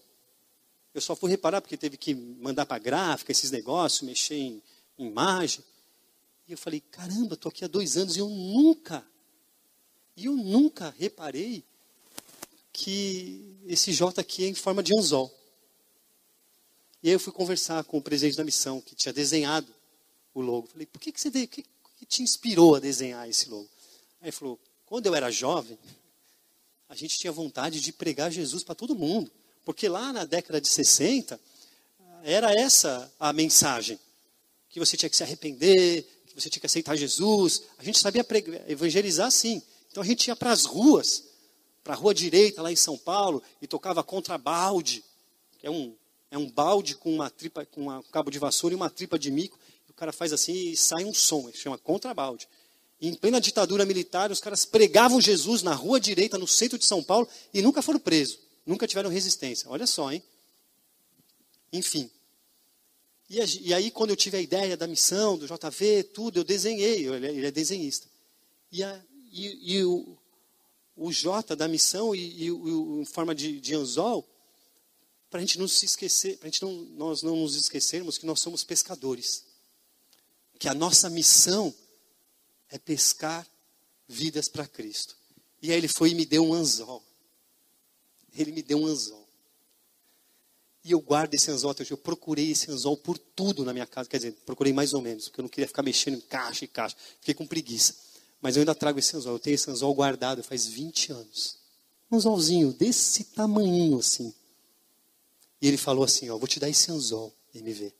Eu 0.93 1.01
só 1.01 1.15
fui 1.15 1.29
reparar 1.31 1.59
porque 1.59 1.75
teve 1.75 1.97
que 1.97 2.13
mandar 2.13 2.65
para 2.67 2.77
gráfica 2.77 3.31
esses 3.31 3.49
negócios, 3.49 4.03
mexer 4.03 4.35
em, 4.35 4.61
em 4.97 5.07
imagem. 5.07 5.63
E 6.47 6.51
eu 6.51 6.57
falei, 6.57 6.79
caramba, 6.79 7.33
estou 7.33 7.49
aqui 7.49 7.65
há 7.65 7.67
dois 7.67 7.97
anos 7.97 8.15
e 8.15 8.19
eu 8.19 8.29
nunca, 8.29 9.05
e 10.15 10.25
eu 10.25 10.35
nunca 10.35 10.93
reparei 10.97 11.63
que 12.71 13.57
esse 13.65 13.91
J 13.91 14.21
aqui 14.21 14.45
é 14.45 14.47
em 14.47 14.53
forma 14.53 14.83
de 14.83 14.95
anzol. 14.95 15.33
E 17.01 17.09
aí 17.09 17.13
eu 17.13 17.19
fui 17.19 17.33
conversar 17.33 17.83
com 17.83 17.97
o 17.97 18.01
presidente 18.01 18.37
da 18.37 18.43
missão, 18.43 18.81
que 18.81 18.95
tinha 18.95 19.13
desenhado 19.13 19.73
o 20.33 20.41
logo. 20.41 20.67
Falei, 20.67 20.85
por 20.85 20.99
que, 20.99 21.11
que 21.11 21.19
você 21.19 21.29
o 21.29 21.47
que, 21.47 21.65
que 21.97 22.05
te 22.05 22.21
inspirou 22.21 22.75
a 22.75 22.79
desenhar 22.79 23.27
esse 23.27 23.49
logo? 23.49 23.69
Aí 24.21 24.27
ele 24.27 24.31
falou, 24.31 24.59
quando 24.85 25.07
eu 25.07 25.15
era 25.15 25.29
jovem, 25.31 25.77
a 26.87 26.95
gente 26.95 27.17
tinha 27.17 27.31
vontade 27.31 27.81
de 27.81 27.91
pregar 27.91 28.31
Jesus 28.31 28.63
para 28.63 28.75
todo 28.75 28.95
mundo. 28.95 29.29
Porque 29.65 29.89
lá 29.89 30.13
na 30.13 30.23
década 30.23 30.61
de 30.61 30.69
60, 30.69 31.37
era 32.23 32.53
essa 32.53 33.11
a 33.19 33.33
mensagem. 33.33 33.99
Que 34.69 34.79
você 34.79 34.95
tinha 34.95 35.09
que 35.09 35.15
se 35.15 35.23
arrepender, 35.23 36.03
que 36.27 36.35
você 36.35 36.49
tinha 36.49 36.61
que 36.61 36.65
aceitar 36.65 36.95
Jesus. 36.95 37.63
A 37.77 37.83
gente 37.83 37.99
sabia 37.99 38.25
evangelizar 38.67 39.29
sim. 39.31 39.61
Então 39.91 40.01
a 40.01 40.05
gente 40.05 40.27
ia 40.27 40.35
para 40.35 40.51
as 40.51 40.65
ruas, 40.65 41.23
para 41.83 41.93
a 41.93 41.97
rua 41.97 42.13
direita 42.13 42.61
lá 42.61 42.71
em 42.71 42.75
São 42.75 42.97
Paulo, 42.97 43.41
e 43.61 43.67
tocava 43.67 44.03
contrabalde, 44.03 45.03
que 45.59 45.67
é 45.67 45.71
um, 45.71 45.95
é 46.29 46.37
um 46.37 46.49
balde 46.49 46.95
com 46.95 47.13
uma 47.13 47.29
tripa, 47.29 47.65
com 47.65 47.89
um 47.89 48.03
cabo 48.03 48.29
de 48.29 48.39
vassoura 48.39 48.73
e 48.73 48.75
uma 48.75 48.89
tripa 48.89 49.17
de 49.17 49.31
mico. 49.31 49.59
E 49.97 49.99
cara 49.99 50.13
faz 50.13 50.31
assim 50.31 50.53
e 50.53 50.77
sai 50.77 51.03
um 51.05 51.13
som, 51.13 51.51
se 51.51 51.57
chama 51.57 51.75
contrabalde. 51.75 52.47
Em 53.01 53.15
plena 53.15 53.41
ditadura 53.41 53.83
militar, 53.83 54.31
os 54.31 54.39
caras 54.39 54.63
pregavam 54.63 55.19
Jesus 55.19 55.63
na 55.63 55.73
rua 55.73 55.99
direita, 55.99 56.37
no 56.37 56.47
centro 56.47 56.77
de 56.77 56.85
São 56.85 57.03
Paulo, 57.03 57.27
e 57.51 57.63
nunca 57.63 57.81
foram 57.81 57.99
presos. 57.99 58.39
Nunca 58.63 58.87
tiveram 58.87 59.09
resistência. 59.09 59.67
Olha 59.67 59.87
só, 59.87 60.11
hein? 60.11 60.21
Enfim. 61.73 62.11
E, 63.27 63.39
e 63.67 63.73
aí, 63.73 63.89
quando 63.89 64.11
eu 64.11 64.15
tive 64.15 64.37
a 64.37 64.41
ideia 64.41 64.77
da 64.77 64.85
missão, 64.85 65.35
do 65.35 65.47
JV, 65.47 66.03
tudo, 66.03 66.39
eu 66.39 66.43
desenhei. 66.43 67.07
Ele 67.07 67.47
é 67.47 67.51
desenhista. 67.51 68.07
E, 68.71 68.83
a, 68.83 69.01
e, 69.31 69.77
e 69.77 69.83
o, 69.83 70.15
o 70.95 71.11
J 71.11 71.55
da 71.55 71.67
missão 71.67 72.13
e, 72.13 72.43
e 72.43 72.51
o, 72.51 73.01
em 73.01 73.05
forma 73.05 73.33
de, 73.33 73.59
de 73.59 73.73
anzol, 73.73 74.27
para 75.27 75.39
a 75.39 75.41
gente 75.41 75.57
não 75.57 75.67
se 75.67 75.85
esquecer, 75.85 76.37
para 76.37 76.51
não, 76.61 76.71
nós 76.71 77.23
não 77.23 77.35
nos 77.35 77.55
esquecermos 77.55 78.19
que 78.19 78.27
nós 78.27 78.39
somos 78.39 78.63
pescadores. 78.63 79.46
Que 80.59 80.67
a 80.67 80.73
nossa 80.73 81.09
missão 81.09 81.73
é 82.69 82.77
pescar 82.77 83.47
vidas 84.07 84.47
para 84.47 84.67
Cristo. 84.67 85.15
E 85.61 85.71
aí 85.71 85.77
ele 85.77 85.87
foi 85.87 86.11
e 86.11 86.15
me 86.15 86.25
deu 86.25 86.45
um 86.45 86.53
anzol. 86.53 87.03
Ele 88.35 88.51
me 88.51 88.61
deu 88.61 88.79
um 88.79 88.85
anzol. 88.85 89.27
E 90.83 90.91
eu 90.91 91.01
guardo 91.01 91.33
esse 91.33 91.51
anzol 91.51 91.71
até 91.71 91.83
hoje. 91.83 91.91
Eu 91.91 91.97
procurei 91.97 92.51
esse 92.51 92.71
anzol 92.71 92.95
por 92.95 93.17
tudo 93.17 93.65
na 93.65 93.73
minha 93.73 93.85
casa. 93.85 94.07
Quer 94.07 94.17
dizer, 94.17 94.31
procurei 94.45 94.71
mais 94.71 94.93
ou 94.93 95.01
menos, 95.01 95.27
porque 95.27 95.41
eu 95.41 95.43
não 95.43 95.49
queria 95.49 95.67
ficar 95.67 95.83
mexendo 95.83 96.15
em 96.15 96.21
caixa 96.21 96.63
e 96.63 96.67
caixa. 96.67 96.95
Fiquei 97.19 97.33
com 97.33 97.45
preguiça. 97.45 97.95
Mas 98.41 98.55
eu 98.55 98.61
ainda 98.61 98.75
trago 98.75 98.99
esse 98.99 99.15
anzol. 99.15 99.33
Eu 99.33 99.39
tenho 99.39 99.55
esse 99.55 99.69
anzol 99.69 99.93
guardado 99.93 100.43
faz 100.43 100.65
20 100.65 101.11
anos. 101.11 101.57
Um 102.09 102.17
anzolzinho 102.17 102.71
desse 102.71 103.25
tamanho 103.25 103.99
assim. 103.99 104.33
E 105.61 105.67
ele 105.67 105.77
falou 105.77 106.03
assim: 106.03 106.29
ó, 106.29 106.37
vou 106.37 106.47
te 106.47 106.59
dar 106.59 106.69
esse 106.69 106.91
anzol, 106.91 107.33
MV. 107.53 107.93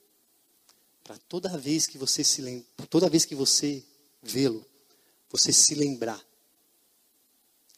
Para 1.08 1.18
toda 1.18 1.58
vez 1.58 1.88
que 1.88 1.98
você 1.98 2.22
se 2.22 2.42
lembra, 2.42 2.68
toda 2.90 3.10
vez 3.10 3.24
que 3.24 3.34
você 3.34 3.82
vê-lo, 4.22 4.66
você 5.30 5.54
se 5.54 5.74
lembrar 5.74 6.22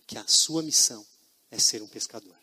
que 0.07 0.17
a 0.17 0.25
sua 0.27 0.63
missão 0.63 1.05
é 1.51 1.59
ser 1.59 1.83
um 1.83 1.87
pescador. 1.87 2.35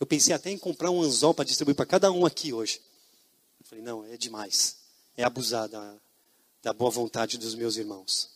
Eu 0.00 0.06
pensei 0.06 0.34
até 0.34 0.50
em 0.50 0.58
comprar 0.58 0.90
um 0.90 1.00
anzol 1.00 1.32
para 1.32 1.44
distribuir 1.44 1.76
para 1.76 1.86
cada 1.86 2.10
um 2.10 2.26
aqui 2.26 2.52
hoje. 2.52 2.82
Eu 3.60 3.66
falei, 3.66 3.84
não, 3.84 4.04
é 4.04 4.16
demais. 4.16 4.78
É 5.16 5.22
abusar 5.22 5.68
da, 5.68 5.96
da 6.60 6.72
boa 6.72 6.90
vontade 6.90 7.38
dos 7.38 7.54
meus 7.54 7.76
irmãos. 7.76 8.28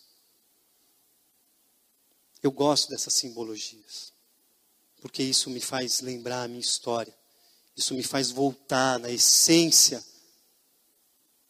Eu 2.41 2.53
gosto 2.53 2.89
dessas 2.89 3.15
simbologias. 3.15 4.13
Porque 5.01 5.25
isso 5.25 5.51
me 5.51 5.61
faz 5.61 6.01
lembrar 6.03 6.45
a 6.45 6.49
minha 6.49 6.61
história. 6.61 7.17
Isso 7.77 7.95
me 7.95 8.05
faz 8.05 8.31
voltar 8.31 9.01
na 9.01 9.11
essência 9.11 10.05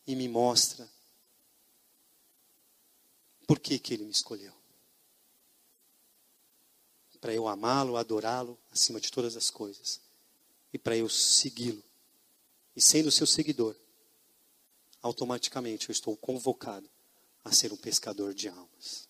e 0.06 0.14
me 0.14 0.28
mostra 0.28 0.88
por 3.46 3.58
que, 3.58 3.78
que 3.78 3.94
ele 3.94 4.04
me 4.04 4.10
escolheu. 4.10 4.52
Para 7.20 7.32
eu 7.32 7.46
amá-lo, 7.46 7.96
adorá-lo 7.96 8.58
acima 8.72 9.00
de 9.00 9.12
todas 9.12 9.36
as 9.36 9.48
coisas. 9.48 10.00
E 10.72 10.78
para 10.78 10.96
eu 10.96 11.08
segui-lo. 11.08 11.84
E 12.74 12.80
sendo 12.80 13.12
seu 13.12 13.28
seguidor, 13.28 13.76
automaticamente 15.00 15.88
eu 15.88 15.92
estou 15.92 16.16
convocado 16.16 16.90
a 17.44 17.52
ser 17.52 17.72
um 17.72 17.76
pescador 17.76 18.34
de 18.34 18.48
almas. 18.48 19.08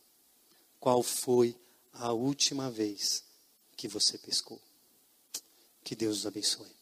Qual 0.78 1.02
foi 1.02 1.56
a 1.92 2.12
última 2.12 2.70
vez 2.70 3.24
que 3.76 3.88
você 3.88 4.18
pescou? 4.18 4.60
Que 5.82 5.96
Deus 5.96 6.18
os 6.18 6.26
abençoe. 6.26 6.81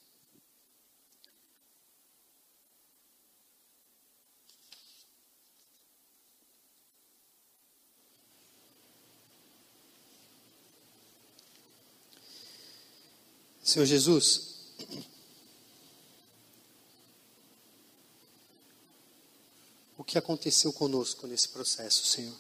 Senhor 13.62 13.84
Jesus, 13.84 14.56
o 19.96 20.02
que 20.02 20.16
aconteceu 20.16 20.72
conosco 20.72 21.26
nesse 21.26 21.48
processo, 21.48 22.06
Senhor? 22.06 22.36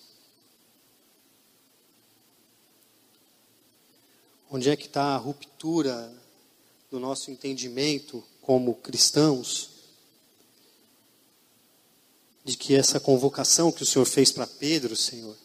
Onde 4.50 4.70
é 4.70 4.76
que 4.76 4.86
está 4.86 5.14
a 5.14 5.16
ruptura 5.16 6.12
do 6.90 6.98
nosso 6.98 7.30
entendimento 7.30 8.24
como 8.40 8.74
cristãos? 8.74 9.70
De 12.42 12.56
que 12.56 12.74
essa 12.74 12.98
convocação 12.98 13.70
que 13.70 13.82
o 13.82 13.86
Senhor 13.86 14.06
fez 14.06 14.32
para 14.32 14.46
Pedro, 14.46 14.96
Senhor, 14.96 15.36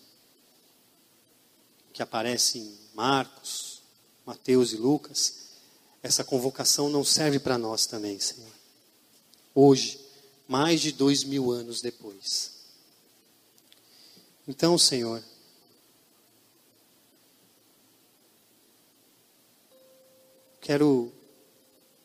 que 1.93 2.01
aparece 2.01 2.57
em 2.59 2.79
Marcos, 2.95 3.81
Mateus 4.25 4.73
e 4.73 4.77
Lucas, 4.77 5.44
essa 6.05 6.23
convocação 6.23 6.87
não 6.87 7.03
serve 7.03 7.39
para 7.39 7.57
nós 7.57 7.87
também, 7.87 8.19
Senhor. 8.19 8.51
Hoje, 9.55 9.99
mais 10.47 10.79
de 10.79 10.91
dois 10.91 11.23
mil 11.23 11.49
anos 11.49 11.81
depois. 11.81 12.51
Então, 14.47 14.77
Senhor, 14.77 15.23
quero 20.61 21.11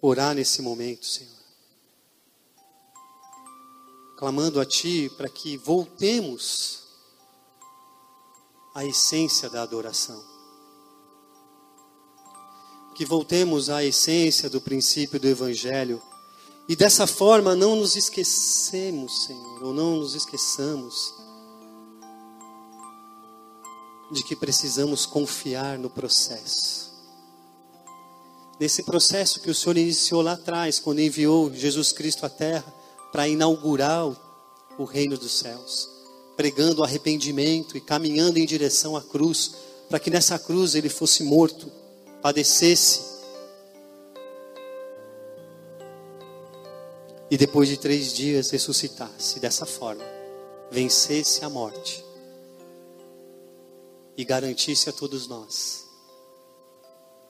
orar 0.01 0.34
nesse 0.34 0.62
momento, 0.62 1.05
Senhor. 1.05 1.30
Clamando 4.16 4.62
a 4.62 4.64
Ti 4.64 5.11
para 5.14 5.28
que 5.28 5.59
voltemos 5.59 6.84
à 8.74 8.82
essência 8.82 9.51
da 9.51 9.62
adoração 9.62 10.39
que 13.01 13.07
voltemos 13.07 13.70
à 13.70 13.82
essência 13.82 14.51
do 14.51 14.61
princípio 14.61 15.18
do 15.18 15.26
Evangelho 15.26 16.03
e 16.68 16.76
dessa 16.76 17.07
forma 17.07 17.57
não 17.57 17.74
nos 17.74 17.96
esquecemos, 17.96 19.24
Senhor, 19.24 19.62
ou 19.62 19.72
não 19.72 19.96
nos 19.96 20.14
esqueçamos 20.14 21.14
de 24.12 24.22
que 24.22 24.36
precisamos 24.36 25.07
confiar 25.07 25.78
no 25.78 25.88
processo. 25.88 26.92
Nesse 28.61 28.82
processo 28.82 29.40
que 29.40 29.51
o 29.51 29.55
Senhor 29.55 29.78
iniciou 29.78 30.20
lá 30.20 30.32
atrás, 30.32 30.78
quando 30.78 31.01
enviou 31.01 31.51
Jesus 31.55 31.92
Cristo 31.92 32.26
à 32.26 32.28
terra 32.28 32.70
para 33.11 33.26
inaugurar 33.26 34.14
o 34.76 34.84
reino 34.84 35.16
dos 35.16 35.38
céus, 35.38 35.88
pregando 36.36 36.84
arrependimento 36.84 37.78
e 37.78 37.80
caminhando 37.80 38.38
em 38.38 38.44
direção 38.44 38.94
à 38.94 39.01
cruz, 39.01 39.53
para 39.88 39.98
que 39.98 40.11
nessa 40.11 40.38
cruz 40.38 40.74
ele 40.74 40.90
fosse 40.90 41.22
morto 41.22 41.79
padecesse 42.20 43.02
e 47.30 47.36
depois 47.36 47.68
de 47.68 47.76
três 47.76 48.12
dias 48.12 48.50
ressuscitasse 48.50 49.38
dessa 49.38 49.64
forma, 49.64 50.04
vencesse 50.70 51.44
a 51.44 51.48
morte 51.48 52.04
e 54.16 54.24
garantisse 54.24 54.88
a 54.90 54.92
todos 54.92 55.28
nós 55.28 55.84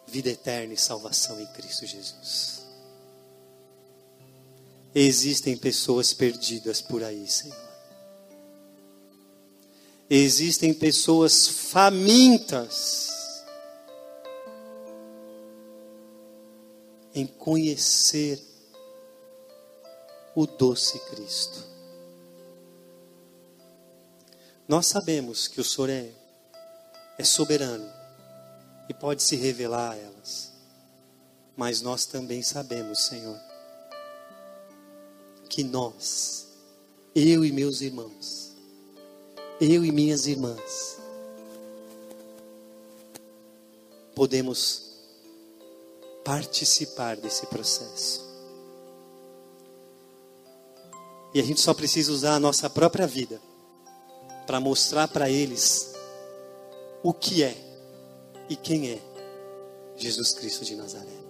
vida 0.06 0.30
eterna 0.30 0.74
e 0.74 0.76
salvação 0.76 1.40
em 1.40 1.46
Cristo 1.46 1.86
Jesus. 1.86 2.62
Existem 4.94 5.56
pessoas 5.56 6.12
perdidas 6.12 6.80
por 6.80 7.04
aí, 7.04 7.28
Senhor. 7.28 7.70
Existem 10.08 10.74
pessoas 10.74 11.46
famintas 11.46 13.09
em 17.14 17.26
conhecer 17.26 18.40
o 20.34 20.46
doce 20.46 20.98
Cristo. 21.10 21.64
Nós 24.68 24.86
sabemos 24.86 25.48
que 25.48 25.60
o 25.60 25.64
Senhor 25.64 25.90
é, 25.90 26.10
é 27.18 27.24
soberano 27.24 27.90
e 28.88 28.94
pode 28.94 29.22
se 29.22 29.34
revelar 29.36 29.92
a 29.92 29.96
elas, 29.96 30.52
mas 31.56 31.82
nós 31.82 32.06
também 32.06 32.42
sabemos, 32.42 33.06
Senhor, 33.06 33.38
que 35.48 35.64
nós, 35.64 36.46
eu 37.14 37.44
e 37.44 37.50
meus 37.50 37.80
irmãos, 37.80 38.52
eu 39.60 39.84
e 39.84 39.90
minhas 39.90 40.26
irmãs, 40.26 40.98
podemos 44.14 44.89
participar 46.24 47.16
desse 47.16 47.46
processo. 47.46 48.28
E 51.32 51.40
a 51.40 51.44
gente 51.44 51.60
só 51.60 51.72
precisa 51.72 52.12
usar 52.12 52.34
a 52.34 52.40
nossa 52.40 52.68
própria 52.68 53.06
vida 53.06 53.40
para 54.46 54.60
mostrar 54.60 55.06
para 55.06 55.30
eles 55.30 55.94
o 57.02 57.14
que 57.14 57.42
é 57.42 57.56
e 58.48 58.56
quem 58.56 58.90
é 58.90 58.98
Jesus 59.96 60.32
Cristo 60.32 60.64
de 60.64 60.74
Nazaré. 60.74 61.20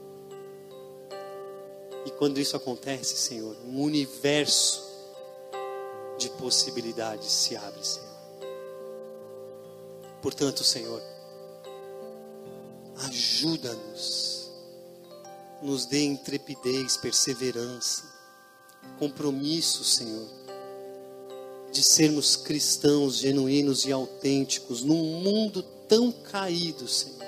E 2.06 2.10
quando 2.12 2.38
isso 2.38 2.56
acontece, 2.56 3.16
Senhor, 3.16 3.54
um 3.66 3.82
universo 3.82 4.88
de 6.16 6.30
possibilidades 6.30 7.30
se 7.30 7.56
abre, 7.56 7.84
Senhor. 7.84 8.08
Portanto, 10.22 10.62
Senhor, 10.64 11.02
ajuda-nos, 13.08 14.29
nos 15.62 15.84
dê 15.84 16.04
intrepidez, 16.04 16.96
perseverança, 16.96 18.04
compromisso, 18.98 19.84
Senhor, 19.84 20.28
de 21.70 21.82
sermos 21.82 22.36
cristãos 22.36 23.16
genuínos 23.16 23.84
e 23.84 23.92
autênticos 23.92 24.82
num 24.82 25.20
mundo 25.20 25.62
tão 25.88 26.10
caído, 26.10 26.88
Senhor. 26.88 27.20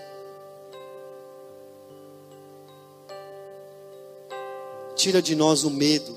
Tira 4.96 5.20
de 5.20 5.34
nós 5.34 5.64
o 5.64 5.70
medo, 5.70 6.16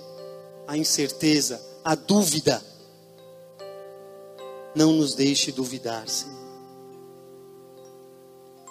a 0.68 0.78
incerteza, 0.78 1.62
a 1.84 1.96
dúvida. 1.96 2.64
Não 4.76 4.94
nos 4.94 5.16
deixe 5.16 5.52
duvidar, 5.52 6.08
Senhor. 6.08 6.36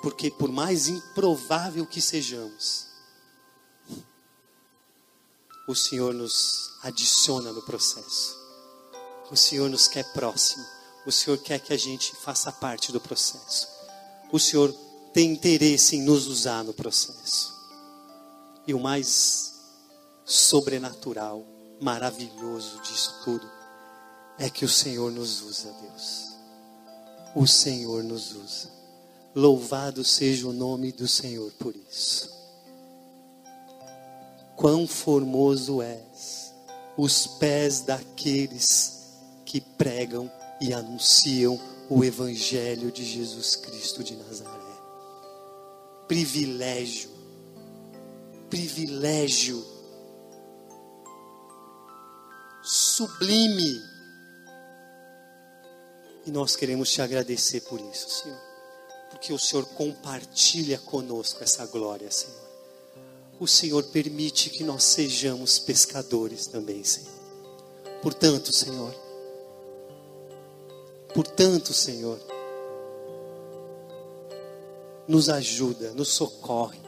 Porque 0.02 0.30
por 0.30 0.52
mais 0.52 0.86
improvável 0.86 1.86
que 1.86 2.00
sejamos, 2.00 2.93
o 5.66 5.74
Senhor 5.74 6.12
nos 6.12 6.72
adiciona 6.82 7.52
no 7.52 7.62
processo. 7.62 8.38
O 9.30 9.36
Senhor 9.36 9.70
nos 9.70 9.88
quer 9.88 10.04
próximo. 10.12 10.64
O 11.06 11.12
Senhor 11.12 11.38
quer 11.38 11.58
que 11.58 11.72
a 11.72 11.76
gente 11.76 12.14
faça 12.16 12.52
parte 12.52 12.92
do 12.92 13.00
processo. 13.00 13.68
O 14.30 14.38
Senhor 14.38 14.74
tem 15.12 15.32
interesse 15.32 15.96
em 15.96 16.02
nos 16.02 16.26
usar 16.26 16.62
no 16.64 16.74
processo. 16.74 17.54
E 18.66 18.74
o 18.74 18.80
mais 18.80 19.54
sobrenatural, 20.24 21.46
maravilhoso 21.80 22.80
disso 22.82 23.14
tudo, 23.24 23.50
é 24.38 24.50
que 24.50 24.64
o 24.64 24.68
Senhor 24.68 25.10
nos 25.10 25.42
usa, 25.42 25.72
Deus. 25.80 26.34
O 27.34 27.46
Senhor 27.46 28.02
nos 28.02 28.32
usa. 28.32 28.70
Louvado 29.34 30.04
seja 30.04 30.46
o 30.46 30.52
nome 30.52 30.92
do 30.92 31.08
Senhor 31.08 31.50
por 31.52 31.74
isso. 31.76 32.32
Quão 34.56 34.86
formoso 34.86 35.82
és, 35.82 36.52
os 36.96 37.26
pés 37.26 37.80
daqueles 37.80 39.12
que 39.44 39.60
pregam 39.60 40.30
e 40.60 40.72
anunciam 40.72 41.60
o 41.90 42.04
Evangelho 42.04 42.90
de 42.90 43.04
Jesus 43.04 43.56
Cristo 43.56 44.02
de 44.02 44.16
Nazaré. 44.16 44.50
Privilégio, 46.06 47.10
privilégio, 48.48 49.64
sublime. 52.62 53.82
E 56.26 56.30
nós 56.30 56.56
queremos 56.56 56.90
te 56.90 57.02
agradecer 57.02 57.60
por 57.62 57.80
isso, 57.80 58.08
Senhor 58.08 58.54
porque 59.14 59.32
o 59.32 59.38
Senhor 59.38 59.64
compartilha 59.66 60.76
conosco 60.78 61.42
essa 61.42 61.64
glória, 61.66 62.10
Senhor. 62.10 62.43
O 63.38 63.46
Senhor 63.48 63.82
permite 63.84 64.48
que 64.48 64.62
nós 64.62 64.84
sejamos 64.84 65.58
pescadores 65.58 66.46
também, 66.46 66.84
Senhor. 66.84 67.12
Portanto, 68.00 68.52
Senhor, 68.52 68.94
portanto, 71.12 71.72
Senhor, 71.72 72.20
nos 75.08 75.28
ajuda, 75.28 75.92
nos 75.92 76.08
socorre. 76.10 76.78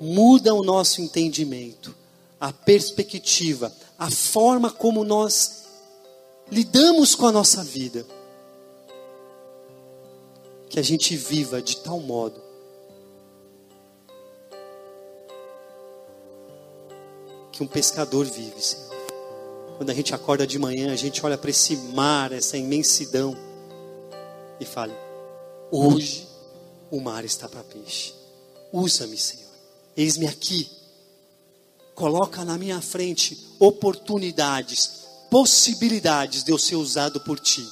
Muda 0.00 0.54
o 0.54 0.62
nosso 0.62 1.00
entendimento, 1.00 1.94
a 2.40 2.52
perspectiva, 2.52 3.72
a 3.98 4.10
forma 4.10 4.70
como 4.70 5.04
nós 5.04 5.64
lidamos 6.50 7.14
com 7.14 7.26
a 7.26 7.32
nossa 7.32 7.62
vida 7.62 8.06
que 10.68 10.78
a 10.78 10.82
gente 10.82 11.16
viva 11.16 11.60
de 11.60 11.78
tal 11.78 12.00
modo 12.00 12.47
que 17.58 17.64
um 17.64 17.66
pescador 17.66 18.24
vive, 18.24 18.62
Senhor. 18.62 18.86
Quando 19.76 19.90
a 19.90 19.94
gente 19.94 20.14
acorda 20.14 20.46
de 20.46 20.58
manhã, 20.60 20.92
a 20.92 20.96
gente 20.96 21.24
olha 21.26 21.36
para 21.36 21.50
esse 21.50 21.76
mar, 21.76 22.30
essa 22.30 22.56
imensidão 22.56 23.36
e 24.60 24.64
fala: 24.64 24.94
Hoje 25.68 26.28
o 26.88 27.00
mar 27.00 27.24
está 27.24 27.48
para 27.48 27.64
peixe. 27.64 28.14
Usa-me, 28.72 29.18
Senhor. 29.18 29.50
Eis-me 29.96 30.26
aqui. 30.26 30.70
Coloca 31.96 32.44
na 32.44 32.56
minha 32.56 32.80
frente 32.80 33.36
oportunidades, 33.58 35.06
possibilidades 35.28 36.44
de 36.44 36.52
eu 36.52 36.58
ser 36.58 36.76
usado 36.76 37.20
por 37.20 37.40
Ti 37.40 37.66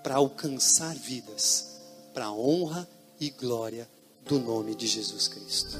para 0.00 0.14
alcançar 0.14 0.94
vidas 0.94 1.66
para 2.14 2.26
a 2.26 2.32
honra 2.32 2.88
e 3.18 3.30
glória 3.30 3.88
do 4.24 4.38
nome 4.38 4.76
de 4.76 4.86
Jesus 4.86 5.26
Cristo. 5.26 5.76